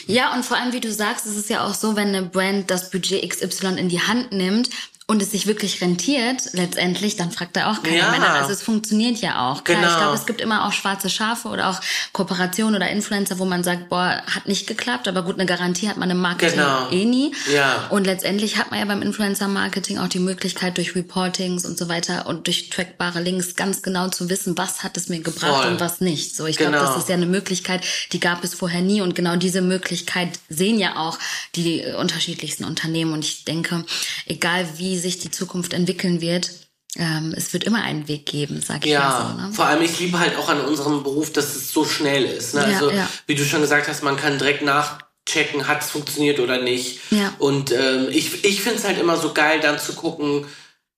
Ja, 0.06 0.34
und 0.34 0.44
vor 0.44 0.58
allem, 0.58 0.72
wie 0.72 0.80
du 0.80 0.92
sagst, 0.92 1.26
ist 1.26 1.36
es 1.36 1.48
ja 1.48 1.66
auch 1.66 1.74
so, 1.74 1.96
wenn 1.96 2.08
eine 2.08 2.22
Brand 2.22 2.70
das 2.70 2.90
Budget 2.90 3.28
XY 3.28 3.78
in 3.78 3.88
die 3.88 4.00
Hand 4.00 4.32
nimmt 4.32 4.68
und 5.08 5.20
es 5.20 5.32
sich 5.32 5.46
wirklich 5.46 5.80
rentiert, 5.82 6.50
letztendlich, 6.52 7.16
dann 7.16 7.30
fragt 7.32 7.56
er 7.56 7.70
auch 7.70 7.82
keine 7.82 7.98
Ja. 7.98 8.10
Männer. 8.12 8.30
Also 8.34 8.52
es 8.52 8.62
funktioniert 8.62 9.18
ja 9.18 9.50
auch. 9.50 9.64
Klar, 9.64 9.78
Genau. 9.78 9.90
ich 9.92 9.96
glaube, 9.98 10.14
es 10.14 10.26
gibt 10.26 10.40
immer 10.40 10.66
auch 10.66 10.72
schwarze 10.72 11.10
Schafe 11.10 11.48
oder 11.48 11.68
auch 11.70 11.80
Kooperationen 12.12 12.76
oder 12.76 12.88
Influencer, 12.88 13.38
wo 13.38 13.44
man 13.44 13.64
sagt, 13.64 13.88
boah, 13.88 14.22
hat 14.32 14.46
nicht 14.46 14.66
geklappt, 14.66 15.08
aber 15.08 15.22
gut, 15.22 15.34
eine 15.36 15.44
Garantie 15.46 15.88
hat 15.88 15.96
man 15.96 16.08
im 16.08 16.18
Marketing 16.18 16.58
Genau. 16.60 16.88
eh 16.90 17.04
nie. 17.04 17.34
Ja. 17.52 17.88
Und 17.90 18.04
letztendlich 18.06 18.56
hat 18.56 18.70
man 18.70 18.78
ja 18.80 18.86
beim 18.86 19.02
Influencer-Marketing 19.02 19.98
auch 19.98 20.08
die 20.08 20.20
Möglichkeit, 20.20 20.76
durch 20.78 20.94
Reportings 20.94 21.64
und 21.66 21.76
so 21.76 21.88
weiter 21.88 22.26
und 22.26 22.46
durch 22.46 22.70
trackbare 22.70 23.20
Links 23.20 23.56
ganz 23.56 23.82
genau 23.82 24.08
zu 24.08 24.30
wissen, 24.30 24.56
was 24.56 24.82
hat 24.84 24.96
es 24.96 25.08
mir 25.08 25.20
gebracht 25.20 25.62
Voll. 25.64 25.72
und 25.72 25.80
was 25.80 26.00
nicht. 26.00 26.36
So, 26.36 26.46
ich 26.46 26.56
glaube, 26.56 26.72
Genau. 26.72 26.86
das 26.86 26.96
ist 26.96 27.08
ja 27.08 27.16
eine 27.16 27.26
Möglichkeit, 27.26 27.84
die 28.12 28.20
gab 28.20 28.44
es 28.44 28.54
vorher 28.54 28.80
nie. 28.82 29.00
Und 29.00 29.14
genau 29.14 29.36
diese 29.36 29.62
Möglichkeit 29.62 30.38
sehen 30.48 30.78
ja 30.78 30.96
auch 30.96 31.18
die 31.56 31.82
unterschiedlichsten 31.98 32.64
Unternehmen. 32.64 33.12
Und 33.12 33.24
ich 33.24 33.44
denke, 33.44 33.84
egal 34.26 34.66
wie 34.76 34.91
sich 34.98 35.18
die 35.18 35.30
Zukunft 35.30 35.72
entwickeln 35.72 36.20
wird, 36.20 36.50
ähm, 36.96 37.32
es 37.36 37.52
wird 37.52 37.64
immer 37.64 37.82
einen 37.82 38.06
Weg 38.08 38.26
geben, 38.26 38.60
sag 38.60 38.84
ich 38.84 38.92
Ja, 38.92 39.00
mal 39.00 39.36
so. 39.36 39.46
Ne? 39.48 39.52
vor 39.54 39.64
allem 39.66 39.82
ich 39.82 39.98
liebe 39.98 40.18
halt 40.18 40.36
auch 40.36 40.48
an 40.48 40.60
unserem 40.60 41.02
Beruf, 41.02 41.32
dass 41.32 41.56
es 41.56 41.72
so 41.72 41.84
schnell 41.84 42.24
ist. 42.24 42.54
Ne? 42.54 42.60
Ja, 42.60 42.66
also 42.66 42.90
ja. 42.90 43.08
wie 43.26 43.34
du 43.34 43.44
schon 43.44 43.62
gesagt 43.62 43.88
hast, 43.88 44.02
man 44.02 44.16
kann 44.16 44.36
direkt 44.38 44.62
nachchecken, 44.62 45.66
hat 45.68 45.82
es 45.82 45.90
funktioniert 45.90 46.38
oder 46.38 46.60
nicht. 46.60 47.00
Ja. 47.10 47.32
Und 47.38 47.72
ähm, 47.72 48.08
ich, 48.10 48.44
ich 48.44 48.60
finde 48.62 48.78
es 48.78 48.84
halt 48.84 48.98
immer 48.98 49.16
so 49.16 49.32
geil, 49.32 49.60
dann 49.60 49.78
zu 49.78 49.94
gucken, 49.94 50.44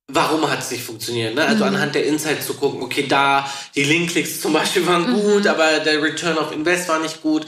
warum 0.09 0.51
hat 0.51 0.61
es 0.61 0.71
nicht 0.73 0.83
funktioniert. 0.83 1.35
Ne? 1.35 1.45
Also 1.45 1.65
Mhm. 1.65 1.75
anhand 1.77 1.95
der 1.95 2.07
Insights 2.07 2.47
zu 2.47 2.55
gucken, 2.55 2.83
okay, 2.83 3.07
da 3.09 3.49
die 3.77 3.85
Linkklicks 3.85 4.41
zum 4.41 4.53
Beispiel 4.53 4.87
waren 4.87 5.11
Mhm. 5.13 5.21
gut, 5.21 5.47
aber 5.47 5.79
der 5.79 6.03
Return 6.03 6.37
of 6.39 6.51
Invest 6.53 6.89
war 6.89 6.99
nicht 6.99 7.23
gut. 7.23 7.47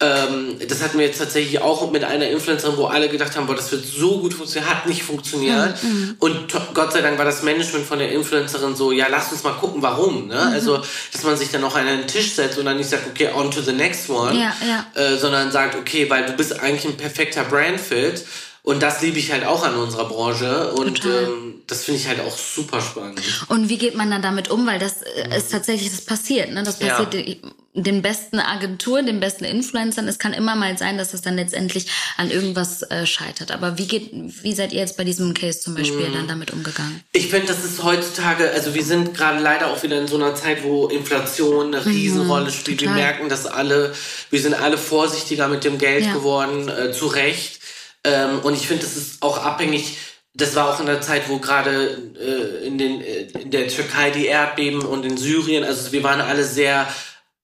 Ähm, 0.00 0.60
das 0.68 0.80
hatten 0.80 0.96
wir 0.96 1.06
jetzt 1.06 1.18
tatsächlich 1.18 1.60
auch 1.60 1.90
mit 1.90 2.04
einer 2.04 2.28
Influencerin, 2.28 2.76
wo 2.76 2.84
alle 2.86 3.08
gedacht 3.08 3.36
haben, 3.36 3.48
boah, 3.48 3.56
das 3.56 3.72
wird 3.72 3.84
so 3.84 4.20
gut 4.20 4.32
funktionieren, 4.32 4.70
hat 4.72 4.86
nicht 4.86 5.02
funktioniert. 5.02 5.82
Mhm, 5.82 6.14
Und 6.20 6.54
Gott 6.72 6.92
sei 6.92 7.00
Dank 7.00 7.18
war 7.18 7.24
das 7.24 7.42
Management 7.42 7.84
von 7.84 7.98
der 7.98 8.12
Influencerin 8.12 8.76
so, 8.76 8.92
ja, 8.92 9.06
lass 9.10 9.32
uns 9.32 9.42
mal 9.42 9.54
gucken, 9.54 9.82
warum. 9.82 10.28
Ne? 10.28 10.36
Mhm. 10.36 10.52
Also, 10.52 10.80
dass 11.12 11.24
man 11.24 11.36
sich 11.36 11.50
dann 11.50 11.64
auch 11.64 11.74
an 11.74 11.88
einen 11.88 12.06
Tisch 12.06 12.32
setzt 12.34 12.58
und 12.58 12.66
dann 12.66 12.76
nicht 12.76 12.88
sagt, 12.88 13.08
okay, 13.08 13.30
on 13.34 13.50
to 13.50 13.60
the 13.60 13.72
next 13.72 14.08
one, 14.08 14.38
Ja, 14.38 14.54
ja. 14.64 14.86
Äh, 15.02 15.16
sondern 15.16 15.50
sagt, 15.50 15.74
okay, 15.74 16.08
weil 16.08 16.26
du 16.26 16.32
bist 16.34 16.60
eigentlich 16.60 16.84
ein 16.84 16.96
perfekter 16.96 17.42
Brandfit. 17.42 18.24
Und 18.62 18.82
das 18.82 19.00
liebe 19.00 19.18
ich 19.18 19.32
halt 19.32 19.44
auch 19.46 19.64
an 19.64 19.74
unserer 19.76 20.06
Branche. 20.08 20.72
Und 20.72 21.04
ähm, 21.04 21.62
das 21.66 21.84
finde 21.84 22.00
ich 22.00 22.08
halt 22.08 22.20
auch 22.20 22.36
super 22.36 22.80
spannend. 22.80 23.20
Und 23.48 23.68
wie 23.68 23.78
geht 23.78 23.94
man 23.94 24.10
dann 24.10 24.20
damit 24.22 24.50
um? 24.50 24.66
Weil 24.66 24.78
das 24.78 25.02
äh, 25.02 25.36
ist 25.36 25.50
tatsächlich, 25.52 25.90
das 25.90 26.02
passiert. 26.02 26.52
Ne? 26.52 26.62
Das 26.64 26.78
Ja. 26.80 26.88
passiert 26.88 27.12
die- 27.14 27.40
den 27.74 28.02
besten 28.02 28.40
Agenturen, 28.40 29.06
den 29.06 29.20
besten 29.20 29.44
Influencern. 29.44 30.08
Es 30.08 30.18
kann 30.18 30.32
immer 30.32 30.56
mal 30.56 30.76
sein, 30.76 30.98
dass 30.98 31.14
es 31.14 31.20
dann 31.20 31.36
letztendlich 31.36 31.86
an 32.16 32.28
irgendwas 32.28 32.82
äh, 32.82 33.06
scheitert. 33.06 33.52
Aber 33.52 33.78
wie 33.78 33.86
geht, 33.86 34.10
wie 34.12 34.52
seid 34.52 34.72
ihr 34.72 34.80
jetzt 34.80 34.96
bei 34.96 35.04
diesem 35.04 35.32
Case 35.32 35.60
zum 35.60 35.76
Beispiel 35.76 36.08
dann 36.12 36.26
damit 36.26 36.50
umgegangen? 36.52 37.02
Ich 37.12 37.28
finde, 37.28 37.46
das 37.46 37.64
ist 37.64 37.84
heutzutage, 37.84 38.50
also 38.50 38.74
wir 38.74 38.82
sind 38.84 39.14
gerade 39.14 39.40
leider 39.40 39.68
auch 39.68 39.80
wieder 39.84 40.00
in 40.00 40.08
so 40.08 40.16
einer 40.16 40.34
Zeit, 40.34 40.64
wo 40.64 40.88
Inflation 40.88 41.72
eine 41.72 41.86
Riesenrolle 41.86 42.50
spielt. 42.50 42.80
Wir 42.80 42.88
Mhm, 42.88 42.94
total. 42.94 43.06
merken 43.10 43.28
das 43.28 43.46
alle, 43.46 43.94
wir 44.30 44.40
sind 44.42 44.54
alle 44.54 44.76
vorsichtiger 44.78 45.46
mit 45.46 45.62
dem 45.62 45.78
Geld 45.78 46.06
Ja. 46.06 46.14
geworden, 46.14 46.68
äh, 46.68 46.90
zu 46.90 47.06
Recht. 47.06 47.57
Ähm, 48.04 48.40
und 48.40 48.54
ich 48.54 48.66
finde, 48.68 48.84
das 48.84 48.96
ist 48.96 49.22
auch 49.22 49.44
abhängig, 49.44 49.98
das 50.34 50.54
war 50.54 50.68
auch 50.72 50.80
in 50.80 50.86
der 50.86 51.00
Zeit, 51.00 51.28
wo 51.28 51.38
gerade 51.38 52.12
äh, 52.18 52.66
in, 52.66 52.78
den, 52.78 53.00
äh, 53.00 53.22
in 53.40 53.50
der 53.50 53.68
Türkei 53.68 54.10
die 54.10 54.26
Erdbeben 54.26 54.82
und 54.82 55.04
in 55.04 55.16
Syrien, 55.16 55.64
also 55.64 55.90
wir 55.92 56.02
waren 56.04 56.20
alle 56.20 56.44
sehr 56.44 56.86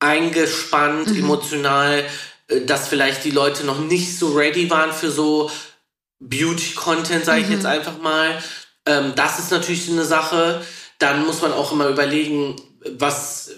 eingespannt, 0.00 1.08
Mhm. 1.10 1.18
emotional, 1.18 2.04
äh, 2.48 2.60
dass 2.62 2.88
vielleicht 2.88 3.24
die 3.24 3.30
Leute 3.30 3.64
noch 3.64 3.80
nicht 3.80 4.18
so 4.18 4.32
ready 4.32 4.70
waren 4.70 4.92
für 4.92 5.10
so 5.10 5.50
Beauty-Content, 6.20 7.24
sage 7.24 7.40
ich 7.40 7.46
Mhm. 7.48 7.52
jetzt 7.54 7.66
einfach 7.66 7.98
mal. 7.98 8.42
Ähm, 8.86 9.12
das 9.16 9.38
ist 9.38 9.50
natürlich 9.50 9.88
eine 9.90 10.04
Sache. 10.04 10.62
Dann 10.98 11.26
muss 11.26 11.42
man 11.42 11.52
auch 11.52 11.72
immer 11.72 11.88
überlegen, 11.88 12.56
was. 12.98 13.50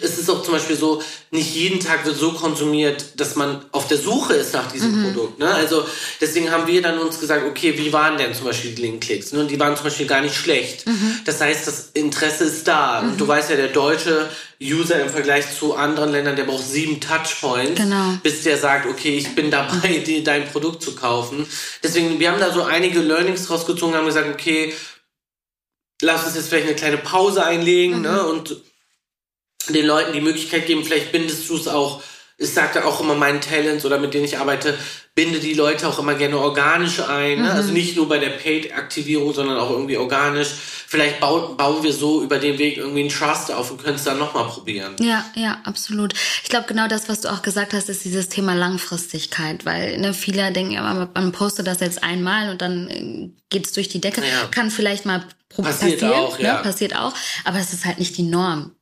Es 0.00 0.16
ist 0.16 0.30
auch 0.30 0.42
zum 0.44 0.54
Beispiel 0.54 0.76
so, 0.76 1.02
nicht 1.32 1.54
jeden 1.54 1.80
Tag 1.80 2.06
wird 2.06 2.16
so 2.16 2.32
konsumiert, 2.32 3.04
dass 3.20 3.34
man 3.34 3.64
auf 3.72 3.88
der 3.88 3.98
Suche 3.98 4.34
ist 4.34 4.54
nach 4.54 4.70
diesem 4.70 5.02
Produkt. 5.02 5.40
Ne? 5.40 5.52
Also 5.52 5.84
deswegen 6.20 6.50
haben 6.52 6.66
wir 6.68 6.80
dann 6.82 6.98
uns 6.98 7.18
gesagt, 7.18 7.44
okay, 7.44 7.76
wie 7.76 7.92
waren 7.92 8.16
denn 8.16 8.32
zum 8.32 8.44
Beispiel 8.44 8.72
die 8.74 8.82
Linkklicks? 8.82 9.32
Ne? 9.32 9.40
Und 9.40 9.50
die 9.50 9.58
waren 9.58 9.74
zum 9.76 9.84
Beispiel 9.84 10.06
gar 10.06 10.20
nicht 10.20 10.36
schlecht. 10.36 10.84
Das 11.24 11.40
heißt, 11.40 11.66
das 11.66 11.90
Interesse 11.94 12.44
ist 12.44 12.68
da. 12.68 13.00
Und 13.00 13.20
du 13.20 13.26
weißt 13.26 13.50
ja, 13.50 13.56
der 13.56 13.68
deutsche 13.68 14.30
User 14.62 15.00
im 15.02 15.08
Vergleich 15.10 15.44
zu 15.58 15.74
anderen 15.74 16.12
Ländern, 16.12 16.36
der 16.36 16.44
braucht 16.44 16.64
sieben 16.64 17.00
Touchpoints, 17.00 17.80
Genau. 17.80 18.12
bis 18.22 18.42
der 18.44 18.56
sagt, 18.58 18.86
okay, 18.86 19.16
ich 19.18 19.34
bin 19.34 19.50
dabei, 19.50 19.98
dir 20.06 20.22
dein 20.22 20.46
Produkt 20.48 20.82
zu 20.82 20.94
kaufen. 20.94 21.44
Deswegen, 21.82 22.20
wir 22.20 22.30
haben 22.30 22.40
da 22.40 22.52
so 22.52 22.62
einige 22.62 23.00
Learnings 23.00 23.50
rausgezogen, 23.50 23.96
haben 23.96 24.06
gesagt, 24.06 24.28
okay, 24.32 24.72
lass 26.02 26.24
uns 26.24 26.36
jetzt 26.36 26.48
vielleicht 26.48 26.66
eine 26.68 26.76
kleine 26.76 26.98
Pause 26.98 27.44
einlegen, 27.44 28.02
ne, 28.02 28.22
und 28.26 28.56
den 29.74 29.86
Leuten 29.86 30.12
die 30.12 30.20
Möglichkeit 30.20 30.66
geben, 30.66 30.84
vielleicht 30.84 31.12
bindest 31.12 31.48
du 31.48 31.56
es 31.56 31.68
auch, 31.68 32.02
ich 32.38 32.52
sagte 32.52 32.84
auch 32.84 33.00
immer 33.00 33.14
meinen 33.14 33.40
Talents 33.40 33.84
oder 33.84 33.98
mit 33.98 34.14
denen 34.14 34.24
ich 34.24 34.38
arbeite, 34.38 34.76
binde 35.16 35.40
die 35.40 35.54
Leute 35.54 35.88
auch 35.88 35.98
immer 35.98 36.14
gerne 36.14 36.38
organisch 36.38 37.00
ein, 37.00 37.40
ne? 37.40 37.50
also 37.50 37.72
nicht 37.72 37.96
nur 37.96 38.06
bei 38.06 38.18
der 38.18 38.28
Paid-Aktivierung, 38.28 39.32
sondern 39.32 39.56
auch 39.56 39.70
irgendwie 39.70 39.96
organisch. 39.96 40.48
Vielleicht 40.88 41.20
bauen, 41.20 41.56
bauen 41.56 41.82
wir 41.82 41.92
so 41.92 42.22
über 42.22 42.38
den 42.38 42.58
Weg 42.58 42.76
irgendwie 42.76 43.00
einen 43.00 43.08
Trust 43.08 43.50
auf 43.50 43.70
und 43.70 43.82
können 43.82 43.96
es 43.96 44.04
dann 44.04 44.18
nochmal 44.18 44.44
probieren. 44.44 44.94
Ja, 45.00 45.24
ja, 45.34 45.58
absolut. 45.64 46.12
Ich 46.44 46.50
glaube, 46.50 46.66
genau 46.68 46.86
das, 46.86 47.08
was 47.08 47.22
du 47.22 47.32
auch 47.32 47.40
gesagt 47.40 47.72
hast, 47.72 47.88
ist 47.88 48.04
dieses 48.04 48.28
Thema 48.28 48.54
Langfristigkeit, 48.54 49.64
weil 49.64 49.98
ne, 49.98 50.12
viele 50.12 50.52
denken 50.52 50.72
ja, 50.72 50.82
man, 50.82 51.08
man 51.14 51.32
postet 51.32 51.66
das 51.66 51.80
jetzt 51.80 52.04
einmal 52.04 52.50
und 52.50 52.60
dann 52.60 52.88
äh, 52.88 53.30
geht's 53.48 53.72
durch 53.72 53.88
die 53.88 54.02
Decke. 54.02 54.20
Ja. 54.20 54.48
Kann 54.50 54.70
vielleicht 54.70 55.06
mal 55.06 55.24
Passiert 55.48 56.00
passieren, 56.00 56.12
auch, 56.12 56.38
ja. 56.38 56.56
ne, 56.56 56.62
passiert 56.62 56.96
auch, 56.96 57.14
aber 57.44 57.58
es 57.58 57.72
ist 57.72 57.86
halt 57.86 57.98
nicht 57.98 58.16
die 58.18 58.24
Norm, 58.24 58.72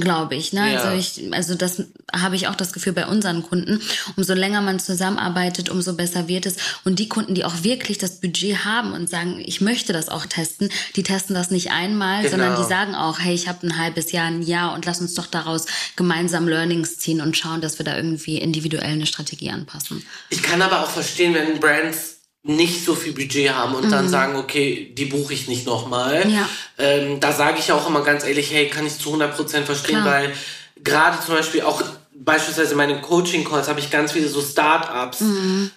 glaube 0.00 0.36
ich. 0.36 0.52
Ne? 0.52 0.72
Ja. 0.74 0.80
Also 0.80 0.96
ich, 0.96 1.34
also 1.34 1.54
das 1.54 1.82
habe 2.14 2.36
ich 2.36 2.46
auch 2.46 2.54
das 2.54 2.72
Gefühl 2.72 2.92
bei 2.92 3.06
unseren 3.06 3.42
Kunden. 3.42 3.80
Umso 4.16 4.34
länger 4.34 4.60
man 4.60 4.78
zusammenarbeitet, 4.78 5.70
umso 5.70 5.94
besser 5.94 6.28
wird 6.28 6.46
es. 6.46 6.56
Und 6.84 6.98
die 6.98 7.08
Kunden, 7.08 7.34
die 7.34 7.44
auch 7.44 7.64
wirklich 7.64 7.98
das 7.98 8.20
Budget 8.20 8.64
haben 8.64 8.92
und 8.92 9.08
sagen, 9.10 9.42
ich 9.44 9.60
möchte 9.60 9.92
das 9.92 10.08
auch 10.08 10.26
testen, 10.26 10.68
die 10.94 11.02
testen 11.02 11.34
das 11.34 11.50
nicht 11.50 11.72
einmal, 11.72 12.18
Genau. 12.22 12.30
sondern 12.30 12.56
die 12.62 12.68
sagen 12.68 12.94
auch, 12.94 13.18
hey, 13.18 13.34
ich 13.34 13.48
habe 13.48 13.66
ein 13.66 13.78
halbes 13.78 14.12
Jahr, 14.12 14.26
ein 14.26 14.42
Jahr 14.42 14.74
und 14.74 14.84
lass 14.84 15.00
uns 15.00 15.14
doch 15.14 15.26
daraus 15.26 15.66
gemeinsam 15.96 16.46
Learnings 16.46 16.98
ziehen 16.98 17.22
und 17.22 17.36
schauen, 17.36 17.60
dass 17.60 17.78
wir 17.78 17.84
da 17.84 17.96
irgendwie 17.96 18.38
individuell 18.38 18.92
eine 18.92 19.06
Strategie 19.06 19.50
anpassen. 19.50 20.04
Ich 20.30 20.42
kann 20.42 20.62
aber 20.62 20.82
auch 20.84 20.90
verstehen, 20.90 21.34
wenn 21.34 21.58
Brands 21.58 22.13
nicht 22.46 22.84
so 22.84 22.94
viel 22.94 23.12
Budget 23.12 23.54
haben 23.54 23.74
und 23.74 23.90
dann 23.90 24.08
sagen, 24.08 24.36
okay, 24.36 24.92
die 24.96 25.06
buche 25.06 25.32
ich 25.32 25.48
nicht 25.48 25.64
nochmal. 25.66 26.30
Ja. 26.30 26.46
Ähm, 26.78 27.18
da 27.18 27.32
sage 27.32 27.58
ich 27.58 27.72
auch 27.72 27.88
immer 27.88 28.02
ganz 28.02 28.22
ehrlich, 28.24 28.52
hey, 28.52 28.68
kann 28.68 28.86
ich 28.86 28.98
zu 28.98 29.14
100% 29.14 29.62
verstehen, 29.62 30.02
Klar. 30.02 30.06
weil 30.06 30.32
gerade 30.82 31.18
zum 31.24 31.34
Beispiel 31.34 31.62
auch 31.62 31.82
beispielsweise 32.16 32.72
in 32.72 32.76
meinen 32.76 33.00
Coaching-Calls 33.00 33.68
habe 33.68 33.80
ich 33.80 33.90
ganz 33.90 34.12
viele 34.12 34.28
so 34.28 34.42
Startups, 34.42 35.22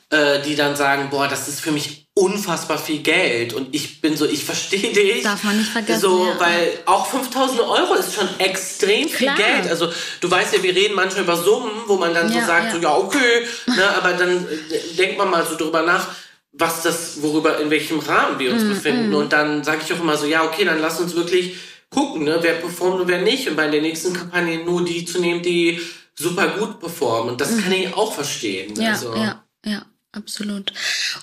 äh, 0.09 0.41
die 0.43 0.55
dann 0.55 0.76
sagen, 0.76 1.09
boah, 1.09 1.28
das 1.30 1.47
ist 1.47 1.61
für 1.61 1.72
mich 1.72 2.05
unfassbar 2.13 2.78
viel 2.78 2.99
Geld 2.99 3.53
und 3.53 3.74
ich 3.74 4.01
bin 4.01 4.18
so, 4.18 4.26
ich 4.26 4.43
verstehe 4.43 4.91
dich. 4.91 5.24
Darf 5.24 5.43
man 5.43 5.57
nicht 5.57 5.70
vergessen, 5.70 6.01
So, 6.01 6.26
ja. 6.26 6.39
weil 6.39 6.80
auch 6.86 7.05
5000 7.07 7.61
Euro 7.61 7.93
ist 7.93 8.13
schon 8.13 8.28
extrem 8.39 9.07
viel 9.07 9.28
Klar. 9.28 9.38
Geld. 9.38 9.70
Also 9.70 9.89
du 10.20 10.30
weißt 10.30 10.53
ja, 10.55 10.63
wir 10.63 10.76
reden 10.76 10.95
manchmal 10.95 11.24
über 11.24 11.38
Summen, 11.38 11.72
wo 11.86 11.95
man 11.95 12.13
dann 12.13 12.28
so 12.28 12.38
Ja, 12.39 12.45
sagt, 12.45 12.65
ja. 12.68 12.72
so 12.74 12.78
ja, 12.80 12.95
okay, 12.97 13.45
ne, 13.68 13.95
aber 13.97 14.13
dann 14.13 14.45
äh, 14.47 14.95
denkt 14.97 15.18
man 15.18 15.30
mal 15.30 15.45
so 15.45 15.55
drüber 15.55 15.84
nach, 15.84 16.07
was 16.52 16.84
das, 16.84 17.22
worüber, 17.22 17.60
in 17.60 17.70
welchem 17.70 18.00
Rahmen 18.00 18.39
wir 18.39 18.54
uns 18.54 18.64
Mm, 18.64 18.70
befinden. 18.70 19.14
Und 19.14 19.34
dann 19.34 19.64
sage 19.64 19.82
ich 19.86 19.93
auch 19.93 20.00
immer 20.00 20.18
so, 20.18 20.26
ja, 20.26 20.43
okay, 20.43 20.66
dann 20.66 20.80
lass 20.80 21.00
uns 21.00 21.16
wirklich 21.16 21.58
gucken, 21.89 22.24
ne, 22.24 22.39
wer 22.41 22.54
performt 22.54 23.02
und 23.02 23.08
wer 23.08 23.22
nicht. 23.22 23.48
Und 23.48 23.56
bei 23.56 23.68
der 23.68 23.82
nächsten 23.82 24.14
Kampagne 24.14 24.64
nur 24.64 24.84
die 24.84 25.06
zu 25.06 25.20
nehmen, 25.20 25.41
die 25.41 25.80
super 26.16 26.48
gut 26.58 26.80
performen. 26.80 27.32
Und 27.32 27.41
das 27.41 27.58
kann 27.62 27.72
ich 27.72 27.93
auch 27.93 28.14
verstehen. 28.14 28.74
Mm. 28.74 28.82
Ja, 28.82 28.89
also. 28.89 29.16
ja, 29.16 29.43
ja, 29.66 29.86
absolut. 30.18 30.74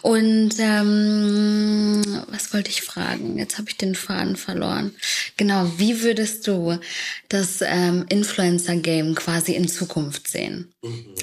Und 0.03 0.55
ähm, 0.59 2.03
was 2.28 2.55
wollte 2.55 2.70
ich 2.70 2.82
fragen? 2.82 3.38
Jetzt 3.38 3.59
habe 3.59 3.68
ich 3.68 3.76
den 3.76 3.95
Faden 3.95 4.36
verloren. 4.36 4.92
Genau, 5.36 5.70
wie 5.76 6.03
würdest 6.03 6.47
du 6.47 6.78
das 7.28 7.61
ähm, 7.61 8.07
Influencer-Game 8.09 9.14
quasi 9.14 9.53
in 9.53 9.68
Zukunft 9.68 10.28
sehen? 10.28 10.72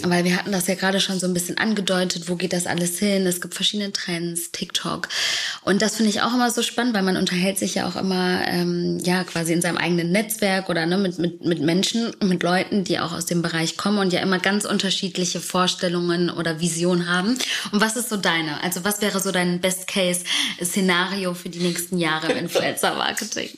Weil 0.04 0.24
wir 0.24 0.36
hatten 0.36 0.52
das 0.52 0.68
ja 0.68 0.76
gerade 0.76 1.00
schon 1.00 1.20
so 1.20 1.28
ein 1.28 1.34
bisschen 1.34 1.58
angedeutet, 1.58 2.28
wo 2.28 2.36
geht 2.36 2.54
das 2.54 2.68
alles 2.68 3.00
hin? 3.00 3.26
Es 3.26 3.42
gibt 3.42 3.54
verschiedene 3.54 3.94
Trends, 3.94 4.52
TikTok. 4.52 5.08
Und 5.64 5.82
das 5.82 5.96
finde 5.96 6.10
ich 6.10 6.22
auch 6.22 6.34
immer 6.34 6.50
so 6.52 6.62
spannend, 6.64 6.94
weil 6.94 7.04
man 7.04 7.18
unterhält 7.18 7.60
sich 7.60 7.76
ja 7.76 7.88
auch 7.88 7.96
immer 7.96 8.42
ähm, 8.48 9.00
ja 9.04 9.24
quasi 9.24 9.54
in 9.54 9.62
seinem 9.62 9.78
eigenen 9.78 10.12
Netzwerk 10.12 10.70
oder 10.70 10.86
ne, 10.86 10.98
mit, 10.98 11.20
mit, 11.20 11.46
mit 11.46 11.62
Menschen, 11.62 12.12
mit 12.22 12.44
Leuten, 12.44 12.84
die 12.84 13.00
auch 13.00 13.14
aus 13.14 13.26
dem 13.26 13.42
Bereich 13.42 13.78
kommen 13.78 14.00
und 14.00 14.12
ja 14.12 14.22
immer 14.22 14.40
ganz 14.40 14.66
unterschiedliche 14.66 15.40
Vorstellungen 15.40 16.30
oder 16.30 16.60
Visionen 16.60 17.08
haben. 17.08 17.38
Und 17.72 17.82
was 17.82 17.96
ist 17.96 18.10
so 18.10 18.18
deine? 18.18 18.62
Also 18.64 18.84
was 18.84 19.02
wäre 19.02 19.20
so 19.20 19.32
dein 19.32 19.62
Best-Case-Szenario 19.62 21.34
für 21.34 21.50
die 21.50 21.60
nächsten 21.60 21.98
Jahre 21.98 22.32
im 22.32 22.38
Influencer-Marketing? 22.38 23.50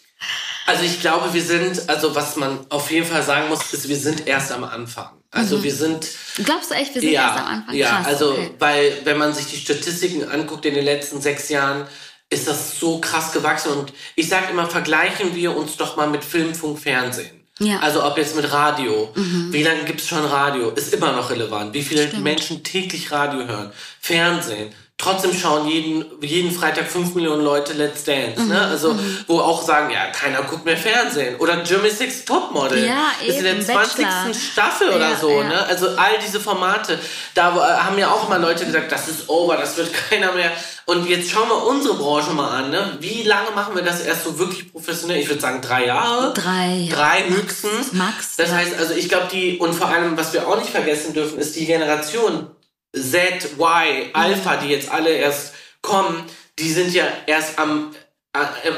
Also 0.66 0.84
ich 0.84 1.01
glaube, 1.01 1.34
wir 1.34 1.43
sind, 1.43 1.89
also 1.89 2.16
was 2.16 2.36
man 2.36 2.66
auf 2.70 2.89
jeden 2.91 3.06
Fall 3.06 3.24
sagen 3.24 3.49
muss, 3.49 3.74
ist, 3.74 3.89
wir 3.89 3.97
sind 3.97 4.28
erst 4.28 4.51
am 4.51 4.64
Anfang. 4.64 5.10
Also 5.32 5.64
wir 5.64 5.74
sind 5.74 6.08
Glaubst 6.45 6.70
du 6.70 6.76
echt, 6.76 6.93
wir 6.93 7.01
sind 7.01 7.12
ja, 7.12 7.28
erst 7.28 7.39
am 7.39 7.45
Anfang? 7.47 7.76
Ja, 7.76 7.89
Krass, 7.89 8.08
also 8.08 8.32
okay. 8.32 8.51
weil 8.60 9.01
wenn 9.04 9.18
man 9.18 9.34
sich 9.34 9.47
die 9.47 9.58
Statistiken 9.58 10.30
anguckt 10.30 10.66
in 10.66 10.76
den 10.76 10.86
letzten 10.86 11.22
sechs 11.22 11.49
Jahren, 11.49 11.88
ist 12.30 12.47
das 12.47 12.80
so 12.80 12.99
krass 12.99 13.32
gewachsen. 13.32 13.72
Und 13.72 13.93
ich 14.16 14.30
sage 14.30 14.51
immer, 14.51 14.70
vergleichen 14.70 15.36
wir 15.36 15.56
uns 15.56 15.76
doch 15.78 15.97
mal 15.97 16.10
mit 16.10 16.24
Film, 16.24 16.54
Funk, 16.56 16.80
Fernsehen. 16.80 17.43
Ja. 17.60 17.80
Also 17.80 18.04
ob 18.04 18.18
jetzt 18.18 18.36
mit 18.36 18.51
Radio. 18.51 19.12
Wie 19.16 19.64
lange 19.64 19.84
gibt's 19.84 20.08
schon 20.08 20.26
Radio? 20.26 20.70
Ist 20.72 20.93
immer 20.93 21.12
noch 21.12 21.30
relevant. 21.30 21.74
Wie 21.74 21.84
viele 21.84 22.08
Menschen 22.20 22.64
täglich 22.64 23.12
Radio 23.12 23.45
hören? 23.45 23.72
Fernsehen. 24.01 24.74
Trotzdem 24.97 25.34
schauen 25.34 25.68
jeden, 25.68 26.06
jeden 26.22 26.51
Freitag 26.51 26.88
fünf 26.88 27.14
Millionen 27.16 27.43
Leute 27.43 27.74
Let's 27.74 28.04
Dance. 28.06 28.39
Mhm. 28.41 28.47
Ne? 28.49 28.62
Also, 28.62 28.97
wo 29.28 29.39
auch 29.39 29.62
sagen, 29.62 29.91
ja, 29.91 30.06
keiner 30.12 30.43
guckt 30.43 30.64
mehr 30.66 30.78
Fernsehen. 30.78 31.36
Oder 31.38 31.62
Jeremy 31.64 31.89
Six 31.89 32.24
Topmodel. 32.26 32.86
Ja, 32.86 33.08
ist 33.26 33.38
in 33.38 33.43
der 33.43 33.54
eben, 33.56 33.62
20. 33.66 34.06
Bachelor. 34.06 34.34
Staffel 34.34 34.89
oder 34.89 35.10
Ja, 35.10 35.18
so. 35.18 35.30
ja. 35.41 35.43
Ne? 35.47 35.64
Also 35.66 35.89
all 35.89 36.20
diese 36.26 36.39
Formate, 36.39 36.99
da 37.34 37.49
äh, 37.56 37.80
haben 37.84 37.97
ja 37.97 38.10
auch 38.12 38.30
mal 38.30 38.39
Leute 38.39 38.66
gesagt, 38.66 38.91
das 38.91 39.08
ist 39.10 39.28
over, 39.30 39.58
das 39.58 39.76
wird 39.78 39.91
keiner 40.10 40.32
mehr. 40.32 40.51
Und 40.86 41.08
jetzt 41.08 41.32
schauen 41.32 41.48
wir 41.48 41.66
unsere 41.66 41.96
Branche 41.96 42.32
mal 42.32 42.64
an. 42.64 42.72
Ne? 42.72 42.98
Wie 43.00 43.24
lange 43.24 43.52
machen 43.52 43.76
wir 43.76 43.84
das 43.84 44.02
erst 44.02 44.26
so 44.26 44.38
wirklich 44.38 44.72
professionell? 44.72 45.20
Ich 45.20 45.30
würde 45.30 45.42
sagen 45.42 45.62
drei 45.62 45.86
Jahre. 45.86 46.34
Drei. 46.34 46.90
Drei 46.92 47.24
höchstens. 47.30 47.94
Max, 47.94 48.36
Das 48.36 48.52
heißt, 48.52 48.78
also 48.78 48.94
ich 48.94 49.08
glaube, 49.08 49.28
die, 49.32 49.58
und 49.58 49.74
vor 49.74 49.88
allem, 49.88 50.18
was 50.18 50.34
wir 50.34 50.48
auch 50.48 50.58
nicht 50.58 50.72
vergessen 50.72 51.14
dürfen, 51.14 51.40
ist 51.40 51.56
die 51.56 51.66
Generation 51.66 52.48
Z, 52.94 53.58
Y, 53.58 54.10
Alpha, 54.14 54.58
die 54.58 54.68
jetzt 54.68 54.92
alle 54.92 55.10
erst 55.10 55.54
kommen, 55.82 56.24
die 56.60 56.72
sind 56.72 56.94
ja 56.94 57.06
erst 57.28 57.58
am 57.60 57.92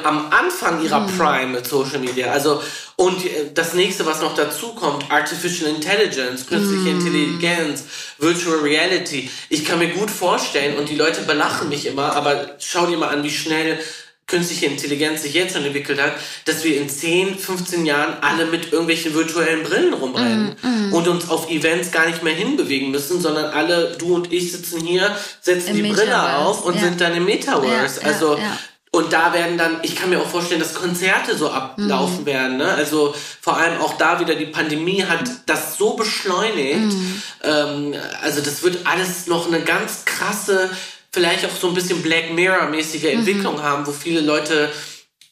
am 0.03 0.31
Anfang 0.31 0.83
ihrer 0.83 0.99
Mhm. 1.01 1.17
Prime 1.17 1.47
mit 1.47 1.65
Social 1.65 1.99
Media. 1.99 2.29
Also, 2.31 2.61
und 2.97 3.23
äh, 3.25 3.51
das 3.53 3.73
nächste, 3.73 4.05
was 4.05 4.19
noch 4.21 4.35
dazu 4.35 4.73
kommt, 4.75 5.09
Artificial 5.09 5.69
Intelligence, 5.69 6.45
künstliche 6.45 6.89
Mhm. 6.93 6.99
Intelligenz, 6.99 7.83
Virtual 8.17 8.57
Reality. 8.59 9.29
Ich 9.49 9.63
kann 9.63 9.79
mir 9.79 9.89
gut 9.89 10.11
vorstellen, 10.11 10.77
und 10.77 10.89
die 10.89 10.95
Leute 10.95 11.21
belachen 11.21 11.69
mich 11.69 11.85
immer, 11.85 12.13
aber 12.15 12.55
schau 12.59 12.85
dir 12.85 12.97
mal 12.97 13.09
an, 13.09 13.23
wie 13.23 13.31
schnell 13.31 13.79
künstliche 14.27 14.65
Intelligenz 14.65 15.21
sich 15.21 15.35
jetzt 15.35 15.53
schon 15.53 15.63
entwickelt 15.63 16.01
hat, 16.01 16.13
dass 16.45 16.63
wir 16.63 16.75
in 16.81 16.89
10, 16.89 17.37
15 17.37 17.85
Jahren 17.85 18.15
alle 18.21 18.47
mit 18.47 18.71
irgendwelchen 18.73 19.13
virtuellen 19.13 19.63
Brillen 19.63 19.93
rumrennen 19.93 20.55
Mhm, 20.61 20.93
und 20.93 21.07
uns 21.07 21.29
auf 21.29 21.49
Events 21.49 21.91
gar 21.91 22.07
nicht 22.07 22.23
mehr 22.23 22.33
hinbewegen 22.33 22.89
müssen, 22.91 23.21
sondern 23.21 23.45
alle, 23.53 23.95
du 23.99 24.15
und 24.15 24.33
ich 24.33 24.51
sitzen 24.51 24.81
hier, 24.81 25.15
setzen 25.41 25.69
Im 25.69 25.75
die 25.75 25.81
Brille 25.83 26.07
Metaverse, 26.07 26.37
auf 26.37 26.65
und 26.65 26.73
ja. 26.75 26.81
sind 26.81 26.99
dann 26.99 27.15
im 27.15 27.23
Metaverse. 27.25 28.01
Ja, 28.01 28.07
also 28.07 28.35
ja. 28.37 28.57
Und 28.95 29.11
da 29.11 29.33
werden 29.33 29.57
dann, 29.57 29.79
ich 29.81 29.93
kann 29.97 30.09
mir 30.09 30.21
auch 30.21 30.29
vorstellen, 30.29 30.61
dass 30.61 30.73
Konzerte 30.73 31.37
so 31.37 31.49
ablaufen 31.49 32.21
Mhm. 32.21 32.25
werden. 32.25 32.57
Ne? 32.57 32.65
Also 32.71 33.13
vor 33.41 33.57
allem 33.57 33.81
auch 33.81 33.97
da 33.97 34.21
wieder, 34.21 34.35
die 34.35 34.45
Pandemie 34.45 35.03
hat 35.03 35.29
das 35.47 35.77
so 35.77 35.95
beschleunigt. 35.95 36.93
Mhm. 36.93 37.21
Ähm, 37.43 37.93
also 38.21 38.39
das 38.39 38.63
wird 38.63 38.87
alles 38.87 39.27
noch 39.27 39.47
eine 39.47 39.59
ganz 39.59 40.05
krasse, 40.05 40.69
vielleicht 41.11 41.45
auch 41.45 41.49
so 41.59 41.67
ein 41.67 41.73
bisschen 41.73 42.01
Black 42.03 42.31
Mirror-mäßige 42.33 43.03
Mhm. 43.03 43.19
Entwicklung 43.19 43.61
haben, 43.61 43.85
wo 43.85 43.91
viele 43.91 44.21
Leute, 44.21 44.71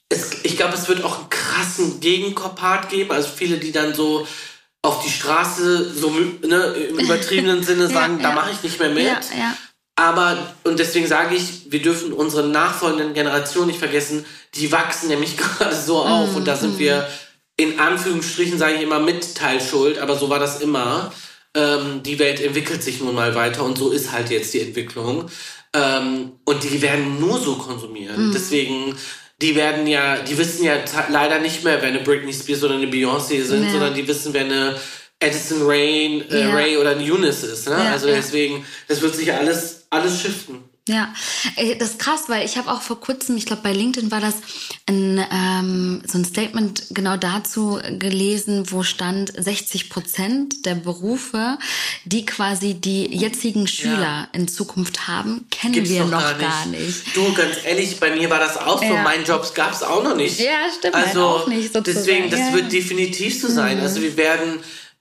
es, 0.10 0.44
ich 0.44 0.58
glaube, 0.58 0.74
es 0.74 0.90
wird 0.90 1.02
auch 1.06 1.20
einen 1.20 1.30
krassen 1.30 2.02
Gegenpart 2.02 2.90
geben. 2.90 3.12
Also 3.12 3.30
viele, 3.34 3.58
die 3.60 3.72
dann 3.72 3.96
so 3.96 4.28
auf 4.82 5.02
die 5.06 5.10
Straße 5.10 5.94
so 5.94 6.10
ne, 6.10 6.76
im 6.90 7.00
übertriebenen 7.06 7.64
Sinne 7.64 7.88
sagen, 7.88 8.20
da 8.22 8.30
ja. 8.30 8.36
mache 8.36 8.52
ich 8.52 8.62
nicht 8.62 8.78
mehr 8.80 8.90
mit. 8.90 9.06
Ja, 9.06 9.20
ja. 9.38 9.58
Aber, 9.96 10.38
und 10.64 10.80
deswegen 10.80 11.06
sage 11.06 11.36
ich, 11.36 11.72
wir 11.72 11.82
dürfen 11.82 12.14
unsere 12.14 12.48
nachfolgenden 12.48 13.14
Generationen 13.14 13.68
nicht 13.68 13.80
vergessen, 13.80 14.26
die 14.56 14.72
wachsen 14.72 15.08
nämlich 15.08 15.38
gerade 15.60 15.76
so 15.76 16.00
auf. 16.00 16.36
Und 16.36 16.48
da 16.48 16.56
sind 16.56 16.80
wir 16.80 17.08
in 17.58 17.80
Anführungsstrichen, 17.80 18.58
sage 18.58 18.76
ich 18.76 18.82
immer, 18.82 19.00
mit 19.00 19.36
Teilschuld, 19.36 20.00
aber 20.00 20.18
so 20.18 20.30
war 20.30 20.40
das 20.40 20.62
immer. 20.62 21.14
Ähm, 21.56 22.02
die 22.02 22.18
Welt 22.18 22.42
entwickelt 22.42 22.82
sich 22.82 23.00
nun 23.00 23.14
mal 23.14 23.36
weiter 23.36 23.64
und 23.64 23.78
so 23.78 23.92
ist 23.92 24.12
halt 24.12 24.32
jetzt 24.32 24.54
die 24.56 24.62
Entwicklung. 24.62 25.30
Ähm, 25.76 26.34
und 26.46 26.64
die 26.64 26.82
werden 26.82 27.20
nur 27.20 27.40
so 27.40 27.56
konsumieren. 27.56 28.32
Deswegen, 28.34 28.96
die 29.40 29.56
werden 29.56 29.86
ja, 29.86 30.18
die 30.18 30.36
wissen 30.38 30.64
ja 30.64 30.78
leider 31.10 31.38
nicht 31.40 31.64
mehr, 31.64 31.80
wer 31.82 31.90
eine 31.90 32.00
Britney 32.00 32.34
Spears 32.34 32.64
oder 32.64 32.74
eine 32.76 32.88
Beyoncé 32.88 33.44
sind, 33.44 33.66
Ja. 33.66 33.72
sondern 33.72 33.94
die 33.94 34.08
wissen, 34.08 34.34
wer 34.34 34.46
eine 34.46 34.76
Addison 35.22 35.62
Rain, 35.64 36.28
äh, 36.30 36.42
Ja. 36.42 36.54
Ray 36.56 36.78
oder 36.78 36.92
eine 36.92 37.04
Eunice 37.04 37.44
ist. 37.44 37.68
Ne? 37.70 37.76
Ja, 37.78 37.92
also 37.92 38.08
deswegen, 38.08 38.66
das 38.88 39.02
wird 39.02 39.16
sich 39.16 39.32
alles, 39.32 39.83
alles 39.94 40.22
shiften. 40.22 40.58
Ja, 40.90 41.14
Ey, 41.56 41.78
das 41.78 41.92
ist 41.92 42.00
krass, 42.00 42.24
weil 42.28 42.46
ich 42.46 42.58
habe 42.58 42.70
auch 42.70 42.82
vor 42.82 43.00
kurzem, 43.00 43.38
ich 43.38 43.46
glaube 43.46 43.62
bei 43.62 43.72
LinkedIn 43.72 44.12
war 44.12 44.20
das 44.20 44.34
ein, 44.86 45.26
ähm, 45.32 46.02
so 46.06 46.18
ein 46.18 46.26
Statement 46.26 46.88
genau 46.90 47.16
dazu 47.16 47.80
gelesen, 48.00 48.70
wo 48.70 48.84
stand 48.84 49.32
60 49.42 49.90
Prozent 49.90 50.66
der 50.66 50.76
Berufe, 50.76 51.58
die 52.04 52.26
quasi 52.26 52.74
die 52.74 53.06
jetzigen 53.16 53.66
Schüler 53.66 54.28
in 54.34 54.50
Zukunft 54.50 55.08
haben, 55.08 55.46
kennen 55.50 55.72
Gibt's 55.74 55.90
wir 55.90 56.04
noch 56.04 56.38
gar 56.38 56.66
nicht. 56.66 57.16
Du, 57.16 57.34
ganz 57.34 57.56
ehrlich, 57.64 57.98
bei 58.02 58.14
mir 58.14 58.30
war 58.30 58.40
das 58.40 58.58
auch 58.58 58.80
so. 58.80 58.94
Ja. 58.94 59.04
Mein 59.04 59.24
Jobs 59.24 59.54
gab 59.54 59.72
es 59.72 59.84
auch 59.84 60.04
noch 60.04 60.18
nicht. 60.18 60.38
Ja, 60.42 60.68
stimmt, 60.78 60.96
meinen 60.96 61.06
Also, 61.06 61.22
auch 61.26 61.48
nicht, 61.48 61.72
sozusagen. 61.72 61.84
deswegen, 62.06 62.30
das 62.30 62.40
Ja, 62.42 62.50
Mhm. 62.50 62.54
wird 62.56 62.64
ja. 62.64 62.70
definitiv 62.82 63.40
so 63.42 63.48
sein. 63.48 63.80
Also, 63.80 64.02
wir 64.02 64.18
werden 64.18 64.60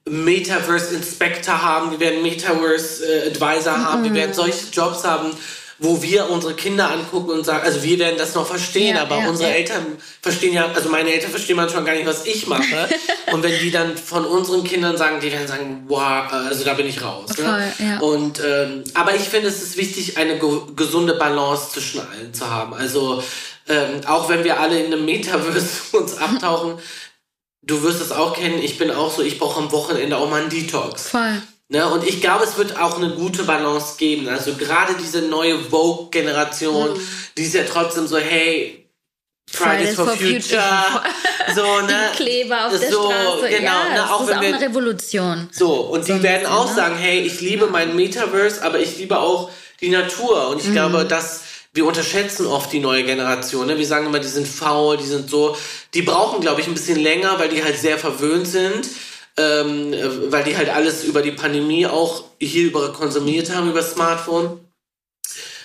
Metaverse 0.09 0.95
Inspector 0.95 1.63
haben, 1.63 1.91
wir 1.93 2.01
werden 2.01 2.23
Metaverse 2.23 3.05
äh, 3.05 3.29
Advisor 3.31 3.77
haben, 3.85 4.01
Mhm. 4.01 4.05
wir 4.07 4.15
werden 4.15 4.35
solche 4.35 4.67
Jobs 4.73 5.05
haben, 5.05 5.31
wo 5.79 6.01
wir 6.01 6.31
unsere 6.31 6.55
Kinder 6.55 6.91
angucken 6.93 7.31
und 7.31 7.45
sagen, 7.45 7.65
also 7.65 7.83
wir 7.83 7.99
werden 7.99 8.17
das 8.17 8.35
noch 8.35 8.47
verstehen, 8.47 8.95
Ja, 8.97 9.03
aber 9.03 9.19
ja, 9.19 9.29
unsere 9.29 9.51
ja. 9.51 9.57
Eltern 9.57 9.85
verstehen 10.21 10.55
ja, 10.55 10.71
also 10.73 10.89
meine 10.91 11.13
Eltern 11.13 11.31
verstehen 11.31 11.57
manchmal 11.57 11.83
gar 11.85 11.95
nicht, 11.95 12.07
was 12.07 12.25
ich 12.27 12.47
mache. 12.47 12.89
und 13.33 13.43
wenn 13.43 13.59
die 13.59 13.71
dann 13.73 13.97
von 13.97 14.25
unseren 14.25 14.63
Kindern 14.63 14.97
sagen, 14.97 15.19
die 15.21 15.33
werden 15.33 15.49
sagen, 15.49 15.85
wow, 15.89 16.31
also 16.33 16.65
da 16.65 16.75
bin 16.75 16.87
ich 16.87 17.03
raus. 17.03 17.31
ne? 17.37 17.45
Voll, 17.79 17.87
ja. 17.87 17.99
Und 18.01 18.41
ähm, 18.45 18.85
aber 18.95 19.15
ich 19.17 19.23
finde, 19.23 19.49
es 19.49 19.61
ist 19.63 19.77
wichtig, 19.77 20.19
eine 20.19 20.39
ge 20.39 20.51
gesunde 20.77 21.15
Balance 21.15 21.71
zwischen 21.73 22.01
allen 22.01 22.33
zu 22.33 22.49
haben. 22.49 22.75
Also 22.75 23.23
ähm, 23.69 24.01
auch 24.07 24.29
wenn 24.29 24.45
wir 24.45 24.61
alle 24.61 24.79
in 24.81 24.93
einem 24.93 25.05
Metaverse 25.05 25.69
uns 25.97 26.17
abtauchen, 26.17 26.75
du 27.63 27.83
wirst 27.83 28.01
es 28.01 28.13
auch 28.13 28.35
kennen, 28.35 28.59
ich 28.63 28.79
bin 28.79 28.91
auch 28.91 29.11
so, 29.15 29.23
ich 29.23 29.39
brauche 29.39 29.59
am 29.59 29.73
Wochenende 29.73 30.17
auch 30.17 30.29
mal 30.29 30.41
einen 30.43 30.51
Detox. 30.51 31.09
Voll. 31.09 31.43
Ne? 31.69 31.89
Und 31.89 32.07
ich 32.07 32.21
glaube, 32.21 32.45
es 32.45 32.57
wird 32.59 32.79
auch 32.79 32.97
eine 32.99 33.11
gute 33.11 33.45
Balance 33.45 33.97
geben. 33.97 34.29
Also 34.29 34.55
gerade 34.55 34.95
diese 35.01 35.23
neue 35.23 35.59
Vogue-Generation, 35.59 36.91
die 37.37 37.43
ist 37.45 37.55
ja 37.55 37.63
trotzdem 37.65 38.07
so, 38.07 38.19
hey, 38.19 38.79
Fridays, 39.51 39.95
for, 39.95 40.09
Future. 40.09 40.63
so, 41.55 41.81
ne? 41.87 42.11
Die 42.13 42.17
Kleber 42.17 42.67
auf 42.67 42.79
der 42.79 42.91
so, 42.91 43.11
Straße. 43.11 43.49
Genau, 43.49 43.63
ja, 43.65 43.89
ne? 43.89 43.95
das 43.97 44.11
auch 44.11 44.21
ist 44.23 44.29
wenn 44.29 44.37
auch 44.37 44.41
wir, 44.43 44.49
eine 44.49 44.61
Revolution. 44.61 45.49
so, 45.53 45.73
und 45.75 46.07
die 46.09 46.13
ein 46.13 46.23
werden 46.23 46.47
auch 46.47 46.69
ne? 46.69 46.75
sagen, 46.75 46.97
hey, 46.97 47.21
ich 47.21 47.41
liebe 47.41 47.67
mein 47.67 47.95
Metaverse, 47.97 48.63
aber 48.63 48.79
ich 48.79 48.97
liebe 48.99 49.19
auch 49.19 49.51
die 49.81 49.91
Natur. 49.91 50.49
Und 50.49 50.61
ich 50.61 50.69
Mhm. 50.69 50.73
glaube, 50.73 51.05
dass 51.05 51.43
wir 51.73 51.87
unterschätzen 51.87 52.47
oft 52.47 52.73
die 52.73 52.81
neue 52.81 53.05
Generation. 53.05 53.67
Ne? 53.67 53.79
Wir 53.79 53.87
sagen 53.87 54.07
immer, 54.07 54.19
die 54.19 54.29
sind 54.29 54.47
faul, 54.47 54.97
die 54.99 55.07
sind 55.07 55.31
so. 55.31 55.57
Die 55.95 56.03
brauchen, 56.03 56.41
glaube 56.41 56.61
ich, 56.61 56.67
ein 56.67 56.75
bisschen 56.75 56.99
länger, 56.99 57.39
weil 57.39 57.49
die 57.49 57.65
halt 57.65 57.79
sehr 57.79 57.99
verwöhnt 57.99 58.47
sind. 58.47 58.89
Ähm, 59.39 59.95
äh, 59.95 60.31
weil 60.31 60.45
die 60.45 60.57
halt 60.57 60.69
alles 60.69 61.05
über 61.05 61.23
die 61.23 61.33
Pandemie 61.33 61.87
auch 61.87 62.25
hier 62.39 62.65
über 62.65 62.93
konsumiert 62.93 63.55
haben, 63.55 63.71
über 63.71 63.83
Smartphone. 63.83 64.61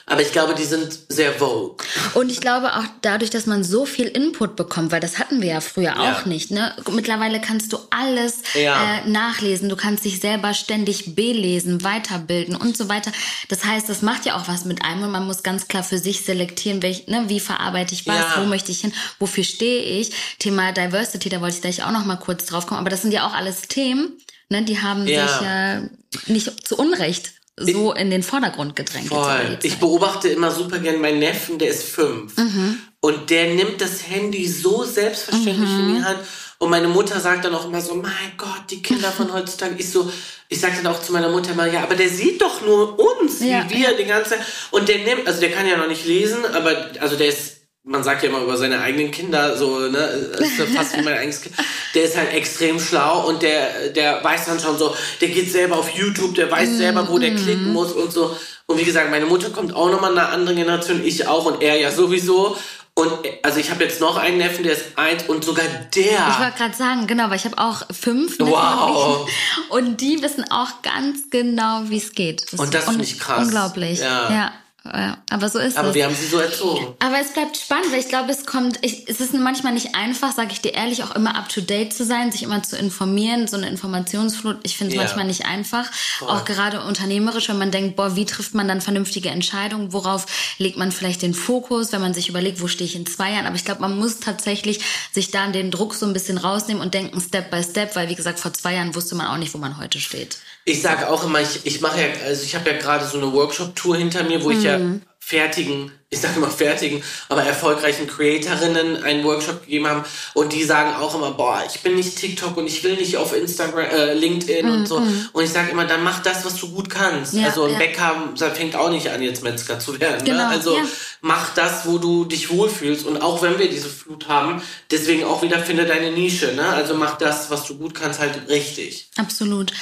Aber 0.09 0.21
ich 0.21 0.31
glaube, 0.31 0.55
die 0.55 0.63
sind 0.63 0.97
sehr 1.09 1.33
vogue. 1.33 1.75
Und 2.13 2.31
ich 2.31 2.39
glaube 2.39 2.73
auch 2.77 2.83
dadurch, 3.01 3.29
dass 3.29 3.45
man 3.45 3.65
so 3.65 3.85
viel 3.85 4.05
Input 4.07 4.55
bekommt, 4.55 4.93
weil 4.93 5.01
das 5.01 5.19
hatten 5.19 5.41
wir 5.41 5.49
ja 5.49 5.59
früher 5.59 5.95
Ja. 5.97 6.13
auch 6.13 6.25
nicht. 6.25 6.49
Ne? 6.49 6.73
Mittlerweile 6.91 7.41
kannst 7.41 7.73
du 7.73 7.77
alles 7.89 8.35
Ja. 8.53 8.99
äh, 8.99 9.09
nachlesen. 9.09 9.67
Du 9.67 9.75
kannst 9.75 10.05
dich 10.05 10.21
selber 10.21 10.53
ständig 10.53 11.13
belesen, 11.15 11.83
weiterbilden 11.83 12.55
und 12.55 12.77
so 12.77 12.87
weiter. 12.87 13.11
Das 13.49 13.65
heißt, 13.65 13.89
das 13.89 14.01
macht 14.01 14.25
ja 14.25 14.37
auch 14.37 14.47
was 14.47 14.63
mit 14.63 14.81
einem 14.85 15.03
und 15.03 15.11
man 15.11 15.27
muss 15.27 15.43
ganz 15.43 15.67
klar 15.67 15.83
für 15.83 15.97
sich 15.97 16.23
selektieren, 16.23 16.81
welch, 16.81 17.07
ne, 17.07 17.25
wie 17.27 17.41
verarbeite 17.41 17.93
ich 17.93 18.07
was, 18.07 18.15
Ja. 18.15 18.41
wo 18.41 18.45
möchte 18.45 18.71
ich 18.71 18.79
hin, 18.79 18.93
wofür 19.19 19.43
stehe 19.43 19.81
ich. 19.99 20.11
Thema 20.39 20.71
Diversity, 20.71 21.27
da 21.27 21.41
wollte 21.41 21.55
ich 21.57 21.61
gleich 21.61 21.83
auch 21.83 21.91
noch 21.91 22.05
mal 22.05 22.15
kurz 22.15 22.45
drauf 22.45 22.65
kommen. 22.65 22.79
Aber 22.79 22.89
das 22.89 23.01
sind 23.01 23.11
ja 23.11 23.27
auch 23.27 23.33
alles 23.33 23.63
Themen, 23.63 24.13
ne, 24.47 24.63
die 24.63 24.81
haben 24.81 25.05
sich 25.05 25.17
ja 25.17 25.81
nicht 26.27 26.65
zu 26.65 26.77
Unrecht 26.77 27.33
so 27.59 27.93
in 27.93 28.09
den 28.11 28.23
Vordergrund 28.23 28.75
gedrängt. 28.75 29.07
Voll. 29.07 29.57
Ich 29.63 29.77
beobachte 29.77 30.27
immer 30.29 30.51
super 30.51 30.79
gern 30.79 31.01
meinen 31.01 31.19
Neffen, 31.19 31.57
der 31.57 31.69
ist 31.69 31.83
fünf. 31.83 32.37
Mhm. 32.37 32.77
Und 32.99 33.29
der 33.29 33.53
nimmt 33.53 33.81
das 33.81 34.07
Handy 34.07 34.47
so 34.47 34.83
selbstverständlich 34.83 35.69
Mhm. 35.69 35.79
in 35.89 35.95
die 35.95 36.03
Hand. 36.03 36.19
Und 36.59 36.69
meine 36.71 36.87
Mutter 36.87 37.19
sagt 37.19 37.45
dann 37.45 37.53
auch 37.53 37.65
immer 37.65 37.81
so, 37.81 37.93
mein 37.95 38.11
Gott, 38.37 38.63
die 38.71 38.81
Kinder 38.81 39.11
von 39.11 39.31
heutzutage. 39.31 39.75
Ich 39.77 39.91
so, 39.91 40.11
ich 40.49 40.59
sag 40.59 40.75
dann 40.75 40.87
auch 40.91 41.01
zu 41.01 41.11
meiner 41.13 41.29
Mutter 41.29 41.51
immer, 41.51 41.67
ja, 41.71 41.83
aber 41.83 41.93
der 41.95 42.09
sieht 42.09 42.41
doch 42.41 42.61
nur 42.61 42.97
uns, 42.99 43.39
Ja, 43.41 43.65
wie 43.69 43.75
wir 43.77 43.95
die 43.95 44.05
ganze 44.05 44.31
Zeit. 44.31 44.39
Und 44.71 44.89
der 44.89 44.97
nimmt, 44.99 45.27
also 45.27 45.39
der 45.39 45.51
kann 45.51 45.67
ja 45.67 45.77
noch 45.77 45.87
nicht 45.87 46.05
lesen, 46.05 46.45
aber 46.53 46.75
also 46.99 47.15
der 47.15 47.27
ist, 47.27 47.56
man 47.87 48.03
sagt 48.03 48.21
ja 48.21 48.29
immer 48.29 48.41
über 48.41 48.57
seine 48.57 48.81
eigenen 48.81 49.11
Kinder, 49.11 49.55
so, 49.57 49.79
ne, 49.79 49.97
ist 49.97 50.61
fast 50.75 50.97
wie 50.97 51.01
mein 51.01 51.13
eigenes 51.17 51.41
Kind. 51.41 51.55
Der 51.95 52.03
ist 52.03 52.17
halt 52.17 52.33
extrem 52.33 52.79
schlau 52.79 53.27
und 53.27 53.41
der, 53.41 53.89
der 53.89 54.23
weiß 54.23 54.45
dann 54.45 54.59
schon 54.59 54.77
so, 54.77 54.93
der 55.21 55.29
geht 55.29 55.51
selber 55.51 55.77
auf 55.77 55.89
YouTube, 55.89 56.35
der 56.35 56.51
weiß 56.51 56.77
selber, 56.77 57.07
wo 57.07 57.17
der 57.17 57.33
klicken 57.33 57.71
muss 57.71 57.93
und 57.93 58.11
so. 58.11 58.35
Und 58.65 58.77
wie 58.77 58.83
gesagt, 58.83 59.09
meine 59.09 59.25
Mutter 59.25 59.49
kommt 59.49 59.73
auch 59.73 59.89
nochmal 59.89 60.11
in 60.11 60.17
einer 60.17 60.29
anderen 60.29 60.57
Generation, 60.57 61.03
ich 61.03 61.27
auch 61.27 61.45
und 61.45 61.63
er 61.63 61.79
ja 61.79 61.89
sowieso. 61.89 62.57
Und 62.93 63.11
also 63.43 63.59
ich 63.59 63.69
habe 63.69 63.83
jetzt 63.83 64.01
noch 64.01 64.17
einen 64.17 64.39
Neffen, 64.39 64.63
der 64.63 64.73
ist 64.73 64.97
eins 64.97 65.23
und 65.27 65.45
sogar 65.45 65.65
der. 65.95 66.27
Ich 66.29 66.39
wollte 66.39 66.57
gerade 66.57 66.75
sagen, 66.75 67.07
genau, 67.07 67.29
weil 67.29 67.37
ich 67.37 67.45
habe 67.45 67.57
auch 67.57 67.83
fünf. 67.91 68.39
Neffen 68.39 68.51
Wow. 68.51 69.29
Und 69.69 70.01
die 70.01 70.21
wissen 70.21 70.43
auch 70.49 70.81
ganz 70.81 71.29
genau, 71.29 71.83
wie 71.85 71.97
es 71.97 72.13
geht. 72.13 72.51
Und 72.57 72.73
das 72.73 72.85
finde 72.85 73.03
ich 73.03 73.19
krass. 73.19 73.45
Unglaublich. 73.45 73.99
Ja. 73.99 74.31
Ja. 74.31 74.51
Ja, 74.93 75.17
aber 75.29 75.49
so 75.49 75.59
ist 75.59 75.77
Aber 75.77 75.89
es. 75.89 75.95
wir 75.95 76.05
haben 76.05 76.15
sie 76.15 76.27
so 76.27 76.39
erzogen. 76.39 76.93
Aber 76.99 77.19
es 77.19 77.33
bleibt 77.33 77.57
spannend, 77.57 77.91
weil 77.91 77.99
ich 77.99 78.07
glaube, 78.09 78.31
es 78.31 78.45
kommt, 78.45 78.79
ich, 78.83 79.07
es 79.07 79.19
ist 79.19 79.33
manchmal 79.33 79.73
nicht 79.73 79.95
einfach, 79.95 80.31
sage 80.33 80.49
ich 80.51 80.61
dir 80.61 80.73
ehrlich, 80.73 81.03
auch 81.03 81.15
immer 81.15 81.35
up 81.35 81.49
to 81.49 81.61
date 81.61 81.93
zu 81.93 82.05
sein, 82.05 82.31
sich 82.31 82.43
immer 82.43 82.63
zu 82.63 82.77
informieren, 82.77 83.47
so 83.47 83.57
eine 83.57 83.67
Informationsflut. 83.69 84.57
Ich 84.63 84.77
finde 84.77 84.93
es 84.93 84.97
Ja. 84.97 85.03
manchmal 85.03 85.25
nicht 85.25 85.45
einfach, 85.45 85.89
auch 86.21 86.45
gerade 86.45 86.81
unternehmerisch, 86.81 87.49
wenn 87.49 87.57
man 87.57 87.71
denkt, 87.71 87.95
boah, 87.95 88.15
wie 88.15 88.25
trifft 88.25 88.53
man 88.53 88.67
dann 88.67 88.81
vernünftige 88.81 89.29
Entscheidungen, 89.29 89.93
worauf 89.93 90.25
legt 90.57 90.77
man 90.77 90.91
vielleicht 90.91 91.21
den 91.21 91.33
Fokus, 91.33 91.91
wenn 91.91 92.01
man 92.01 92.13
sich 92.13 92.29
überlegt, 92.29 92.61
wo 92.61 92.67
stehe 92.67 92.87
ich 92.89 92.95
in 92.95 93.05
zwei 93.05 93.31
Jahren. 93.33 93.45
Aber 93.45 93.55
ich 93.55 93.65
glaube, 93.65 93.81
man 93.81 93.97
muss 93.97 94.19
tatsächlich 94.19 94.79
sich 95.11 95.31
da 95.31 95.47
den 95.47 95.71
Druck 95.71 95.95
so 95.95 96.05
ein 96.05 96.13
bisschen 96.13 96.37
rausnehmen 96.37 96.81
und 96.81 96.93
denken 96.93 97.19
Step 97.21 97.51
by 97.51 97.63
Step, 97.63 97.95
weil 97.95 98.09
wie 98.09 98.15
gesagt, 98.15 98.39
vor 98.39 98.53
zwei 98.53 98.75
Jahren 98.75 98.95
wusste 98.95 99.15
man 99.15 99.27
auch 99.27 99.37
nicht, 99.37 99.53
wo 99.53 99.57
man 99.57 99.77
heute 99.77 99.99
steht. 99.99 100.37
Ich 100.67 100.81
sage 100.81 101.09
auch 101.09 101.23
immer, 101.23 101.39
ich, 101.39 101.65
ich 101.65 101.79
mache 101.79 102.01
ja, 102.01 102.07
also 102.25 102.43
ich 102.43 102.53
habe 102.53 102.69
ja 102.69 102.77
gerade 102.77 103.05
so 103.05 103.17
eine 103.17 103.31
Workshop-Tour 103.31 103.95
hinter 103.95 104.23
mir, 104.25 104.43
wo 104.43 104.51
ich 104.51 104.63
ja 104.63 104.77
Mhm. 104.77 105.01
fertigen, 105.17 105.93
ich 106.09 106.19
sage 106.19 106.37
immer 106.37 106.49
fertigen, 106.49 107.03
aber 107.27 107.43
erfolgreichen 107.43 108.07
Creatorinnen 108.07 109.03
einen 109.03 109.25
Workshop 109.25 109.65
gegeben 109.65 109.87
haben 109.87 110.05
und 110.33 110.53
die 110.53 110.63
sagen 110.63 110.95
auch 110.95 111.13
immer, 111.15 111.31
boah, 111.31 111.61
ich 111.67 111.81
bin 111.81 111.95
nicht 111.95 112.17
TikTok 112.17 112.55
und 112.55 112.65
ich 112.65 112.81
will 112.85 112.95
nicht 112.95 113.17
auf 113.17 113.35
Instagram, 113.35 113.85
äh, 113.85 114.13
LinkedIn 114.13 114.69
und 114.69 114.87
so. 114.87 115.01
Und 115.33 115.43
ich 115.43 115.51
sage 115.51 115.71
immer, 115.71 115.83
dann 115.83 116.03
mach 116.03 116.21
das, 116.23 116.45
was 116.45 116.55
du 116.55 116.69
gut 116.69 116.89
kannst. 116.89 117.33
Mhm, 117.33 117.41
Ja, 117.41 117.47
also 117.47 117.65
ein 117.65 117.73
ja. 117.73 117.77
Bäcker 117.77 118.33
fängt 118.55 118.77
auch 118.77 118.89
nicht 118.89 119.09
an, 119.09 119.21
jetzt 119.21 119.43
Metzger 119.43 119.79
zu 119.79 119.99
werden. 119.99 120.23
Genau, 120.23 120.37
ne? 120.37 120.47
Also 120.47 120.77
ja. 120.77 120.83
mach 121.19 121.53
das, 121.53 121.85
wo 121.85 121.97
du 121.97 122.23
dich 122.23 122.49
wohlfühlst. 122.49 123.05
Und 123.05 123.21
auch 123.21 123.41
wenn 123.41 123.59
wir 123.59 123.69
diese 123.69 123.89
Flut 123.89 124.29
haben, 124.29 124.61
deswegen 124.91 125.25
auch 125.25 125.41
wieder 125.41 125.59
finde 125.59 125.85
deine 125.85 126.11
Nische. 126.11 126.53
Ne? 126.53 126.67
Also 126.67 126.95
mach 126.95 127.17
das, 127.17 127.51
was 127.51 127.65
du 127.65 127.77
gut 127.77 127.93
kannst, 127.93 128.19
halt 128.19 128.47
richtig. 128.47 129.09
Absolut. 129.17 129.73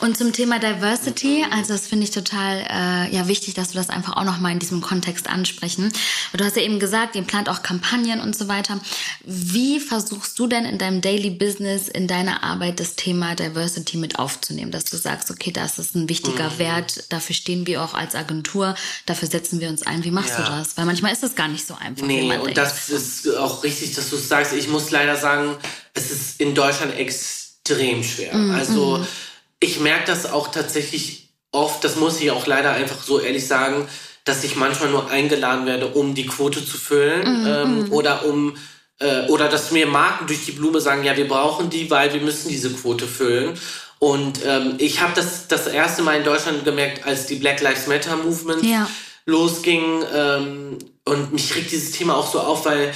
Und 0.00 0.18
zum 0.18 0.32
Thema 0.32 0.58
Diversity, 0.58 1.44
also 1.52 1.72
das 1.72 1.86
finde 1.86 2.04
ich 2.04 2.10
total 2.10 2.66
äh, 2.68 3.14
ja 3.14 3.28
wichtig, 3.28 3.54
dass 3.54 3.68
du 3.68 3.74
das 3.74 3.90
einfach 3.90 4.16
auch 4.16 4.24
nochmal 4.24 4.52
in 4.52 4.58
diesem 4.58 4.80
Kontext 4.80 5.28
ansprechen. 5.76 5.92
Du 6.32 6.44
hast 6.44 6.56
ja 6.56 6.62
eben 6.62 6.78
gesagt, 6.78 7.14
ihr 7.16 7.22
plant 7.22 7.48
auch 7.48 7.62
Kampagnen 7.62 8.20
und 8.20 8.36
so 8.36 8.48
weiter. 8.48 8.80
Wie 9.24 9.80
versuchst 9.80 10.38
du 10.38 10.46
denn 10.46 10.64
in 10.64 10.78
deinem 10.78 11.00
Daily 11.00 11.30
Business, 11.30 11.88
in 11.88 12.06
deiner 12.06 12.42
Arbeit 12.42 12.80
das 12.80 12.96
Thema 12.96 13.34
Diversity 13.34 13.96
mit 13.96 14.18
aufzunehmen, 14.18 14.70
dass 14.70 14.84
du 14.84 14.96
sagst, 14.96 15.30
okay, 15.30 15.50
das 15.52 15.78
ist 15.78 15.94
ein 15.94 16.08
wichtiger 16.08 16.58
Wert, 16.58 17.04
dafür 17.12 17.34
stehen 17.34 17.66
wir 17.66 17.82
auch 17.82 17.94
als 17.94 18.14
Agentur, 18.14 18.74
dafür 19.06 19.28
setzen 19.28 19.60
wir 19.60 19.68
uns 19.68 19.82
ein. 19.86 20.04
Wie 20.04 20.10
machst 20.10 20.30
Ja. 20.30 20.44
du 20.44 20.50
das? 20.52 20.76
Weil 20.76 20.84
manchmal 20.86 21.12
ist 21.12 21.22
das 21.22 21.34
gar 21.34 21.48
nicht 21.48 21.66
so 21.66 21.74
einfach. 21.74 22.06
Nee, 22.06 22.22
und 22.36 22.44
denkt. 22.46 22.58
das 22.58 22.88
ist 22.88 23.28
auch 23.36 23.62
richtig, 23.64 23.94
dass 23.94 24.10
du 24.10 24.16
es 24.16 24.28
sagst. 24.28 24.52
Ich 24.52 24.68
muss 24.68 24.90
leider 24.90 25.16
sagen, 25.16 25.56
es 25.94 26.10
ist 26.10 26.40
in 26.40 26.54
Deutschland 26.54 26.94
extrem 26.98 28.02
schwer. 28.02 28.34
Mm, 28.34 28.50
Also 28.52 29.04
ich 29.60 29.80
merke 29.80 30.06
das 30.06 30.26
auch 30.26 30.48
tatsächlich 30.48 31.28
oft, 31.50 31.82
das 31.82 31.96
muss 31.96 32.20
ich 32.20 32.30
auch 32.30 32.46
leider 32.46 32.72
einfach 32.72 33.02
so 33.02 33.20
ehrlich 33.20 33.46
sagen, 33.46 33.88
dass 34.28 34.44
ich 34.44 34.56
manchmal 34.56 34.90
nur 34.90 35.10
eingeladen 35.10 35.66
werde, 35.66 35.86
um 35.88 36.14
die 36.14 36.26
Quote 36.26 36.64
zu 36.64 36.76
füllen 36.76 37.42
Mm, 37.42 37.46
ähm, 37.46 37.92
oder 37.92 38.24
um 38.26 38.56
äh, 39.00 39.26
oder 39.28 39.48
dass 39.48 39.70
mir 39.70 39.86
Marken 39.86 40.26
durch 40.26 40.44
die 40.44 40.52
Blume 40.52 40.80
sagen, 40.80 41.04
ja, 41.04 41.16
wir 41.16 41.28
brauchen 41.28 41.70
die, 41.70 41.90
weil 41.90 42.12
wir 42.12 42.20
müssen 42.20 42.48
diese 42.48 42.70
Quote 42.70 43.06
füllen. 43.06 43.58
Und 44.00 44.40
ähm, 44.44 44.74
ich 44.78 45.00
habe 45.00 45.12
das 45.14 45.48
das 45.48 45.66
erste 45.66 46.02
Mal 46.02 46.18
in 46.18 46.24
Deutschland 46.24 46.64
gemerkt, 46.64 47.04
als 47.06 47.26
die 47.26 47.36
Black 47.36 47.60
Lives 47.60 47.86
Matter 47.86 48.16
Movement 48.16 48.64
Ja. 48.64 48.88
losging. 49.26 50.04
Ähm, 50.14 50.78
und 51.04 51.32
mich 51.32 51.54
regt 51.54 51.70
dieses 51.72 51.92
Thema 51.92 52.16
auch 52.16 52.30
so 52.30 52.40
auf, 52.40 52.64
weil 52.66 52.92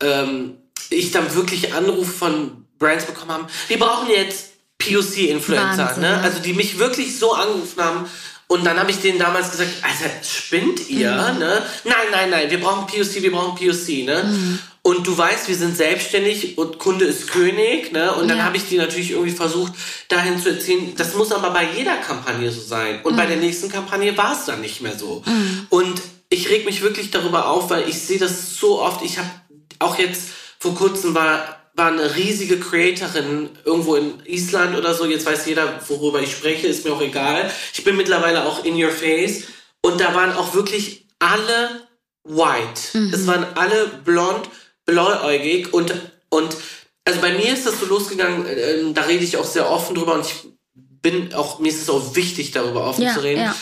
ähm, 0.00 0.56
ich 0.90 1.10
dann 1.10 1.34
wirklich 1.34 1.74
Anrufe 1.74 2.12
von 2.12 2.64
Brands 2.78 3.06
bekommen 3.06 3.32
habe, 3.32 3.46
wir 3.68 3.78
brauchen 3.78 4.08
jetzt 4.10 4.50
POC-Influencer, 4.78 5.96
ne? 5.98 6.20
Also 6.22 6.38
die 6.40 6.52
mich 6.52 6.78
wirklich 6.78 7.18
so 7.18 7.32
angerufen 7.32 7.82
haben. 7.82 8.06
Und 8.48 8.64
dann 8.64 8.78
habe 8.78 8.90
ich 8.92 9.00
denen 9.00 9.18
damals 9.18 9.50
gesagt, 9.50 9.70
Alter, 9.82 10.14
spinnt 10.24 10.88
ihr, 10.88 11.10
Mhm. 11.10 11.38
ne? 11.40 11.62
Nein, 11.84 11.96
nein, 12.12 12.30
nein, 12.30 12.50
wir 12.50 12.60
brauchen 12.60 12.86
POC, 12.86 13.22
wir 13.22 13.32
brauchen 13.32 13.56
POC, 13.58 14.04
ne? 14.04 14.22
Mhm. 14.24 14.58
Und 14.82 15.04
du 15.04 15.18
weißt, 15.18 15.48
wir 15.48 15.56
sind 15.56 15.76
selbstständig 15.76 16.56
und 16.56 16.78
Kunde 16.78 17.06
ist 17.06 17.26
König, 17.28 17.90
ne? 17.90 18.14
Und 18.14 18.28
dann 18.28 18.38
Ja. 18.38 18.44
habe 18.44 18.56
ich 18.56 18.68
die 18.68 18.76
natürlich 18.76 19.10
irgendwie 19.10 19.32
versucht, 19.32 19.72
dahin 20.08 20.40
zu 20.40 20.50
erzählen, 20.50 20.94
das 20.96 21.14
muss 21.14 21.32
aber 21.32 21.50
bei 21.50 21.68
jeder 21.76 21.96
Kampagne 21.96 22.50
so 22.52 22.60
sein. 22.60 23.00
Und 23.02 23.14
Mhm. 23.14 23.16
bei 23.16 23.26
der 23.26 23.36
nächsten 23.38 23.68
Kampagne 23.68 24.16
war 24.16 24.38
es 24.38 24.44
dann 24.44 24.60
nicht 24.60 24.80
mehr 24.80 24.96
so. 24.96 25.24
Und 25.70 26.00
ich 26.28 26.48
reg 26.48 26.64
mich 26.66 26.82
wirklich 26.82 27.10
darüber 27.10 27.48
auf, 27.48 27.68
weil 27.70 27.88
ich 27.88 27.98
sehe 28.00 28.18
das 28.20 28.56
so 28.60 28.80
oft. 28.80 29.02
Ich 29.04 29.18
habe 29.18 29.28
auch 29.80 29.98
jetzt 29.98 30.22
vor 30.60 30.74
kurzem 30.76 31.14
war 31.16 31.65
war 31.76 31.92
eine 31.92 32.16
riesige 32.16 32.58
Creatorin 32.58 33.50
irgendwo 33.64 33.96
in 33.96 34.14
Island 34.24 34.76
oder 34.76 34.94
so. 34.94 35.04
Jetzt 35.04 35.26
weiß 35.26 35.46
jeder, 35.46 35.80
worüber 35.88 36.20
ich 36.20 36.32
spreche, 36.32 36.66
ist 36.66 36.84
mir 36.84 36.92
auch 36.92 37.02
egal. 37.02 37.50
Ich 37.74 37.84
bin 37.84 37.96
mittlerweile 37.96 38.44
auch 38.46 38.64
in 38.64 38.82
your 38.82 38.90
face. 38.90 39.44
Und 39.82 40.00
da 40.00 40.14
waren 40.14 40.32
auch 40.32 40.54
wirklich 40.54 41.06
alle 41.18 41.86
white. 42.24 42.98
Es 43.12 43.26
waren 43.26 43.46
alle 43.54 43.86
blond, 44.04 44.48
blauäugig 44.86 45.72
und, 45.74 45.94
und 46.30 46.56
also 47.04 47.20
bei 47.20 47.32
mir 47.34 47.52
ist 47.52 47.66
das 47.66 47.78
so 47.78 47.86
losgegangen, 47.86 48.46
ähm, 48.48 48.94
da 48.94 49.02
rede 49.02 49.22
ich 49.22 49.36
auch 49.36 49.44
sehr 49.44 49.70
offen 49.70 49.94
drüber 49.94 50.14
und 50.14 50.26
ich 50.26 50.34
bin 50.74 51.32
auch, 51.34 51.60
mir 51.60 51.68
ist 51.68 51.82
es 51.82 51.88
auch 51.90 52.16
wichtig, 52.16 52.50
darüber 52.50 52.84
offen 52.88 53.02
Ja, 53.02 53.14
zu 53.14 53.20
reden. 53.20 53.42
ja. 53.42 53.54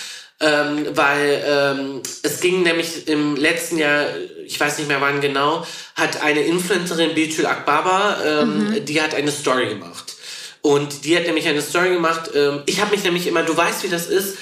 Ähm, 0.47 0.86
weil 0.95 1.42
ähm, 1.47 2.03
es 2.22 2.40
ging 2.40 2.62
nämlich 2.62 3.09
im 3.09 3.34
letzten 3.36 3.78
Jahr, 3.78 4.05
ich 4.45 4.61
weiß 4.61 4.76
nicht 4.78 4.88
mehr 4.88 5.01
wann 5.01 5.20
genau, 5.22 5.66
hat 5.95 6.22
eine 6.22 6.40
Influencerin, 6.40 7.14
Bilchul 7.14 7.47
Akbaba, 7.47 8.18
ähm, 8.26 8.68
Mhm. 8.68 8.84
die 8.84 9.01
hat 9.01 9.14
eine 9.14 9.30
Story 9.32 9.68
gemacht. 9.68 10.16
Und 10.61 11.05
die 11.05 11.16
hat 11.16 11.24
nämlich 11.26 11.47
eine 11.49 11.62
Story 11.62 11.90
gemacht. 11.95 12.30
Ähm, 12.34 12.62
ich 12.66 12.80
habe 12.80 12.90
mich 12.90 13.05
nämlich 13.05 13.26
immer, 13.26 13.42
du 13.42 13.57
weißt, 13.57 13.84
wie 13.84 13.88
das 13.88 14.07
ist. 14.07 14.36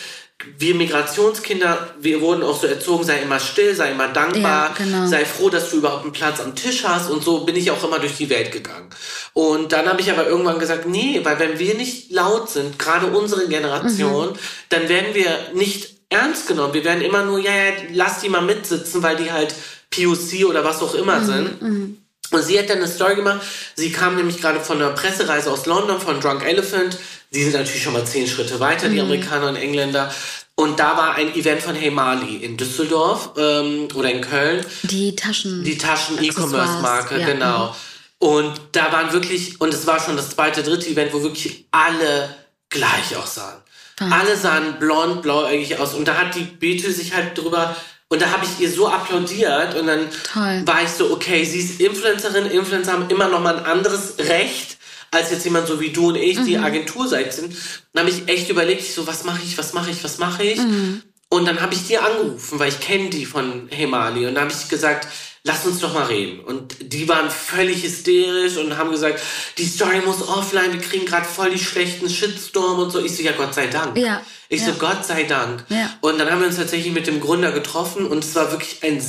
Wir 0.58 0.74
Migrationskinder, 0.74 1.94
wir 2.00 2.20
wurden 2.20 2.42
auch 2.42 2.60
so 2.60 2.66
erzogen, 2.66 3.04
sei 3.04 3.18
immer 3.22 3.38
still, 3.40 3.74
sei 3.74 3.92
immer 3.92 4.08
dankbar, 4.08 4.68
Ja, 4.70 4.74
genau. 4.76 5.06
sei 5.06 5.24
froh, 5.24 5.48
dass 5.50 5.70
du 5.70 5.78
überhaupt 5.78 6.02
einen 6.04 6.12
Platz 6.12 6.40
am 6.40 6.54
Tisch 6.54 6.84
hast. 6.84 7.10
Und 7.10 7.22
so 7.22 7.44
bin 7.44 7.56
ich 7.56 7.70
auch 7.70 7.82
immer 7.84 7.98
durch 7.98 8.16
die 8.16 8.28
Welt 8.30 8.50
gegangen. 8.52 8.88
Und 9.34 9.72
dann 9.72 9.86
habe 9.86 10.00
ich 10.00 10.10
aber 10.10 10.26
irgendwann 10.26 10.58
gesagt, 10.58 10.86
nee, 10.86 11.20
weil 11.22 11.38
wenn 11.38 11.58
wir 11.58 11.74
nicht 11.74 12.10
laut 12.10 12.50
sind, 12.50 12.78
gerade 12.78 13.06
unsere 13.06 13.46
Generation, 13.48 14.30
Mhm. 14.30 14.36
dann 14.68 14.88
werden 14.88 15.14
wir 15.14 15.26
nicht 15.54 15.96
ernst 16.08 16.46
genommen. 16.48 16.74
Wir 16.74 16.84
werden 16.84 17.02
immer 17.02 17.24
nur, 17.24 17.38
ja, 17.38 17.52
ja, 17.54 17.72
lass 17.92 18.20
die 18.20 18.28
mal 18.28 18.42
mitsitzen, 18.42 19.02
weil 19.02 19.16
die 19.16 19.32
halt 19.32 19.54
POC 19.90 20.44
oder 20.46 20.64
was 20.64 20.82
auch 20.82 20.94
immer 20.94 21.24
sind. 21.24 21.60
Und 21.62 22.01
sie 22.40 22.58
hat 22.58 22.70
dann 22.70 22.78
eine 22.78 22.88
Story 22.88 23.16
gemacht. 23.16 23.42
Sie 23.74 23.92
kam 23.92 24.16
nämlich 24.16 24.40
gerade 24.40 24.60
von 24.60 24.78
einer 24.78 24.90
Pressereise 24.90 25.50
aus 25.50 25.66
London, 25.66 26.00
von 26.00 26.20
Drunk 26.20 26.44
Elephant. 26.44 26.96
Die 27.34 27.42
sind 27.42 27.52
natürlich 27.52 27.82
schon 27.82 27.92
mal 27.92 28.06
zehn 28.06 28.26
Schritte 28.26 28.60
weiter, 28.60 28.88
die 28.88 29.00
Amerikaner 29.00 29.48
und 29.48 29.56
Engländer. 29.56 30.12
Und 30.54 30.78
da 30.78 30.96
war 30.96 31.14
ein 31.14 31.34
Event 31.34 31.62
von 31.62 31.74
Hey 31.74 31.90
Mali 31.90 32.36
in 32.36 32.56
Düsseldorf 32.56 33.30
ähm, 33.36 33.88
oder 33.94 34.10
in 34.10 34.20
Köln. 34.20 34.64
Die 34.82 35.16
Taschen. 35.16 35.64
Die 35.64 35.72
Accessoires, 35.72 36.20
Taschen-E-Commerce-Marke, 36.20 37.20
ja, 37.20 37.26
genau. 37.26 37.76
Und 38.18 38.60
da 38.72 38.92
waren 38.92 39.12
wirklich, 39.12 39.60
und 39.60 39.74
es 39.74 39.86
war 39.86 39.98
schon 39.98 40.16
das 40.16 40.30
zweite, 40.30 40.62
dritte 40.62 40.88
Event, 40.88 41.12
wo 41.12 41.22
wirklich 41.22 41.66
alle 41.70 42.34
gleich 42.68 43.16
aussahen. 43.16 43.62
Wahnsinn. 43.98 44.18
Alle 44.18 44.36
sahen 44.36 44.78
blond, 44.78 45.22
blauäugig 45.22 45.78
aus. 45.78 45.94
Und 45.94 46.06
da 46.06 46.16
hat 46.16 46.34
die 46.34 46.44
Beete 46.44 46.92
sich 46.92 47.14
halt 47.14 47.36
drüber, 47.36 47.76
und 48.12 48.20
da 48.20 48.30
habe 48.30 48.44
ich 48.44 48.60
ihr 48.60 48.70
so 48.70 48.88
applaudiert. 48.88 49.74
Und 49.74 49.86
dann 49.86 50.00
Toll. 50.34 50.62
war 50.66 50.82
ich 50.82 50.90
so, 50.90 51.10
okay, 51.10 51.44
sie 51.44 51.60
ist 51.60 51.80
Influencerin. 51.80 52.44
Influencer 52.44 52.92
haben 52.92 53.08
immer 53.08 53.26
noch 53.28 53.40
mal 53.40 53.56
ein 53.56 53.64
anderes 53.64 54.18
Recht 54.18 54.76
als 55.10 55.30
jetzt 55.30 55.46
jemand 55.46 55.66
so 55.66 55.80
wie 55.80 55.88
du 55.88 56.08
und 56.08 56.16
ich, 56.16 56.38
die 56.42 56.58
Agenturseit 56.58 57.32
sind. 57.32 57.54
Dann 57.94 58.04
habe 58.04 58.14
ich 58.14 58.28
echt 58.28 58.50
überlegt, 58.50 58.82
ich 58.82 58.92
so, 58.92 59.06
was 59.06 59.24
mache 59.24 59.40
ich, 59.42 59.56
was 59.56 59.72
mache 59.72 59.90
ich, 59.90 60.04
was 60.04 60.18
mache 60.18 60.42
ich? 60.42 60.58
Und 61.30 61.46
dann 61.46 61.62
habe 61.62 61.72
ich 61.72 61.86
die 61.86 61.96
angerufen, 61.96 62.58
weil 62.58 62.68
ich 62.68 62.80
kenne 62.80 63.08
die 63.08 63.24
von 63.24 63.68
Hemali. 63.70 64.26
Und 64.26 64.34
dann 64.34 64.44
habe 64.44 64.52
ich 64.52 64.68
gesagt, 64.68 65.08
lass 65.44 65.66
uns 65.66 65.80
doch 65.80 65.92
mal 65.92 66.04
reden. 66.04 66.40
Und 66.40 66.76
die 66.80 67.08
waren 67.08 67.30
völlig 67.30 67.82
hysterisch 67.82 68.56
und 68.56 68.76
haben 68.76 68.90
gesagt, 68.90 69.20
die 69.58 69.66
Story 69.66 70.00
muss 70.04 70.26
offline, 70.26 70.72
wir 70.72 70.80
kriegen 70.80 71.04
gerade 71.04 71.26
voll 71.26 71.50
die 71.50 71.58
schlechten 71.58 72.08
Shitstorm 72.08 72.78
und 72.78 72.90
so. 72.90 73.04
Ich 73.04 73.16
so, 73.16 73.22
ja, 73.22 73.32
Gott 73.32 73.54
sei 73.54 73.66
Dank. 73.66 73.96
Ja, 73.98 74.22
Ich 74.48 74.60
ja. 74.60 74.68
so, 74.68 74.74
Gott 74.74 75.04
sei 75.04 75.24
Dank. 75.24 75.64
Ja. 75.68 75.90
Und 76.00 76.18
dann 76.18 76.30
haben 76.30 76.40
wir 76.40 76.46
uns 76.46 76.56
tatsächlich 76.56 76.92
mit 76.92 77.06
dem 77.06 77.20
Gründer 77.20 77.50
getroffen 77.50 78.06
und 78.06 78.24
es 78.24 78.34
war 78.34 78.50
wirklich 78.52 78.82
ein 78.82 79.00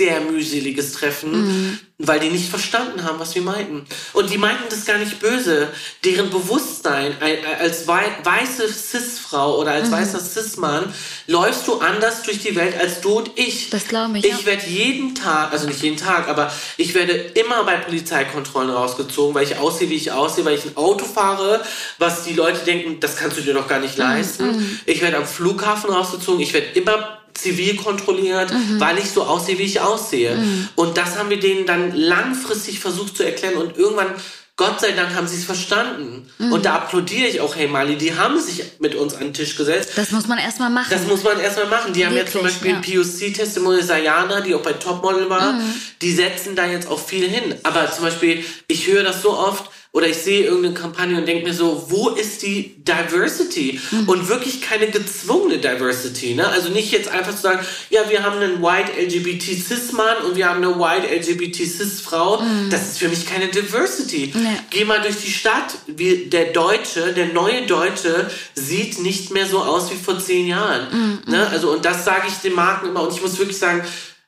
sehr 0.00 0.20
mühseliges 0.22 0.92
Treffen, 0.92 1.30
Mhm. 1.32 1.78
weil 1.98 2.20
die 2.20 2.30
nicht 2.30 2.48
verstanden 2.48 3.04
haben, 3.04 3.18
was 3.20 3.34
wir 3.34 3.42
meinten. 3.42 3.84
Und 4.14 4.30
die 4.30 4.38
meinten 4.38 4.64
das 4.70 4.86
gar 4.86 4.96
nicht 4.96 5.20
böse. 5.20 5.68
Deren 6.06 6.30
Bewusstsein 6.30 7.12
ein- 7.20 7.36
als 7.60 7.86
wei 7.86 8.04
weiße 8.24 8.66
Cis-Frau 8.72 9.58
oder 9.60 9.72
Mhm. 9.72 9.76
als 9.82 9.90
weißer 9.90 10.20
Cis-Mann 10.20 10.94
läufst 11.26 11.68
du 11.68 11.78
anders 11.80 12.22
durch 12.22 12.38
die 12.40 12.56
Welt 12.56 12.74
als 12.80 13.02
du 13.02 13.10
und 13.18 13.30
ich. 13.34 13.68
Das 13.68 13.86
glaube 13.88 14.16
ich, 14.18 14.24
Ich 14.24 14.40
ja. 14.40 14.46
werde 14.46 14.66
jeden 14.66 15.14
Tag, 15.14 15.52
also 15.52 15.66
nicht 15.66 15.82
jeden 15.82 15.98
Tag, 15.98 16.28
aber 16.28 16.50
ich 16.78 16.94
werde 16.94 17.12
immer 17.12 17.64
bei 17.64 17.76
Polizeikontrollen 17.76 18.70
rausgezogen, 18.70 19.34
weil 19.34 19.44
ich 19.44 19.58
aussehe, 19.58 19.90
wie 19.90 19.96
ich 19.96 20.10
aussehe, 20.12 20.44
weil 20.46 20.54
ich 20.56 20.64
ein 20.64 20.76
Auto 20.78 21.04
fahre, 21.04 21.62
was 21.98 22.24
die 22.24 22.32
Leute 22.32 22.60
denken, 22.64 22.98
das 23.00 23.16
kannst 23.16 23.36
du 23.36 23.42
dir 23.42 23.52
doch 23.52 23.68
gar 23.68 23.80
nicht 23.80 23.98
leisten. 23.98 24.80
Ich 24.86 25.02
werde 25.02 25.18
am 25.18 25.26
Flughafen 25.26 25.90
rausgezogen, 25.90 26.40
ich 26.40 26.54
werde 26.54 26.68
immer 26.80 27.19
zivil 27.34 27.76
kontrolliert, 27.76 28.52
weil 28.78 28.98
ich 28.98 29.10
so 29.10 29.24
aussehe, 29.24 29.58
wie 29.58 29.64
ich 29.64 29.80
aussehe. 29.80 30.38
Und 30.74 30.96
das 30.96 31.18
haben 31.18 31.30
wir 31.30 31.40
denen 31.40 31.66
dann 31.66 31.94
langfristig 31.94 32.80
versucht 32.80 33.16
zu 33.16 33.22
erklären 33.22 33.56
und 33.56 33.76
irgendwann 33.76 34.14
Gott 34.60 34.78
sei 34.78 34.92
Dank 34.92 35.14
haben 35.14 35.26
sie 35.26 35.36
es 35.36 35.44
verstanden. 35.44 36.30
Mhm. 36.36 36.52
Und 36.52 36.66
da 36.66 36.74
applaudiere 36.74 37.26
ich 37.26 37.40
auch, 37.40 37.56
hey 37.56 37.66
Mali, 37.66 37.96
die 37.96 38.14
haben 38.14 38.38
sich 38.38 38.62
mit 38.78 38.94
uns 38.94 39.14
an 39.14 39.20
den 39.20 39.32
Tisch 39.32 39.56
gesetzt. 39.56 39.92
Das 39.96 40.10
muss 40.10 40.26
man 40.26 40.36
erstmal 40.36 40.68
machen. 40.68 40.88
Das 40.90 41.06
muss 41.06 41.24
man 41.24 41.40
erstmal 41.40 41.68
machen. 41.68 41.94
Die 41.94 42.00
Wirklich, 42.00 42.06
haben 42.06 42.16
jetzt 42.16 42.32
zum 42.32 42.42
Beispiel 42.42 42.72
ja. 42.72 42.80
POC-Testimonial 42.80 43.82
Sayana, 43.82 44.42
die 44.42 44.54
auch 44.54 44.60
bei 44.60 44.74
Topmodel 44.74 45.30
war, 45.30 45.54
mhm. 45.54 45.74
die 46.02 46.12
setzen 46.12 46.56
da 46.56 46.66
jetzt 46.66 46.90
auch 46.90 47.00
viel 47.00 47.26
hin. 47.26 47.54
Aber 47.62 47.90
zum 47.90 48.04
Beispiel, 48.04 48.44
ich 48.68 48.86
höre 48.86 49.02
das 49.02 49.22
so 49.22 49.30
oft, 49.30 49.70
oder 49.92 50.06
ich 50.06 50.18
sehe 50.18 50.44
irgendeine 50.44 50.74
Kampagne 50.74 51.18
und 51.18 51.26
denke 51.26 51.44
mir 51.44 51.52
so, 51.52 51.86
wo 51.88 52.10
ist 52.10 52.42
die 52.42 52.76
Diversity? 52.84 53.80
Mhm. 53.90 54.08
Und 54.08 54.28
wirklich 54.28 54.60
keine 54.60 54.88
gezwungene 54.88 55.58
Diversity. 55.58 56.34
Ne? 56.34 56.46
Also 56.46 56.68
nicht 56.68 56.92
jetzt 56.92 57.08
einfach 57.08 57.34
zu 57.34 57.42
sagen, 57.42 57.66
ja, 57.90 58.08
wir 58.08 58.22
haben 58.22 58.38
einen 58.38 58.62
White 58.62 58.92
LGBT 58.92 59.42
Cis-Mann 59.42 60.18
und 60.26 60.36
wir 60.36 60.48
haben 60.48 60.62
eine 60.62 60.78
White 60.78 61.12
LGBT 61.12 61.66
Cis-Frau. 61.66 62.40
Mhm. 62.40 62.70
Das 62.70 62.82
ist 62.82 62.98
für 63.00 63.08
mich 63.08 63.26
keine 63.26 63.48
Diversity. 63.48 64.32
Nee. 64.32 64.48
Geh 64.70 64.84
mal 64.84 65.00
durch 65.00 65.16
die 65.16 65.30
Stadt. 65.32 65.74
Der 65.88 66.52
Deutsche, 66.52 67.12
der 67.12 67.32
neue 67.32 67.66
Deutsche 67.66 68.30
sieht 68.54 69.00
nicht 69.00 69.32
mehr 69.32 69.46
so 69.46 69.58
aus 69.58 69.90
wie 69.90 69.96
vor 69.96 70.20
zehn 70.20 70.46
Jahren. 70.46 70.86
Mhm. 71.26 71.32
Ne? 71.32 71.48
Also, 71.48 71.72
und 71.72 71.84
das 71.84 72.04
sage 72.04 72.28
ich 72.28 72.34
den 72.34 72.54
Marken 72.54 72.90
immer. 72.90 73.02
Und 73.02 73.12
ich 73.12 73.20
muss 73.20 73.36
wirklich 73.38 73.58
sagen, 73.58 73.82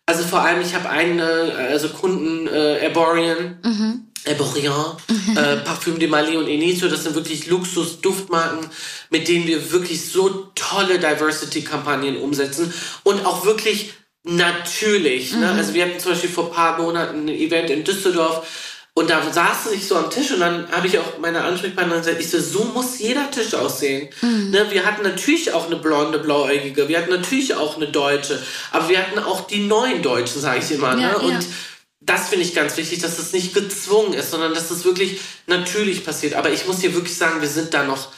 also 0.06 0.24
vor 0.24 0.40
allem, 0.40 0.60
ich 0.60 0.74
habe 0.74 0.90
einen, 0.90 1.20
also 1.20 1.88
Kunden, 1.90 2.48
äh, 2.48 2.84
Arborian, 2.86 3.58
mhm. 4.24 4.30
Erborian, 4.30 4.96
äh, 5.36 5.56
Parfüm 5.58 5.98
de 5.98 6.08
Mali 6.08 6.36
und 6.36 6.48
Enicio, 6.48 6.88
das 6.88 7.04
sind 7.04 7.14
wirklich 7.14 7.46
Luxus-Duftmarken, 7.46 8.68
mit 9.10 9.28
denen 9.28 9.46
wir 9.46 9.72
wirklich 9.72 10.10
so 10.10 10.50
tolle 10.54 10.98
Diversity-Kampagnen 10.98 12.16
umsetzen 12.16 12.72
und 13.02 13.24
auch 13.26 13.44
wirklich 13.44 13.94
natürlich. 14.24 15.32
Ne? 15.32 15.38
Mhm. 15.38 15.42
Ne? 15.42 15.50
Also 15.52 15.74
wir 15.74 15.84
hatten 15.84 16.00
zum 16.00 16.12
Beispiel 16.12 16.30
vor 16.30 16.46
ein 16.46 16.52
paar 16.52 16.78
Monaten 16.78 17.24
ein 17.24 17.28
Event 17.28 17.70
in 17.70 17.84
Düsseldorf 17.84 18.46
und 18.94 19.08
da 19.08 19.22
saßen 19.32 19.72
sich 19.72 19.88
so 19.88 19.96
am 19.96 20.10
Tisch 20.10 20.32
und 20.32 20.40
dann 20.40 20.70
habe 20.70 20.86
ich 20.86 20.98
auch 20.98 21.18
meine 21.18 21.42
Ansprechpartnerin 21.42 22.02
gesagt, 22.02 22.20
ich 22.20 22.30
so, 22.30 22.38
so 22.40 22.64
muss 22.64 22.98
jeder 22.98 23.30
Tisch 23.30 23.54
aussehen. 23.54 24.10
Mhm. 24.20 24.50
Ne? 24.50 24.66
Wir 24.70 24.84
hatten 24.84 25.02
natürlich 25.02 25.52
auch 25.52 25.66
eine 25.66 25.76
blonde, 25.76 26.18
blauäugige, 26.18 26.88
wir 26.88 26.98
hatten 26.98 27.10
natürlich 27.10 27.54
auch 27.54 27.76
eine 27.76 27.88
Deutsche, 27.88 28.40
aber 28.70 28.88
wir 28.88 28.98
hatten 28.98 29.18
auch 29.18 29.46
die 29.46 29.60
neuen 29.60 30.02
Deutschen, 30.02 30.40
sage 30.40 30.60
ich 30.62 30.70
immer. 30.70 30.90
Ja, 30.90 31.12
ne? 31.12 31.18
Und 31.18 31.32
ja 31.32 31.48
das 32.04 32.28
finde 32.28 32.44
ich 32.44 32.54
ganz 32.54 32.76
wichtig, 32.76 33.00
dass 33.00 33.18
es 33.18 33.32
nicht 33.32 33.54
gezwungen 33.54 34.14
ist, 34.14 34.30
sondern 34.30 34.54
dass 34.54 34.70
es 34.70 34.84
wirklich 34.84 35.20
natürlich 35.46 36.04
passiert. 36.04 36.34
Aber 36.34 36.50
ich 36.50 36.66
muss 36.66 36.78
dir 36.78 36.94
wirklich 36.94 37.16
sagen, 37.16 37.40
wir 37.40 37.48
sind 37.48 37.72
da 37.74 37.84
noch 37.84 38.08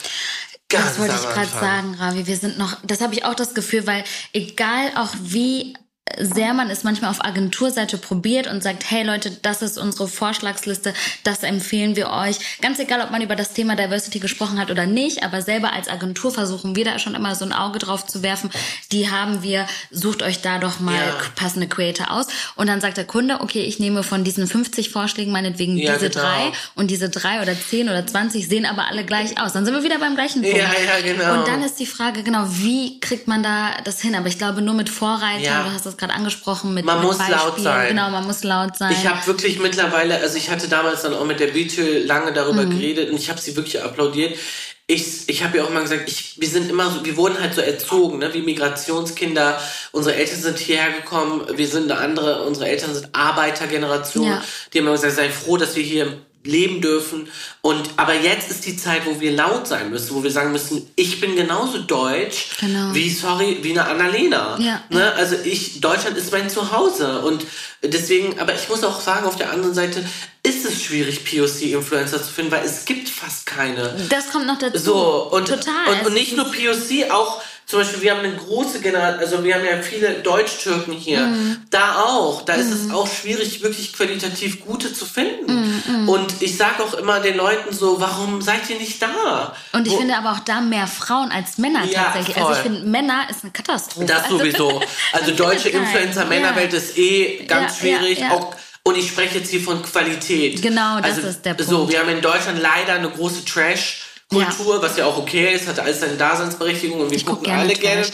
ganz 0.68 0.90
Das 0.90 0.98
wollte 0.98 1.14
ich 1.14 1.22
gerade 1.22 1.50
sagen, 1.50 1.94
Ravi. 1.94 2.26
Wir 2.26 2.36
sind 2.36 2.58
noch, 2.58 2.78
das 2.84 3.00
habe 3.00 3.14
ich 3.14 3.24
auch 3.24 3.34
das 3.34 3.54
Gefühl, 3.54 3.86
weil 3.86 4.04
egal 4.32 4.92
auch 4.96 5.10
wie 5.20 5.74
sehr 6.18 6.52
man 6.52 6.68
es 6.70 6.84
manchmal 6.84 7.10
auf 7.10 7.24
Agenturseite 7.24 7.96
probiert 7.96 8.46
und 8.46 8.62
sagt, 8.62 8.90
hey 8.90 9.04
Leute, 9.04 9.30
das 9.30 9.62
ist 9.62 9.78
unsere 9.78 10.06
Vorschlagsliste, 10.06 10.92
das 11.22 11.42
empfehlen 11.42 11.96
wir 11.96 12.10
euch. 12.10 12.60
Ganz 12.60 12.78
egal, 12.78 13.00
ob 13.00 13.10
man 13.10 13.22
über 13.22 13.36
das 13.36 13.54
Thema 13.54 13.74
Diversity 13.74 14.18
gesprochen 14.18 14.60
hat 14.60 14.70
oder 14.70 14.86
nicht, 14.86 15.24
aber 15.24 15.40
selber 15.40 15.72
als 15.72 15.88
Agentur 15.88 16.30
versuchen 16.30 16.76
wir 16.76 16.84
da 16.84 16.98
schon 16.98 17.14
immer 17.14 17.34
so 17.34 17.46
ein 17.46 17.52
Auge 17.52 17.78
drauf 17.78 18.06
zu 18.06 18.22
werfen. 18.22 18.50
Die 18.92 19.10
haben 19.10 19.42
wir, 19.42 19.66
sucht 19.90 20.22
euch 20.22 20.42
da 20.42 20.58
doch 20.58 20.78
mal 20.78 20.94
ja. 20.94 21.16
passende 21.36 21.68
Creator 21.68 22.10
aus. 22.10 22.26
Und 22.54 22.68
dann 22.68 22.82
sagt 22.82 22.98
der 22.98 23.06
Kunde, 23.06 23.40
okay, 23.40 23.62
ich 23.62 23.78
nehme 23.78 24.02
von 24.02 24.24
diesen 24.24 24.46
50 24.46 24.90
Vorschlägen 24.90 25.32
meinetwegen 25.32 25.78
ja, 25.78 25.94
diese 25.94 26.10
genau. 26.10 26.22
drei 26.22 26.52
und 26.74 26.90
diese 26.90 27.08
drei 27.08 27.40
oder 27.40 27.54
zehn 27.58 27.88
oder 27.88 28.06
20 28.06 28.46
sehen 28.46 28.66
aber 28.66 28.88
alle 28.88 29.04
gleich 29.04 29.40
aus. 29.40 29.54
Dann 29.54 29.64
sind 29.64 29.74
wir 29.74 29.82
wieder 29.82 29.98
beim 29.98 30.14
gleichen 30.14 30.42
Punkt. 30.42 30.56
Ja, 30.56 30.64
ja, 30.68 31.00
genau. 31.02 31.38
Und 31.38 31.48
dann 31.48 31.62
ist 31.62 31.80
die 31.80 31.86
Frage, 31.86 32.22
genau, 32.22 32.44
wie 32.48 33.00
kriegt 33.00 33.26
man 33.26 33.42
da 33.42 33.70
das 33.84 34.02
hin? 34.02 34.14
Aber 34.14 34.28
ich 34.28 34.36
glaube, 34.36 34.60
nur 34.60 34.74
mit 34.74 34.90
Vorreiter, 34.90 35.42
ja. 35.42 35.62
du 35.62 35.72
hast 35.72 35.86
das 35.86 35.93
gerade 35.98 36.12
angesprochen 36.12 36.74
mit 36.74 36.84
Man 36.84 37.02
muss 37.02 37.18
Beispielen. 37.18 37.38
laut 37.38 37.60
sein. 37.60 37.88
Genau, 37.88 38.10
man 38.10 38.24
muss 38.26 38.44
laut 38.44 38.76
sein. 38.76 38.92
Ich 38.92 39.06
habe 39.06 39.26
wirklich 39.26 39.58
mittlerweile, 39.58 40.18
also 40.18 40.36
ich 40.36 40.50
hatte 40.50 40.68
damals 40.68 41.02
dann 41.02 41.14
auch 41.14 41.24
mit 41.24 41.40
der 41.40 41.48
Beatle 41.48 42.00
lange 42.04 42.32
darüber 42.32 42.64
mhm. 42.64 42.70
geredet 42.70 43.10
und 43.10 43.16
ich 43.16 43.30
habe 43.30 43.40
sie 43.40 43.56
wirklich 43.56 43.82
applaudiert. 43.82 44.38
Ich, 44.86 45.28
ich 45.28 45.42
habe 45.42 45.56
ja 45.56 45.64
auch 45.64 45.70
mal 45.70 45.80
gesagt, 45.80 46.08
ich, 46.08 46.38
wir 46.38 46.48
sind 46.48 46.68
immer 46.68 46.90
so, 46.90 47.04
wir 47.04 47.16
wurden 47.16 47.40
halt 47.40 47.54
so 47.54 47.62
erzogen, 47.62 48.18
ne, 48.18 48.34
wie 48.34 48.42
Migrationskinder. 48.42 49.58
Unsere 49.92 50.14
Eltern 50.16 50.40
sind 50.40 50.58
hierher 50.58 50.92
gekommen, 50.92 51.46
wir 51.56 51.66
sind 51.66 51.90
eine 51.90 52.00
andere, 52.00 52.44
unsere 52.44 52.68
Eltern 52.68 52.94
sind 52.94 53.08
Arbeitergeneration. 53.14 54.26
Ja. 54.26 54.44
Die 54.72 54.78
haben 54.78 54.86
immer 54.86 54.96
gesagt, 54.96 55.14
sei 55.14 55.30
froh, 55.30 55.56
dass 55.56 55.74
wir 55.74 55.82
hier 55.82 56.18
leben 56.44 56.80
dürfen. 56.80 57.28
Und 57.62 57.88
aber 57.96 58.14
jetzt 58.14 58.50
ist 58.50 58.66
die 58.66 58.76
Zeit, 58.76 59.06
wo 59.06 59.20
wir 59.20 59.32
laut 59.32 59.66
sein 59.66 59.90
müssen, 59.90 60.14
wo 60.14 60.22
wir 60.22 60.30
sagen 60.30 60.52
müssen, 60.52 60.88
ich 60.94 61.20
bin 61.20 61.34
genauso 61.36 61.78
deutsch 61.78 62.58
genau. 62.60 62.94
wie 62.94 63.10
sorry 63.10 63.58
wie 63.62 63.70
eine 63.70 63.86
Annalena. 63.86 64.58
Ja. 64.60 64.82
Ne? 64.90 65.12
Also 65.14 65.36
ich 65.42 65.80
Deutschland 65.80 66.16
ist 66.16 66.30
mein 66.32 66.50
Zuhause 66.50 67.22
und 67.22 67.44
deswegen. 67.82 68.38
Aber 68.38 68.54
ich 68.54 68.68
muss 68.68 68.84
auch 68.84 69.00
sagen, 69.00 69.26
auf 69.26 69.36
der 69.36 69.50
anderen 69.50 69.74
Seite 69.74 70.04
ist 70.42 70.66
es 70.66 70.82
schwierig, 70.82 71.24
POC-Influencer 71.24 72.22
zu 72.22 72.30
finden, 72.30 72.52
weil 72.52 72.64
es 72.64 72.84
gibt 72.84 73.08
fast 73.08 73.46
keine. 73.46 73.96
Das 74.10 74.30
kommt 74.30 74.46
noch 74.46 74.58
dazu. 74.58 74.78
So 74.78 75.30
und 75.30 75.48
total. 75.48 75.88
Und, 75.88 76.06
und 76.06 76.14
nicht 76.14 76.36
nur 76.36 76.44
POC, 76.44 77.10
auch 77.10 77.42
zum 77.66 77.78
Beispiel, 77.78 78.02
wir 78.02 78.10
haben 78.10 78.20
eine 78.20 78.36
große 78.36 78.80
Generation, 78.80 79.20
also 79.20 79.42
wir 79.42 79.54
haben 79.54 79.64
ja 79.64 79.80
viele 79.80 80.14
Deutsch-Türken 80.14 80.92
hier. 80.92 81.20
Mhm. 81.20 81.62
Da 81.70 82.02
auch. 82.02 82.42
Da 82.42 82.54
mhm. 82.54 82.60
ist 82.60 82.70
es 82.70 82.82
mhm. 82.84 82.94
auch 82.94 83.08
schwierig, 83.08 83.62
wirklich 83.62 83.94
qualitativ 83.94 84.66
gute 84.66 84.92
zu 84.92 85.06
finden. 85.06 85.54
Mhm. 85.54 85.82
mhm. 86.02 86.08
Und 86.08 86.42
ich 86.42 86.56
sage 86.58 86.82
auch 86.82 86.92
immer 86.94 87.20
den 87.20 87.36
Leuten 87.36 87.74
so, 87.74 88.00
warum 88.00 88.42
seid 88.42 88.68
ihr 88.68 88.78
nicht 88.78 89.00
da? 89.00 89.54
Und 89.72 89.86
ich 89.86 89.94
Wo, 89.94 89.98
finde 89.98 90.16
aber 90.16 90.32
auch 90.32 90.40
da 90.40 90.60
mehr 90.60 90.86
Frauen 90.86 91.30
als 91.30 91.56
Männer 91.56 91.84
ja, 91.86 92.04
tatsächlich. 92.04 92.36
Voll. 92.36 92.44
Also 92.44 92.56
ich 92.58 92.62
finde, 92.62 92.88
Männer 92.88 93.26
ist 93.30 93.42
eine 93.42 93.52
Katastrophe. 93.52 94.06
Das 94.06 94.24
also, 94.24 94.38
sowieso. 94.38 94.82
Also 95.12 95.30
deutsche 95.34 95.70
Influencer-Männerwelt 95.70 96.72
ja. 96.72 96.78
ist 96.78 96.98
eh 96.98 97.44
ganz 97.46 97.80
ja, 97.80 97.98
schwierig. 97.98 98.24
Auch 98.30 98.54
und 98.86 98.98
ich 98.98 99.08
spreche 99.08 99.38
jetzt 99.38 99.50
hier 99.50 99.62
von 99.62 99.82
Qualität. 99.82 100.60
Genau, 100.60 101.00
das 101.00 101.16
also, 101.16 101.28
ist 101.28 101.46
der 101.46 101.54
Punkt. 101.54 101.70
So, 101.70 101.88
wir 101.88 102.00
haben 102.00 102.10
in 102.10 102.20
Deutschland 102.20 102.60
leider 102.60 102.92
eine 102.92 103.08
große 103.08 103.46
Trash- 103.46 104.03
Kultur, 104.34 104.76
ja. 104.76 104.82
was 104.82 104.96
ja 104.96 105.06
auch 105.06 105.18
okay 105.18 105.54
ist, 105.54 105.66
hat 105.66 105.78
alles 105.78 106.00
seine 106.00 106.16
Daseinsberechtigung 106.16 107.00
und 107.00 107.10
wir 107.10 107.16
ich 107.16 107.26
gucken 107.26 107.44
guck 107.44 107.54
alle 107.54 107.74
gerne. 107.74 108.04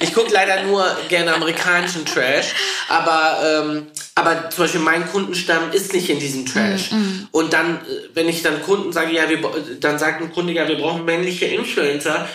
Ich 0.00 0.12
gucke 0.12 0.32
leider 0.32 0.62
nur 0.62 0.84
gerne 1.08 1.34
amerikanischen 1.34 2.04
Trash, 2.04 2.54
aber 2.88 3.38
ähm, 3.44 3.86
aber 4.14 4.48
zum 4.50 4.64
Beispiel 4.64 4.80
mein 4.80 5.06
Kundenstamm 5.10 5.72
ist 5.72 5.92
nicht 5.92 6.08
in 6.08 6.18
diesem 6.18 6.46
Trash. 6.46 6.90
Mm, 6.90 6.96
mm. 6.96 7.28
Und 7.32 7.52
dann, 7.52 7.76
äh, 7.76 8.08
wenn 8.14 8.28
ich 8.28 8.42
dann 8.42 8.62
Kunden 8.62 8.92
sage, 8.92 9.12
ja, 9.12 9.28
wir, 9.28 9.38
dann 9.78 9.98
sagt 9.98 10.22
ein 10.22 10.32
Kunde, 10.32 10.54
ja, 10.54 10.66
wir 10.66 10.78
brauchen 10.78 11.04
männliche 11.04 11.44
Influencer, 11.44 12.26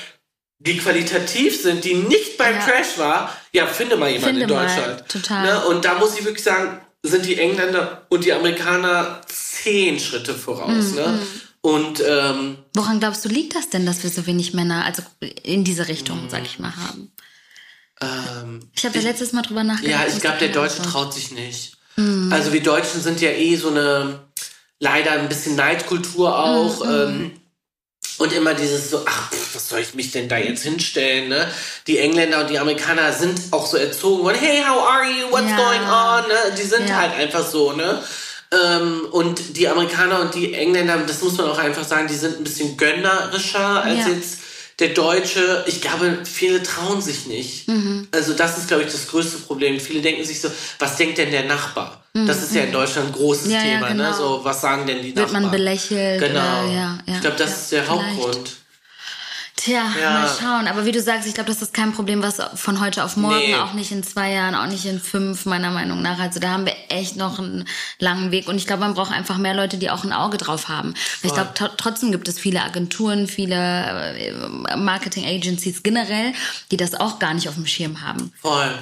die 0.60 0.78
qualitativ 0.78 1.60
sind, 1.60 1.84
die 1.84 1.96
nicht 1.96 2.38
beim 2.38 2.54
ja. 2.54 2.62
Trash 2.62 2.98
war, 2.98 3.36
ja, 3.52 3.66
finde 3.66 3.98
mal 3.98 4.10
jemanden 4.10 4.40
finde 4.40 4.42
in 4.44 4.48
Deutschland. 4.48 5.00
Mal. 5.00 5.06
Total. 5.08 5.44
Ne? 5.44 5.66
Und 5.66 5.84
da 5.84 5.96
muss 5.96 6.18
ich 6.18 6.24
wirklich 6.24 6.44
sagen, 6.44 6.82
sind 7.02 7.26
die 7.26 7.40
Engländer 7.40 8.06
und 8.10 8.26
die 8.26 8.34
Amerikaner 8.34 9.22
zehn 9.26 10.00
Schritte 10.00 10.36
voraus. 10.36 10.92
Mm, 10.92 10.96
ne? 10.96 11.20
Und 11.62 12.02
ähm, 12.06 12.58
woran 12.76 13.00
glaubst 13.00 13.24
du 13.24 13.30
liegt 13.30 13.56
das 13.56 13.70
denn, 13.70 13.86
dass 13.86 14.02
wir 14.02 14.10
so 14.10 14.26
wenig 14.26 14.54
Männer, 14.54 14.84
also 14.84 15.04
in 15.44 15.64
diese 15.64 15.88
Richtung, 15.88 16.28
sag 16.30 16.44
ich 16.44 16.58
mal, 16.58 16.74
haben? 16.76 17.12
Ähm, 18.02 18.70
ich 18.76 18.84
habe 18.84 18.98
ja 18.98 19.04
letztes 19.04 19.32
Mal 19.32 19.44
drüber 19.44 19.64
nachgedacht. 19.64 20.08
Ja, 20.08 20.14
ich 20.14 20.20
glaube, 20.20 20.40
der 20.40 20.50
Deutsche 20.50 20.82
traut 20.82 21.14
sich 21.14 21.32
nicht. 21.32 21.78
Mhm. 21.98 22.34
Also 22.34 22.52
wir 22.52 22.64
Deutschen 22.64 23.02
sind 23.02 23.22
ja 23.22 23.30
eh 23.30 23.56
so 23.56 23.70
eine 23.70 24.22
leider 24.80 25.12
ein 25.12 25.30
bisschen 25.30 25.56
Neidkultur 25.56 26.36
auch. 26.38 26.84
Mhm. 26.84 26.92
Ähm, 26.92 27.32
und 28.18 28.34
immer 28.34 28.54
dieses 28.54 28.92
so, 28.92 29.04
ach, 29.06 29.32
pff, 29.32 29.56
was 29.56 29.70
soll 29.70 29.80
ich 29.80 29.96
mich 29.96 30.12
denn 30.12 30.30
da 30.30 30.38
jetzt 30.38 30.64
hinstellen? 30.64 31.30
Ne? 31.30 31.48
Die 31.88 31.98
Engländer 31.98 32.42
und 32.42 32.50
die 32.50 32.60
Amerikaner 32.60 33.14
sind 33.14 33.40
auch 33.52 33.66
so 33.66 33.78
erzogen 33.78 34.24
worden, 34.24 34.38
hey, 34.40 34.64
how 34.64 34.88
are 34.88 35.06
you? 35.06 35.32
What's 35.32 35.50
ja. 35.50 35.56
going 35.56 35.82
on? 35.82 36.28
Ne? 36.28 36.56
Die 36.58 36.68
sind 36.68 36.88
ja. 36.88 36.98
halt 36.98 37.14
einfach 37.14 37.48
so, 37.48 37.72
ne? 37.72 38.04
Ähm, 38.54 39.08
und 39.12 39.58
die 39.58 39.68
Amerikaner 39.68 40.20
und 40.22 40.36
die 40.36 40.54
Engländer, 40.54 40.98
das 41.08 41.22
muss 41.22 41.38
man 41.38 41.48
auch 41.48 41.58
einfach 41.58 41.86
sagen, 41.86 42.08
die 42.08 42.16
sind 42.16 42.38
ein 42.38 42.44
bisschen 42.44 42.76
gönnerischer 42.76 43.84
als 43.84 44.00
ja. 44.00 44.10
jetzt 44.10 44.40
der 44.80 44.90
Deutsche. 44.90 45.64
Ich 45.68 45.80
glaube, 45.80 46.20
viele 46.26 46.62
trauen 46.62 47.02
sich 47.02 47.28
nicht. 47.28 47.70
Mhm. 47.70 48.08
Also 48.12 48.34
das 48.34 48.58
ist, 48.58 48.68
glaube 48.68 48.84
ich, 48.84 48.92
das 48.92 49.08
größte 49.08 49.38
Problem. 49.38 49.80
Viele 49.80 50.02
denken 50.02 50.26
sich 50.26 50.42
so, 50.42 50.50
was 50.80 50.98
denkt 50.98 51.18
denn 51.18 51.32
der 51.32 51.46
Nachbar? 51.46 52.04
Mhm. 52.14 52.28
Das 52.28 52.44
ist 52.44 52.54
ja 52.54 52.64
in 52.64 52.70
mhm. 52.70 52.74
Deutschland 52.74 53.08
ein 53.08 53.14
großes 53.14 53.52
ja, 53.52 53.62
Thema. 53.62 53.72
Ja, 53.72 53.80
ne? 53.80 53.88
genau. 53.90 54.10
ne? 54.10 54.16
So, 54.16 54.40
was 54.44 54.60
sagen 54.60 54.86
denn 54.86 55.02
die 55.02 55.14
Nachbarn? 55.14 55.32
Wird 55.32 55.42
man 55.44 55.52
belächelt? 55.52 56.20
Genau. 56.20 56.64
Oder, 56.66 56.74
ja, 56.74 57.00
ich 57.06 57.22
glaube, 57.22 57.38
das 57.38 57.52
ist 57.52 57.72
der 57.72 57.84
vielleicht. 57.84 58.00
Hauptgrund. 58.02 58.61
Tja, 59.64 59.84
ja. 60.02 60.14
mal 60.14 60.28
schauen. 60.28 60.68
Aber 60.68 60.86
wie 60.86 60.92
du 60.92 61.00
sagst, 61.00 61.28
ich 61.28 61.36
glaube, 61.36 61.52
das 61.52 61.62
ist 61.62 61.72
kein 61.72 61.94
Problem, 61.94 62.24
was 62.24 62.42
von 62.56 62.82
heute 62.82 63.04
auf 63.04 63.16
morgen, 63.16 63.38
nee. 63.38 63.56
auch 63.56 63.74
nicht 63.74 63.92
in 63.92 64.02
zwei 64.02 64.32
Jahren, 64.32 64.56
auch 64.56 64.66
nicht 64.66 64.86
in 64.86 65.00
fünf, 65.00 65.46
meiner 65.46 65.70
Meinung 65.70 66.02
nach. 66.02 66.18
Also 66.18 66.40
da 66.40 66.50
haben 66.50 66.66
wir 66.66 66.74
echt 66.90 67.16
noch 67.16 67.38
einen 67.38 67.68
langen 68.00 68.32
Weg. 68.32 68.48
Und 68.48 68.56
ich 68.56 68.66
glaube, 68.66 68.82
man 68.82 68.96
braucht 68.96 69.12
einfach 69.12 69.38
mehr 69.38 69.54
Leute, 69.54 69.78
die 69.78 69.92
auch 69.92 70.04
ein 70.04 70.14
Auge 70.14 70.38
drauf 70.38 70.68
haben. 70.68 70.96
Voll. 70.96 71.30
Ich 71.30 71.34
glaube, 71.36 71.52
trotzdem 71.78 72.12
gibt 72.12 72.28
es 72.28 72.40
viele 72.40 72.64
Agenturen, 72.64 73.28
viele 73.28 74.16
äh, 74.18 74.76
Marketing-Agencies 74.76 75.84
generell, 75.84 76.34
die 76.72 76.78
das 76.78 76.96
auch 76.96 77.20
gar 77.20 77.36
nicht 77.36 77.48
auf 77.48 77.56
dem 77.56 77.68
Schirm 77.68 78.02
haben. 78.02 78.34
Voll. 78.42 78.74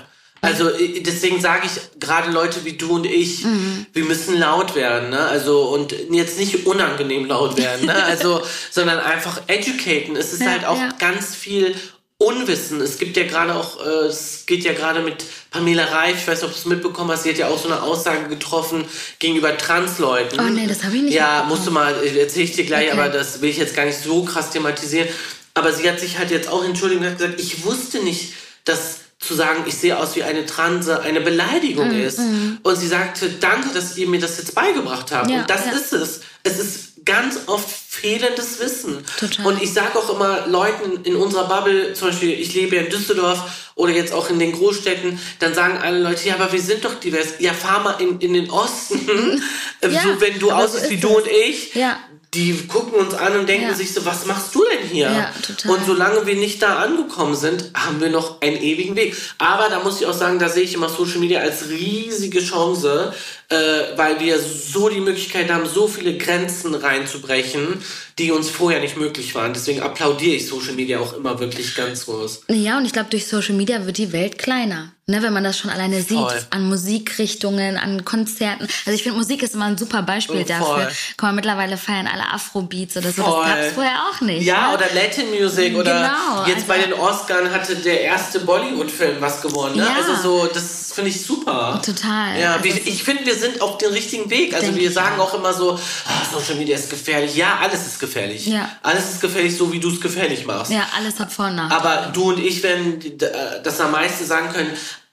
Also 0.42 0.70
deswegen 1.06 1.42
sage 1.42 1.66
ich 1.66 2.00
gerade 2.00 2.32
Leute 2.32 2.64
wie 2.64 2.74
du 2.74 2.96
und 2.96 3.06
ich, 3.06 3.44
mhm. 3.44 3.86
wir 3.92 4.06
müssen 4.06 4.38
laut 4.38 4.76
werden, 4.76 5.10
ne? 5.10 5.20
Also 5.20 5.70
und 5.70 5.94
jetzt 6.12 6.40
nicht 6.40 6.66
unangenehm 6.66 7.26
laut 7.26 7.58
werden, 7.58 7.88
ne? 7.88 8.04
Also 8.04 8.42
sondern 8.72 9.00
einfach 9.00 9.42
educaten. 9.48 10.16
Es 10.16 10.32
ist 10.32 10.42
ja, 10.42 10.52
halt 10.52 10.66
auch 10.66 10.78
ja. 10.78 10.90
ganz 10.98 11.36
viel 11.36 11.76
Unwissen. 12.22 12.82
Es 12.82 13.00
gibt 13.00 13.16
ja 13.16 13.24
gerade 13.24 13.56
auch, 13.56 13.86
äh, 13.86 14.08
es 14.08 14.44
geht 14.46 14.66
ja 14.66 14.74
gerade 14.74 15.02
mit 15.02 15.24
Pamela 15.52 15.86
Reif, 15.86 16.18
ich 16.18 16.28
weiß 16.28 16.42
nicht, 16.42 16.50
ob 16.50 16.52
du 16.52 16.60
es 16.60 16.66
mitbekommen 16.66 17.12
hast, 17.12 17.24
sie 17.24 17.30
hat 17.30 17.38
ja 17.38 17.48
auch 17.48 17.58
so 17.58 17.70
eine 17.70 17.82
Aussage 17.82 18.28
getroffen 18.28 18.86
gegenüber 19.20 19.58
Transleuten. 19.58 20.38
Oh 20.40 20.50
nee, 20.50 20.68
das 20.68 20.84
habe 20.84 20.98
ich 20.98 21.04
nicht 21.04 21.14
Ja, 21.14 21.46
musst 21.48 21.66
du 21.66 21.72
mal, 21.72 21.96
erzähle 22.04 22.44
ich 22.44 22.52
dir 22.52 22.66
gleich, 22.66 22.90
Okay. 22.90 23.00
aber 23.00 23.10
das 23.10 23.42
will 23.42 23.50
ich 23.50 23.58
jetzt 23.58 23.74
gar 23.74 23.86
nicht 23.86 23.98
so 24.02 24.24
krass 24.24 24.52
thematisieren. 24.52 25.08
Aber 25.54 25.72
sie 25.72 25.90
hat 25.90 26.00
sich 26.02 26.18
halt 26.18 26.30
jetzt 26.30 26.50
auch 26.50 26.64
entschuldigt 26.64 27.02
und 27.02 27.08
hat 27.08 27.18
gesagt, 27.18 27.40
ich 27.40 27.64
wusste 27.64 28.00
nicht, 28.00 28.34
dass 28.66 29.00
zu 29.20 29.34
sagen, 29.34 29.66
ich 29.68 29.76
sehe 29.76 29.98
aus 29.98 30.16
wie 30.16 30.24
eine 30.24 30.46
Transe, 30.46 31.02
eine 31.02 31.20
Beleidigung 31.22 31.90
Mm, 31.90 32.02
ist. 32.02 32.20
Und 32.64 32.76
sie 32.78 32.88
sagte, 32.88 33.30
danke, 33.30 33.70
dass 33.74 33.98
ihr 33.98 34.08
mir 34.08 34.20
das 34.20 34.38
jetzt 34.38 34.56
beigebracht 34.56 35.12
habt. 35.12 35.30
Ja, 35.30 35.42
und 35.42 35.50
das 35.50 35.66
ja. 35.66 35.72
ist 35.74 35.92
es. 35.94 36.22
Es 36.44 36.58
ist 36.58 37.06
ganz 37.06 37.38
oft 37.48 37.68
fehlendes 37.70 38.60
Wissen. 38.60 39.04
Total. 39.20 39.46
Und 39.46 39.62
ich 39.62 39.74
sage 39.74 39.98
auch 39.98 40.14
immer 40.14 40.48
Leuten 40.48 41.04
in 41.04 41.16
unserer 41.16 41.48
Bubble, 41.50 41.94
zum 41.94 42.10
Beispiel, 42.10 42.32
ich 42.32 42.54
lebe 42.54 42.78
ja 42.78 42.84
in 42.84 42.90
Düsseldorf 42.90 43.40
oder 43.76 43.92
jetzt 43.92 44.14
auch 44.14 44.30
in 44.30 44.40
den 44.40 44.52
Großstädten, 44.54 45.20
dann 45.40 45.54
sagen 45.54 45.80
alle 45.82 46.00
Leute, 46.00 46.28
ja, 46.28 46.36
aber 46.36 46.52
wir 46.52 46.62
sind 46.62 46.86
doch 46.86 46.96
divers. 47.00 47.36
Ja, 47.40 47.54
fahr 47.54 47.82
mal 47.82 47.96
in, 48.00 48.20
in 48.20 48.34
den 48.34 48.50
Osten. 48.50 49.00
Ja, 49.82 50.02
so, 50.04 50.20
wenn 50.20 50.38
du 50.40 50.52
aussiehst 50.52 50.84
so 50.86 50.90
wie 50.90 50.98
du 50.98 51.08
es. 51.10 51.16
und 51.16 51.28
ich, 51.28 51.74
Ja. 51.76 51.98
Die 52.34 52.68
gucken 52.68 52.94
uns 53.00 53.14
an 53.16 53.36
und 53.40 53.50
denken 53.50 53.70
Ja. 53.70 53.74
sich 53.74 53.92
so, 53.94 54.06
was 54.06 54.26
machst 54.28 54.54
du 54.54 54.64
denn 54.72 54.88
hier? 54.88 55.10
Ja, 55.12 55.32
total. 55.42 55.72
Und 55.72 55.86
solange 55.86 56.28
wir 56.28 56.36
nicht 56.36 56.62
da 56.62 56.76
angekommen 56.78 57.36
sind, 57.36 57.72
haben 57.74 58.00
wir 58.00 58.10
noch 58.10 58.40
einen 58.42 58.58
ewigen 58.58 58.96
Weg. 58.96 59.16
Aber 59.40 59.68
da 59.70 59.80
muss 59.84 60.00
ich 60.00 60.06
auch 60.06 60.14
sagen, 60.14 60.38
da 60.38 60.48
sehe 60.48 60.64
ich 60.64 60.76
immer 60.76 60.90
Social 60.90 61.18
Media 61.20 61.40
als 61.42 61.70
riesige 61.70 62.40
Chance, 62.44 63.14
äh, 63.50 63.56
weil 63.98 64.20
wir 64.20 64.40
so 64.40 64.90
die 64.90 65.00
Möglichkeit 65.00 65.52
haben, 65.52 65.66
so 65.68 65.88
viele 65.88 66.18
Grenzen 66.18 66.76
reinzubrechen, 66.76 67.82
die 68.20 68.32
uns 68.32 68.50
vorher 68.50 68.80
nicht 68.82 68.98
möglich 68.98 69.34
waren. 69.34 69.54
Deswegen 69.54 69.82
applaudiere 69.82 70.36
ich 70.36 70.48
Social 70.48 70.74
Media 70.74 71.00
auch 71.00 71.14
immer 71.14 71.40
wirklich 71.40 71.74
ganz 71.76 72.06
groß. 72.06 72.42
Ja, 72.50 72.78
und 72.78 72.86
ich 72.86 72.94
glaube, 72.94 73.10
durch 73.10 73.28
Social 73.28 73.56
Media 73.56 73.86
wird 73.86 73.98
die 73.98 74.12
Welt 74.12 74.38
kleiner. 74.38 74.92
Ne, 75.08 75.24
wenn 75.24 75.34
man 75.34 75.44
das 75.44 75.58
schon 75.58 75.72
alleine 75.72 76.04
sieht, 76.04 76.20
Voll. 76.20 76.46
an 76.52 76.70
Musikrichtungen, 76.70 77.78
an 77.78 78.06
Konzerten. 78.06 78.68
Also 78.86 78.92
ich 78.92 79.02
finde, 79.02 79.18
Musik 79.18 79.42
ist 79.42 79.56
immer 79.56 79.66
ein 79.66 79.76
super 79.78 80.04
Beispiel 80.04 80.42
Oh, 80.42 80.48
dafür. 80.48 80.92
Guck 81.18 81.24
mal, 81.24 81.34
mittlerweile 81.34 81.78
feiern 81.78 82.06
alle 82.06 82.32
Afrobeats 82.32 82.96
oder 82.96 83.12
so. 83.12 83.24
Voll. 83.24 83.44
Das 83.48 83.56
gab's 83.56 83.74
vorher 83.74 83.96
auch 84.12 84.22
nicht. 84.22 84.44
Ja, 84.46 84.68
ne? 84.70 84.76
oder 84.76 84.86
Latin 84.94 85.32
Music 85.32 85.76
oder 85.76 85.94
Genau, 85.96 86.46
jetzt 86.46 86.56
also- 86.58 86.68
bei 86.68 86.78
den 86.78 86.94
Oscars 86.94 87.50
hatte 87.50 87.76
der 87.78 88.02
erste 88.02 88.42
Bollywood-Film 88.42 89.16
was 89.20 89.42
gewonnen. 89.42 89.78
Ne? 89.78 89.84
Ja. 89.84 89.96
Also 89.96 90.22
so, 90.22 90.46
das 90.54 90.92
finde 90.94 91.10
ich 91.10 91.22
super. 91.26 91.82
Total. 91.84 92.40
Ja, 92.40 92.54
Also 92.58 92.70
es 92.70 92.76
ich 92.86 93.04
finde, 93.04 93.26
wir 93.26 93.34
sind 93.40 93.62
auf 93.62 93.78
dem 93.78 93.92
richtigen 93.92 94.30
Weg. 94.30 94.54
Also 94.54 94.68
Denk 94.68 94.80
wir 94.80 94.92
sagen 94.92 95.20
auch. 95.20 95.34
immer 95.34 95.54
so, 95.54 95.72
ah, 95.74 96.22
Social 96.32 96.56
Media 96.56 96.76
ist 96.76 96.90
gefährlich. 96.90 97.36
Ja, 97.36 97.60
alles 97.62 97.88
ist 97.88 98.00
gefährlich. 98.00 98.46
Ja. 98.46 98.70
Alles 98.84 99.10
ist 99.10 99.22
gefährlich, 99.22 99.58
so 99.58 99.72
wie 99.72 99.80
du 99.80 99.90
es 99.90 100.00
gefährlich 100.00 100.46
machst. 100.46 100.72
Ja, 100.72 100.88
alles 100.96 101.20
hat 101.20 101.32
Vor- 101.32 101.48
und 101.48 101.56
Nachteile. 101.56 101.82
Aber 101.82 102.12
du 102.12 102.30
und 102.30 102.40
ich 102.40 102.62
werden 102.62 103.02
äh, 103.02 103.62
das 103.64 103.80
am 103.82 103.92
meisten 103.92 104.26
sagen 104.26 104.50
können. 104.54 104.72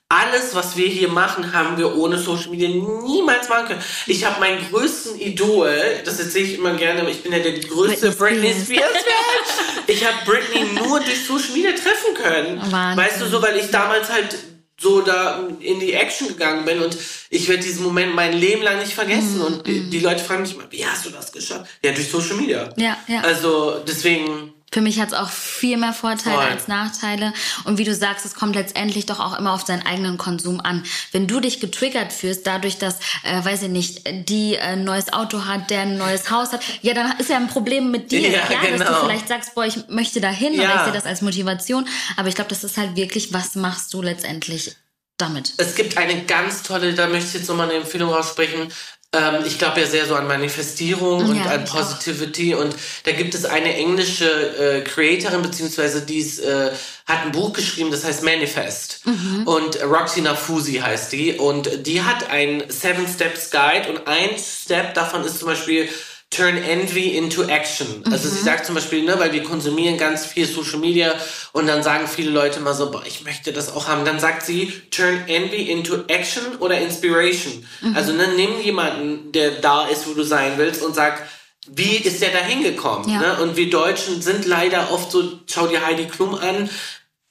Alles, 0.08 0.54
was 0.54 0.76
wir 0.76 0.86
hier 0.86 1.08
machen, 1.08 1.52
haben 1.52 1.76
wir 1.78 1.96
ohne 1.96 2.16
Social 2.16 2.50
Media 2.50 2.68
niemals 2.68 3.48
machen 3.48 3.66
können. 3.66 3.82
Ich 4.06 4.24
habe 4.24 4.38
meinen 4.38 4.64
größten 4.70 5.20
Idol, 5.20 5.76
das 6.04 6.20
erzähle 6.20 6.44
ich 6.44 6.58
immer 6.58 6.74
gerne, 6.74 7.10
ich 7.10 7.24
bin 7.24 7.32
ja 7.32 7.40
der 7.40 7.58
größte 7.58 8.12
Britney 8.12 8.40
Britney 8.40 8.64
Spears. 8.64 8.88
Spears-Fan. 8.88 9.82
Ich 9.88 10.04
habe 10.04 10.16
Britney 10.24 10.64
nur 10.74 10.98
durch 11.00 11.24
Social 11.26 11.52
Media 11.54 11.70
treffen 11.70 12.14
können. 12.20 12.60
Wahnsinn. 12.72 13.04
Weißt 13.04 13.20
du, 13.20 13.26
so, 13.26 13.40
weil 13.42 13.56
ich 13.56 13.70
damals 13.70 14.10
halt 14.10 14.36
so 14.78 15.00
da 15.00 15.42
in 15.60 15.80
die 15.80 15.92
Action 15.94 16.28
gegangen 16.28 16.64
bin 16.64 16.80
und 16.82 16.96
ich 17.30 17.48
werde 17.48 17.62
diesen 17.62 17.82
Moment 17.84 18.14
mein 18.14 18.32
Leben 18.34 18.62
lang 18.62 18.78
nicht 18.78 18.90
Mhm, 18.90 19.00
vergessen. 19.00 19.40
Und 19.40 19.66
die, 19.66 19.88
die 19.88 20.00
Leute 20.00 20.22
fragen 20.22 20.42
mich 20.42 20.54
immer, 20.54 20.70
wie 20.70 20.84
hast 20.84 21.06
du 21.06 21.10
das 21.10 21.32
geschafft? 21.32 21.70
Ja, 21.82 21.92
durch 21.92 22.08
Social 22.10 22.36
Media. 22.36 22.68
Ja, 22.76 22.96
ja. 23.08 23.20
Also 23.22 23.82
deswegen, 23.86 24.52
Für 24.72 24.80
mich 24.80 25.00
hat 25.00 25.08
es 25.08 25.14
auch 25.14 25.30
viel 25.30 25.76
mehr 25.76 25.92
Vorteile 25.92 26.36
Voll. 26.36 26.44
als 26.46 26.68
Nachteile. 26.68 27.32
Und 27.64 27.78
wie 27.78 27.84
du 27.84 27.94
sagst, 27.94 28.26
es 28.26 28.34
kommt 28.34 28.56
letztendlich 28.56 29.06
doch 29.06 29.20
auch 29.20 29.38
immer 29.38 29.52
auf 29.52 29.64
seinen 29.64 29.86
eigenen 29.86 30.18
Konsum 30.18 30.60
an. 30.60 30.84
Wenn 31.12 31.26
du 31.28 31.40
dich 31.40 31.60
getriggert 31.60 32.12
fühlst, 32.12 32.46
dadurch, 32.46 32.76
dass, 32.78 32.96
äh, 33.22 33.44
weiß 33.44 33.62
ich 33.62 33.68
nicht, 33.68 34.02
die 34.28 34.54
äh, 34.56 34.58
ein 34.60 34.84
neues 34.84 35.12
Auto 35.12 35.44
hat, 35.46 35.70
der 35.70 35.82
ein 35.82 35.96
neues 35.96 36.30
Haus 36.30 36.52
hat, 36.52 36.62
ja, 36.82 36.94
dann 36.94 37.16
ist 37.18 37.30
ja 37.30 37.36
ein 37.36 37.46
Problem 37.48 37.90
mit 37.90 38.10
dir. 38.10 38.28
Ja, 38.28 38.40
Klar, 38.46 38.62
dass 38.62 38.70
du 38.80 38.84
genau. 38.84 39.04
vielleicht 39.04 39.28
sagst, 39.28 39.54
boah, 39.54 39.64
ich 39.64 39.88
möchte 39.88 40.20
dahin 40.20 40.54
oder 40.54 40.64
Ja. 40.64 40.76
ich 40.78 40.82
sehe 40.84 40.92
das 40.92 41.06
als 41.06 41.22
Motivation. 41.22 41.86
Aber 42.16 42.28
ich 42.28 42.34
glaube, 42.34 42.50
das 42.50 42.64
ist 42.64 42.76
halt 42.76 42.96
wirklich, 42.96 43.32
was 43.32 43.54
machst 43.54 43.94
du 43.94 44.02
letztendlich 44.02 44.74
damit? 45.16 45.54
Es 45.58 45.76
gibt 45.76 45.96
eine 45.96 46.24
ganz 46.24 46.62
tolle, 46.64 46.92
da 46.92 47.06
möchte 47.06 47.28
ich 47.28 47.34
jetzt 47.34 47.48
nochmal 47.48 47.68
eine 47.70 47.78
Empfehlung 47.78 48.10
raussprechen. 48.12 48.68
Ähm, 49.16 49.44
ich 49.46 49.58
glaube 49.58 49.80
ja 49.80 49.86
sehr 49.86 50.06
so 50.06 50.14
an 50.14 50.26
Manifestierung 50.26 51.30
und 51.30 51.36
Ja, 51.36 51.44
an 51.44 51.64
ich 51.64 51.70
Positivity. 51.70 52.54
Und 52.54 52.74
da 53.04 53.12
gibt 53.12 53.34
es 53.34 53.44
eine 53.44 53.74
englische 53.74 54.26
äh, 54.26 54.80
Creatorin, 54.82 55.42
beziehungsweise 55.42 56.02
die 56.02 56.18
ist, 56.18 56.40
äh, 56.40 56.70
hat 57.06 57.24
ein 57.24 57.32
Buch 57.32 57.52
geschrieben, 57.52 57.90
das 57.90 58.04
heißt 58.04 58.22
Manifest. 58.22 59.00
Und 59.46 59.82
Roxy 59.82 60.20
Nafusi 60.20 60.74
heißt 60.74 61.12
die. 61.12 61.34
Und 61.34 61.86
die 61.86 62.02
hat 62.02 62.30
ein 62.30 62.64
Seven 62.68 63.06
Steps 63.06 63.50
Guide 63.50 63.88
und 63.88 64.06
ein 64.06 64.30
Step 64.38 64.94
davon 64.94 65.24
ist 65.24 65.38
zum 65.38 65.48
Beispiel 65.48 65.88
Turn 66.30 66.56
Envy 66.56 67.16
into 67.16 67.44
Action. 67.44 68.02
Also 68.10 68.28
sie 68.28 68.42
sagt 68.42 68.66
zum 68.66 68.74
Beispiel, 68.74 69.04
ne, 69.04 69.18
weil 69.18 69.32
wir 69.32 69.44
konsumieren 69.44 69.96
ganz 69.96 70.26
viel 70.26 70.46
Social 70.46 70.78
Media 70.78 71.14
und 71.52 71.66
dann 71.66 71.82
sagen 71.82 72.08
viele 72.08 72.30
Leute 72.30 72.58
immer 72.58 72.74
so, 72.74 72.90
boah, 72.90 73.02
ich 73.06 73.22
möchte 73.24 73.52
das 73.52 73.74
auch 73.74 73.86
haben. 73.86 74.04
Dann 74.04 74.18
sagt 74.18 74.44
sie, 74.44 74.72
turn 74.90 75.26
Envy 75.28 75.70
into 75.70 76.04
Action 76.08 76.56
oder 76.58 76.78
Inspiration. 76.78 77.66
Also 77.94 78.12
ne, 78.12 78.28
nimm 78.36 78.60
jemanden, 78.60 79.32
der 79.32 79.52
da 79.52 79.86
ist, 79.86 80.06
wo 80.08 80.14
du 80.14 80.24
sein 80.24 80.54
willst 80.56 80.82
und 80.82 80.94
sag, 80.94 81.26
wie 81.68 81.96
ist 81.96 82.22
der 82.22 82.30
da 82.30 82.38
hingekommen? 82.38 83.08
Ja. 83.08 83.18
Ne? 83.20 83.42
Und 83.42 83.56
wir 83.56 83.70
Deutschen 83.70 84.22
sind 84.22 84.46
leider 84.46 84.92
oft 84.92 85.10
so, 85.10 85.40
schau 85.46 85.66
dir 85.66 85.84
Heidi 85.84 86.06
Klum 86.06 86.34
an. 86.34 86.68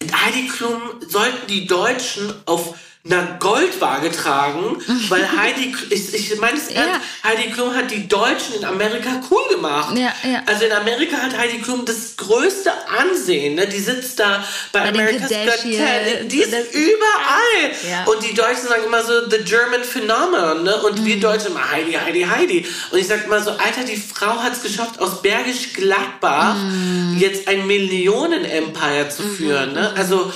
Heidi 0.03 0.47
Klum 0.47 0.81
sollten 1.07 1.47
die 1.47 1.67
Deutschen 1.67 2.33
auf 2.45 2.75
einer 3.05 3.37
Goldwaage 3.39 4.11
tragen, 4.11 4.77
weil 5.09 5.27
Heidi, 5.37 5.75
ich, 5.91 6.13
ich 6.13 6.39
meine 6.39 6.57
es 6.57 6.69
ernst, 6.69 7.01
Heidi 7.23 7.51
Klum 7.51 7.73
hat 7.75 7.91
die 7.91 8.07
Deutschen 8.07 8.55
in 8.55 8.65
Amerika 8.65 9.21
cool 9.29 9.43
gemacht. 9.55 9.95
Ja, 9.95 10.11
ja. 10.27 10.41
Also 10.47 10.65
in 10.65 10.71
Amerika 10.71 11.17
hat 11.17 11.37
Heidi 11.37 11.59
Klum 11.59 11.85
das 11.85 12.17
größte 12.17 12.71
Ansehen. 12.99 13.55
Ne? 13.55 13.67
Die 13.67 13.79
sitzt 13.79 14.19
da 14.19 14.43
bei, 14.71 14.79
Bei 14.81 14.89
America's 14.89 15.29
Got. 15.29 15.61
Talent. 15.61 16.31
Die 16.31 16.39
ist 16.39 16.51
Das- 16.51 16.71
überall. 16.73 17.71
Ja. 17.89 18.03
Und 18.05 18.23
die 18.27 18.33
Deutschen 18.33 18.67
sagen 18.67 18.83
immer 18.85 19.03
so, 19.03 19.29
the 19.29 19.37
German 19.43 19.83
Phenomenon. 19.83 20.63
Ne? 20.63 20.75
Und 20.81 21.01
Mhm. 21.01 21.05
wir 21.05 21.19
Deutschen 21.19 21.51
immer 21.51 21.71
Heidi, 21.71 21.93
Heidi, 21.93 22.21
Heidi. 22.23 22.65
Und 22.91 22.97
ich 22.99 23.07
sag 23.07 23.27
mal 23.27 23.41
so, 23.43 23.51
Alter, 23.51 23.83
die 23.87 23.97
Frau 23.97 24.41
hat 24.41 24.53
es 24.53 24.63
geschafft, 24.63 24.99
aus 24.99 25.21
Bergisch 25.21 25.73
Gladbach 25.73 26.55
Mhm. 26.55 27.17
jetzt 27.19 27.47
ein 27.47 27.67
Millionen-Empire 27.67 29.09
zu 29.09 29.21
führen. 29.23 29.73
Ne? 29.73 29.93
Also 29.95 30.31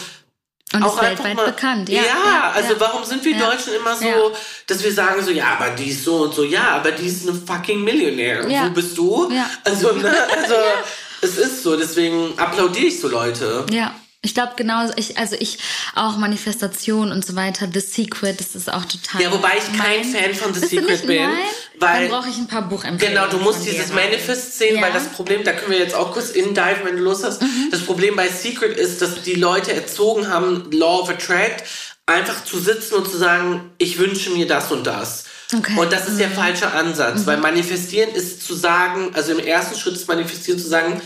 Und 0.74 0.84
auch 0.84 0.94
ist 0.94 1.00
einfach 1.00 1.24
weltweit 1.24 1.36
mal, 1.36 1.46
bekannt. 1.52 1.90
Ja, 1.90 2.02
Ja, 2.02 2.08
ja, 2.08 2.52
also 2.54 2.74
ja. 2.74 2.80
warum 2.80 3.04
sind 3.04 3.24
wir 3.26 3.36
Ja. 3.36 3.50
Deutschen 3.50 3.74
immer 3.74 3.96
so, 3.96 4.34
dass 4.68 4.84
wir 4.84 4.94
sagen 4.94 5.24
so, 5.24 5.32
ja, 5.32 5.58
aber 5.58 5.72
die 5.72 5.90
ist 5.90 6.04
so 6.04 6.18
und 6.24 6.34
so, 6.34 6.44
ja, 6.44 6.70
aber 6.76 6.92
die 6.92 7.08
ist 7.08 7.28
eine 7.28 7.36
fucking 7.38 7.84
Millionär. 7.84 8.48
Ja. 8.48 8.66
Wo 8.66 8.70
bist 8.72 8.98
du? 8.98 9.32
Ja. 9.32 9.50
Also, 9.64 9.94
ne, 9.94 10.14
also 10.38 10.56
es 11.22 11.38
ist 11.38 11.64
so, 11.64 11.76
deswegen 11.76 12.38
applaudiere 12.38 12.86
ich 12.86 13.00
so 13.00 13.08
Leute. 13.08 13.66
Ja, 13.72 13.96
ich 14.22 14.34
glaube 14.34 14.52
genau, 14.58 14.82
ich, 14.98 15.18
also 15.18 15.38
ich 15.40 15.60
auch 15.96 16.18
Manifestation 16.18 17.12
und 17.12 17.26
so 17.26 17.36
weiter, 17.38 17.70
The 17.74 17.80
Secret, 17.80 18.40
das 18.40 18.54
ist 18.54 18.72
auch 18.72 18.84
total. 18.84 19.22
Ja, 19.22 19.32
wobei 19.32 19.54
ich 19.58 19.78
kein 19.80 20.04
Fan 20.04 20.34
von 20.36 20.54
The 20.54 20.60
Secret 20.68 21.08
bin, 21.08 21.24
Nein? 21.24 21.38
weil- 21.80 22.10
Dann 22.10 22.10
brauche 22.20 22.30
ich 22.30 22.38
ein 22.38 22.48
paar 22.48 22.64
Buchempfehlungen. 22.64 23.00
Genau, 23.30 23.30
du 23.32 23.38
musst 23.44 23.66
dieses 23.66 23.94
Manifest 23.94 24.58
sehen, 24.58 24.76
Ja. 24.76 24.82
weil 24.82 24.92
das 24.92 25.08
Problem, 25.08 25.44
da 25.46 25.54
können 25.54 25.72
wir 25.72 25.80
jetzt 25.80 25.96
auch 25.96 26.12
kurz 26.12 26.32
indiven, 26.32 26.84
wenn 26.84 26.98
du 26.98 27.04
Lust 27.04 27.24
hast. 27.24 27.42
Mhm. 27.42 27.70
Das 27.72 27.82
Problem 27.82 28.18
bei 28.18 28.28
Secret 28.28 28.78
ist, 28.78 29.02
dass 29.02 29.22
die 29.22 29.36
Leute 29.36 29.72
erzogen 29.74 30.28
haben, 30.28 30.70
Law 30.72 31.00
of 31.02 31.10
Attract, 31.10 31.64
einfach 32.06 32.44
zu 32.44 32.60
sitzen 32.60 32.96
und 32.96 33.10
zu 33.10 33.18
sagen, 33.18 33.72
ich 33.78 34.00
wünsche 34.00 34.32
mir 34.32 34.48
das 34.48 34.70
und 34.72 34.86
das. 34.86 35.26
Okay. 35.56 35.78
Und 35.80 35.94
das 35.94 36.08
ist 36.08 36.16
Mhm. 36.16 36.20
der 36.20 36.32
falsche 36.32 36.72
Ansatz, 36.74 37.26
weil 37.26 37.38
manifestieren 37.38 38.10
ist 38.14 38.46
zu 38.46 38.54
sagen, 38.54 39.12
also 39.14 39.32
im 39.32 39.40
ersten 39.40 39.80
Schritt 39.80 39.94
ist 39.96 40.08
manifestieren 40.10 40.60
zu 40.60 40.68
sagen, 40.68 41.02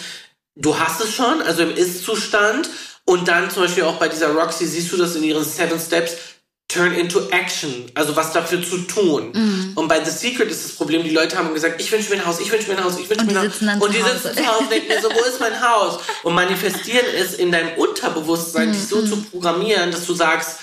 du 0.55 0.79
hast 0.79 0.99
es 1.01 1.13
schon, 1.13 1.41
also 1.43 1.61
im 1.63 1.75
Ist-Zustand 1.75 2.69
und 3.05 3.27
dann 3.27 3.49
zum 3.51 3.63
Beispiel 3.63 3.83
auch 3.83 3.95
bei 3.97 4.07
dieser 4.07 4.29
Roxy 4.33 4.65
siehst 4.65 4.91
du 4.91 4.97
das 4.97 5.15
in 5.15 5.23
ihren 5.23 5.43
Seven 5.43 5.79
Steps, 5.79 6.13
turn 6.69 6.93
into 6.95 7.29
action, 7.29 7.85
also 7.93 8.15
was 8.15 8.31
dafür 8.33 8.63
zu 8.63 8.79
tun. 8.79 9.31
Mhm. 9.33 9.71
Und 9.75 9.87
bei 9.87 10.03
The 10.03 10.09
Secret 10.09 10.49
ist 10.49 10.63
das 10.65 10.71
Problem, 10.71 11.03
die 11.03 11.11
Leute 11.11 11.37
haben 11.37 11.53
gesagt, 11.53 11.79
ich 11.79 11.91
wünsche 11.91 12.09
mir 12.09 12.15
ein 12.15 12.25
Haus, 12.25 12.39
ich 12.39 12.51
wünsche 12.51 12.71
mir 12.71 12.77
ein 12.77 12.83
Haus, 12.83 12.97
ich 12.97 13.07
wünsche 13.09 13.25
mir 13.25 13.39
ein 13.39 13.51
Haus. 13.51 13.81
und 13.81 13.93
die 13.93 14.01
Hause. 14.01 14.13
sitzen 14.13 14.37
zu 14.37 14.47
Hause 14.47 14.59
und 14.63 14.71
denken 14.71 14.87
mir 14.87 15.01
so, 15.01 15.09
wo 15.11 15.19
ist 15.23 15.39
mein 15.39 15.61
Haus? 15.61 15.99
Und 16.23 16.33
manifestieren 16.33 17.05
ist 17.21 17.35
in 17.35 17.51
deinem 17.51 17.77
Unterbewusstsein, 17.77 18.71
dich 18.71 18.81
Mhm. 18.81 18.87
so 18.87 19.01
zu 19.05 19.17
programmieren, 19.23 19.91
dass 19.91 20.05
du 20.07 20.15
sagst, 20.15 20.59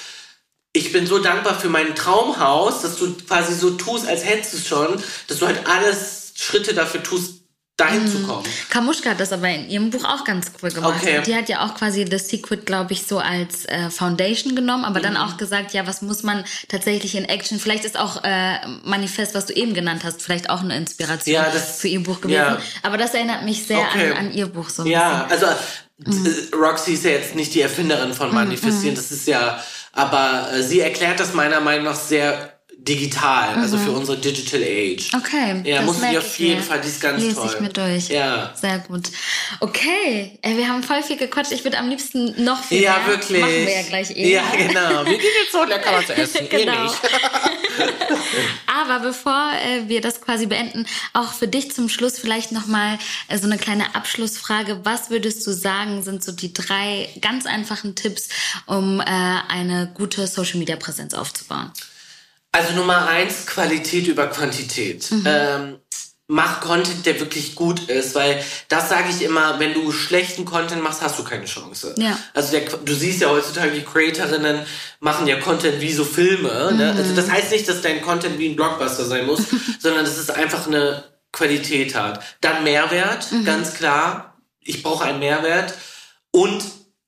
ich 0.73 0.91
bin 0.93 1.07
so 1.07 1.19
dankbar 1.19 1.59
für 1.61 1.69
mein 1.69 1.95
Traumhaus, 1.95 2.83
dass 2.83 2.97
du 2.97 3.13
quasi 3.29 3.55
so 3.55 3.71
tust, 3.73 4.07
als 4.09 4.25
hättest 4.25 4.53
du 4.55 4.57
es 4.59 4.67
schon, 4.67 5.03
dass 5.29 5.39
du 5.39 5.47
halt 5.47 5.61
alles 5.67 6.33
Schritte 6.35 6.75
dafür 6.75 7.03
tust, 7.03 7.40
dahin 7.81 8.05
Mhm. 8.05 8.09
zu 8.13 8.23
kommen. 8.27 8.45
Kamuschka 8.69 9.11
hat 9.11 9.21
das 9.21 9.33
aber 9.33 9.49
in 9.49 9.69
ihrem 9.69 9.91
Buch 9.91 10.05
auch 10.05 10.25
ganz 10.25 10.53
cool 10.63 10.71
gemacht. 10.71 11.01
Okay. 11.03 11.23
Die 11.27 11.35
hat 11.35 11.49
ja 11.49 11.65
auch 11.65 11.75
quasi 11.75 12.05
The 12.11 12.19
Secret, 12.19 12.67
glaube 12.67 12.93
ich, 12.93 13.07
so 13.07 13.19
als 13.19 13.65
äh, 13.67 13.91
Foundation 13.91 14.55
genommen, 14.55 14.85
aber 14.85 14.99
Mhm. 15.01 15.05
dann 15.05 15.17
auch 15.17 15.37
gesagt, 15.37 15.73
ja, 15.73 15.87
was 15.87 16.03
muss 16.03 16.23
man 16.23 16.45
tatsächlich 16.69 17.15
in 17.15 17.25
Action? 17.25 17.59
Vielleicht 17.59 17.85
ist 17.85 17.99
auch 17.99 18.23
äh, 18.25 18.59
Manifest, 18.85 19.35
was 19.35 19.47
du 19.47 19.53
eben 19.55 19.75
genannt 19.75 20.03
hast, 20.05 20.23
vielleicht 20.23 20.51
auch 20.51 20.61
eine 20.61 20.77
Inspiration 20.77 21.35
Ja, 21.35 21.51
das- 21.53 21.81
für 21.81 21.89
ihr 21.89 22.03
Buch 22.03 22.21
gewesen. 22.21 22.37
ja. 22.37 22.59
Aber 22.83 22.97
das 22.99 23.15
erinnert 23.15 23.45
mich 23.45 23.67
sehr 23.67 23.79
Okay. 23.79 24.11
an, 24.13 24.17
an 24.27 24.33
ihr 24.33 24.47
Buch 24.47 24.69
so. 24.71 24.83
ein 24.83 24.89
Ja, 24.89 25.27
also 25.31 25.47
Mhm. 26.03 26.27
Roxy 26.55 26.95
ist 26.95 27.05
ja 27.05 27.11
jetzt 27.11 27.35
nicht 27.35 27.55
die 27.55 27.61
Erfinderin 27.61 28.15
von 28.15 28.33
Manifestieren, 28.33 28.95
mhm. 28.95 28.97
das 28.97 29.11
ist 29.11 29.27
ja, 29.27 29.63
aber 29.93 30.49
äh, 30.55 30.63
sie 30.63 30.81
erklärt 30.81 31.21
das 31.21 31.35
meiner 31.35 31.61
Meinung 31.61 31.85
nach 31.85 31.95
sehr 31.95 32.55
digital, 32.89 33.57
mhm. 33.57 33.63
also 33.63 33.79
für 33.79 33.93
unsere 33.93 34.17
Digital 34.19 34.63
Age. 34.63 35.11
Okay. 35.15 35.63
Ja, 35.65 35.83
muss 35.83 36.03
ich 36.03 36.17
auf 36.19 36.39
jeden 36.39 36.57
mir. 36.57 36.63
Fall, 36.63 36.81
die 36.81 36.89
ist 36.89 37.01
ganz 37.01 37.23
Lese 37.23 37.37
toll. 37.37 37.51
ich 37.55 37.61
mir 37.61 37.69
durch. 37.69 38.09
Ja. 38.09 38.53
Sehr 38.55 38.79
gut. 38.81 39.09
Okay, 39.61 40.39
wir 40.43 40.69
haben 40.69 40.83
voll 40.83 41.03
viel 41.03 41.17
gequatscht. 41.17 41.53
Ich 41.53 41.65
würde 41.65 41.79
am 41.79 41.89
liebsten 41.89 42.43
noch 42.43 42.63
viel 42.65 42.83
Ja, 42.83 42.99
mehr. 42.99 43.07
wirklich. 43.09 43.41
Machen 43.41 43.53
wir 43.53 43.71
ja 43.71 43.83
gleich 43.83 44.11
eh. 44.17 44.33
Ja, 44.33 44.45
genau. 44.57 45.05
Mir 45.05 45.19
geht 45.19 45.31
jetzt 45.43 45.53
so 45.53 45.65
lecker 45.65 45.91
was 45.93 46.11
essen. 46.17 46.49
genau. 46.49 46.85
Nicht. 46.85 46.97
Aber 48.67 49.01
bevor 49.01 49.53
äh, 49.65 49.89
wir 49.89 50.01
das 50.01 50.21
quasi 50.21 50.47
beenden, 50.47 50.87
auch 51.13 51.33
für 51.33 51.49
dich 51.49 51.73
zum 51.73 51.89
Schluss 51.89 52.19
vielleicht 52.19 52.53
nochmal 52.53 52.99
äh, 53.29 53.39
so 53.39 53.45
eine 53.47 53.59
kleine 53.59 53.95
Abschlussfrage. 53.95 54.81
Was 54.85 55.11
würdest 55.11 55.47
du 55.47 55.53
sagen, 55.53 56.03
sind 56.03 56.25
so 56.25 56.33
die 56.33 56.53
drei 56.53 57.09
ganz 57.21 57.47
einfachen 57.47 57.95
Tipps, 57.95 58.29
um 58.67 59.01
äh, 59.01 59.05
eine 59.05 59.91
gute 59.95 60.27
Social-Media-Präsenz 60.27 61.15
aufzubauen? 61.15 61.71
Also 62.53 62.75
Nummer 62.75 63.09
eins, 63.09 63.47
Qualität 63.47 64.07
über 64.09 64.27
Quantität. 64.27 65.11
Mhm. 65.11 65.25
Ähm, 65.27 65.79
mach 66.31 66.61
Content, 66.61 67.05
der 67.07 67.19
wirklich 67.19 67.57
gut 67.57 67.89
ist, 67.89 68.15
weil 68.15 68.43
das 68.69 68.89
sage 68.89 69.11
ich 69.11 69.23
immer, 69.23 69.59
wenn 69.59 69.75
du 69.75 69.91
schlechten 69.91 70.45
Content 70.45 70.83
machst, 70.83 71.03
hast 71.03 71.19
du 71.19 71.25
keine 71.25 71.45
Chance. 71.45 71.95
Ja. 71.99 72.17
Also 72.35 72.53
der, 72.53 72.63
du 72.63 72.95
siehst 72.95 73.21
ja 73.21 73.29
heutzutage, 73.29 73.73
die 73.73 73.83
Creatorinnen 73.83 74.61
machen 75.01 75.27
ja 75.27 75.41
Content 75.41 75.81
wie 75.81 75.93
so 75.93 76.05
Filme. 76.05 76.73
Ne? 76.73 76.93
Mhm. 76.93 76.99
Also 76.99 77.15
das 77.15 77.31
heißt 77.31 77.51
nicht, 77.51 77.69
dass 77.69 77.83
dein 77.83 78.01
Content 78.01 78.39
wie 78.39 78.49
ein 78.49 78.57
Blockbuster 78.57 79.05
sein 79.05 79.27
muss, 79.27 79.43
sondern 79.81 80.05
dass 80.05 80.17
es 80.17 80.31
einfach 80.31 80.69
eine 80.69 81.03
Qualität 81.33 81.97
hat. 81.97 82.23
Dann 82.41 82.63
Mehrwert, 82.63 83.31
mhm. 83.33 83.45
ganz 83.45 83.75
klar. 83.75 84.37
Ich 84.61 84.83
brauche 84.85 85.05
einen 85.05 85.19
Mehrwert 85.19 85.75
und 86.31 86.63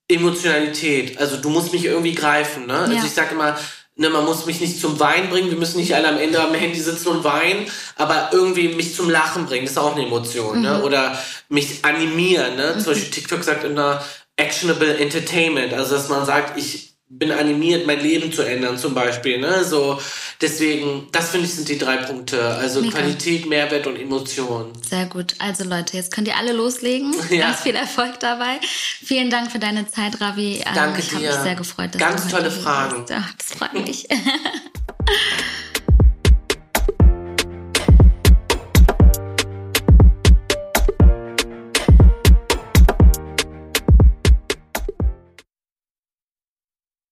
Emotionalität. 0.09 1.17
Also 1.17 1.37
du 1.37 1.49
musst 1.49 1.71
mich 1.71 1.85
irgendwie 1.85 2.13
greifen. 2.13 2.67
Ne? 2.67 2.77
Also 2.77 2.93
ja. 2.93 3.03
ich 3.05 3.11
sage 3.11 3.35
immer, 3.35 3.57
Ne, 3.95 4.09
man 4.09 4.25
muss 4.25 4.47
mich 4.47 4.59
nicht 4.59 4.79
zum 4.79 4.99
Weinen 4.99 5.29
bringen, 5.29 5.51
wir 5.51 5.57
müssen 5.57 5.77
nicht 5.77 5.93
alle 5.93 6.07
am 6.07 6.17
Ende 6.17 6.41
am 6.41 6.55
Handy 6.55 6.79
sitzen 6.79 7.09
und 7.09 7.23
weinen, 7.23 7.67
aber 7.95 8.29
irgendwie 8.31 8.69
mich 8.69 8.95
zum 8.95 9.07
Lachen 9.07 9.45
bringen, 9.45 9.65
das 9.65 9.73
ist 9.73 9.77
auch 9.77 9.95
eine 9.95 10.07
Emotion, 10.07 10.61
ne? 10.61 10.69
mhm. 10.71 10.77
ne? 10.77 10.83
Oder 10.83 11.19
mich 11.49 11.85
animieren, 11.85 12.55
ne? 12.55 12.73
Mhm. 12.75 12.79
Zum 12.79 12.93
Beispiel 12.93 13.11
TikTok 13.11 13.43
sagt 13.43 13.63
immer 13.63 14.03
Actionable 14.35 14.97
Entertainment, 14.97 15.73
also 15.73 15.93
dass 15.93 16.09
man 16.09 16.25
sagt, 16.25 16.57
ich 16.57 16.92
bin 17.19 17.31
animiert, 17.31 17.85
mein 17.85 17.99
Leben 17.99 18.31
zu 18.31 18.41
ändern, 18.41 18.77
zum 18.77 18.93
Beispiel. 18.93 19.39
Ne? 19.39 19.63
So, 19.63 19.99
deswegen, 20.41 21.07
das 21.11 21.29
finde 21.29 21.47
ich 21.47 21.53
sind 21.53 21.69
die 21.69 21.77
drei 21.77 21.97
Punkte. 21.97 22.43
Also 22.55 22.81
Mega. 22.81 22.97
Qualität, 22.97 23.47
Mehrwert 23.47 23.87
und 23.87 23.97
Emotion. 23.99 24.71
Sehr 24.87 25.05
gut. 25.05 25.35
Also 25.39 25.63
Leute, 25.63 25.97
jetzt 25.97 26.11
könnt 26.11 26.27
ihr 26.27 26.37
alle 26.37 26.53
loslegen. 26.53 27.13
Ja. 27.33 27.47
Ganz 27.47 27.61
viel 27.61 27.75
Erfolg 27.75 28.19
dabei. 28.19 28.59
Vielen 29.03 29.31
Dank 29.31 29.51
für 29.51 29.57
deine 29.57 29.89
Zeit, 29.89 30.21
Ravi. 30.21 30.63
Danke 30.75 30.99
ich 30.99 31.09
dir. 31.09 31.17
Ich 31.19 31.25
habe 31.25 31.35
mich 31.35 31.43
sehr 31.43 31.55
gefreut. 31.55 31.95
Dass 31.95 31.99
Ganz 31.99 32.27
tolle 32.27 32.51
Fragen. 32.51 33.05
Ja, 33.09 33.27
das 33.37 33.57
freut 33.57 33.73
mich. 33.73 34.07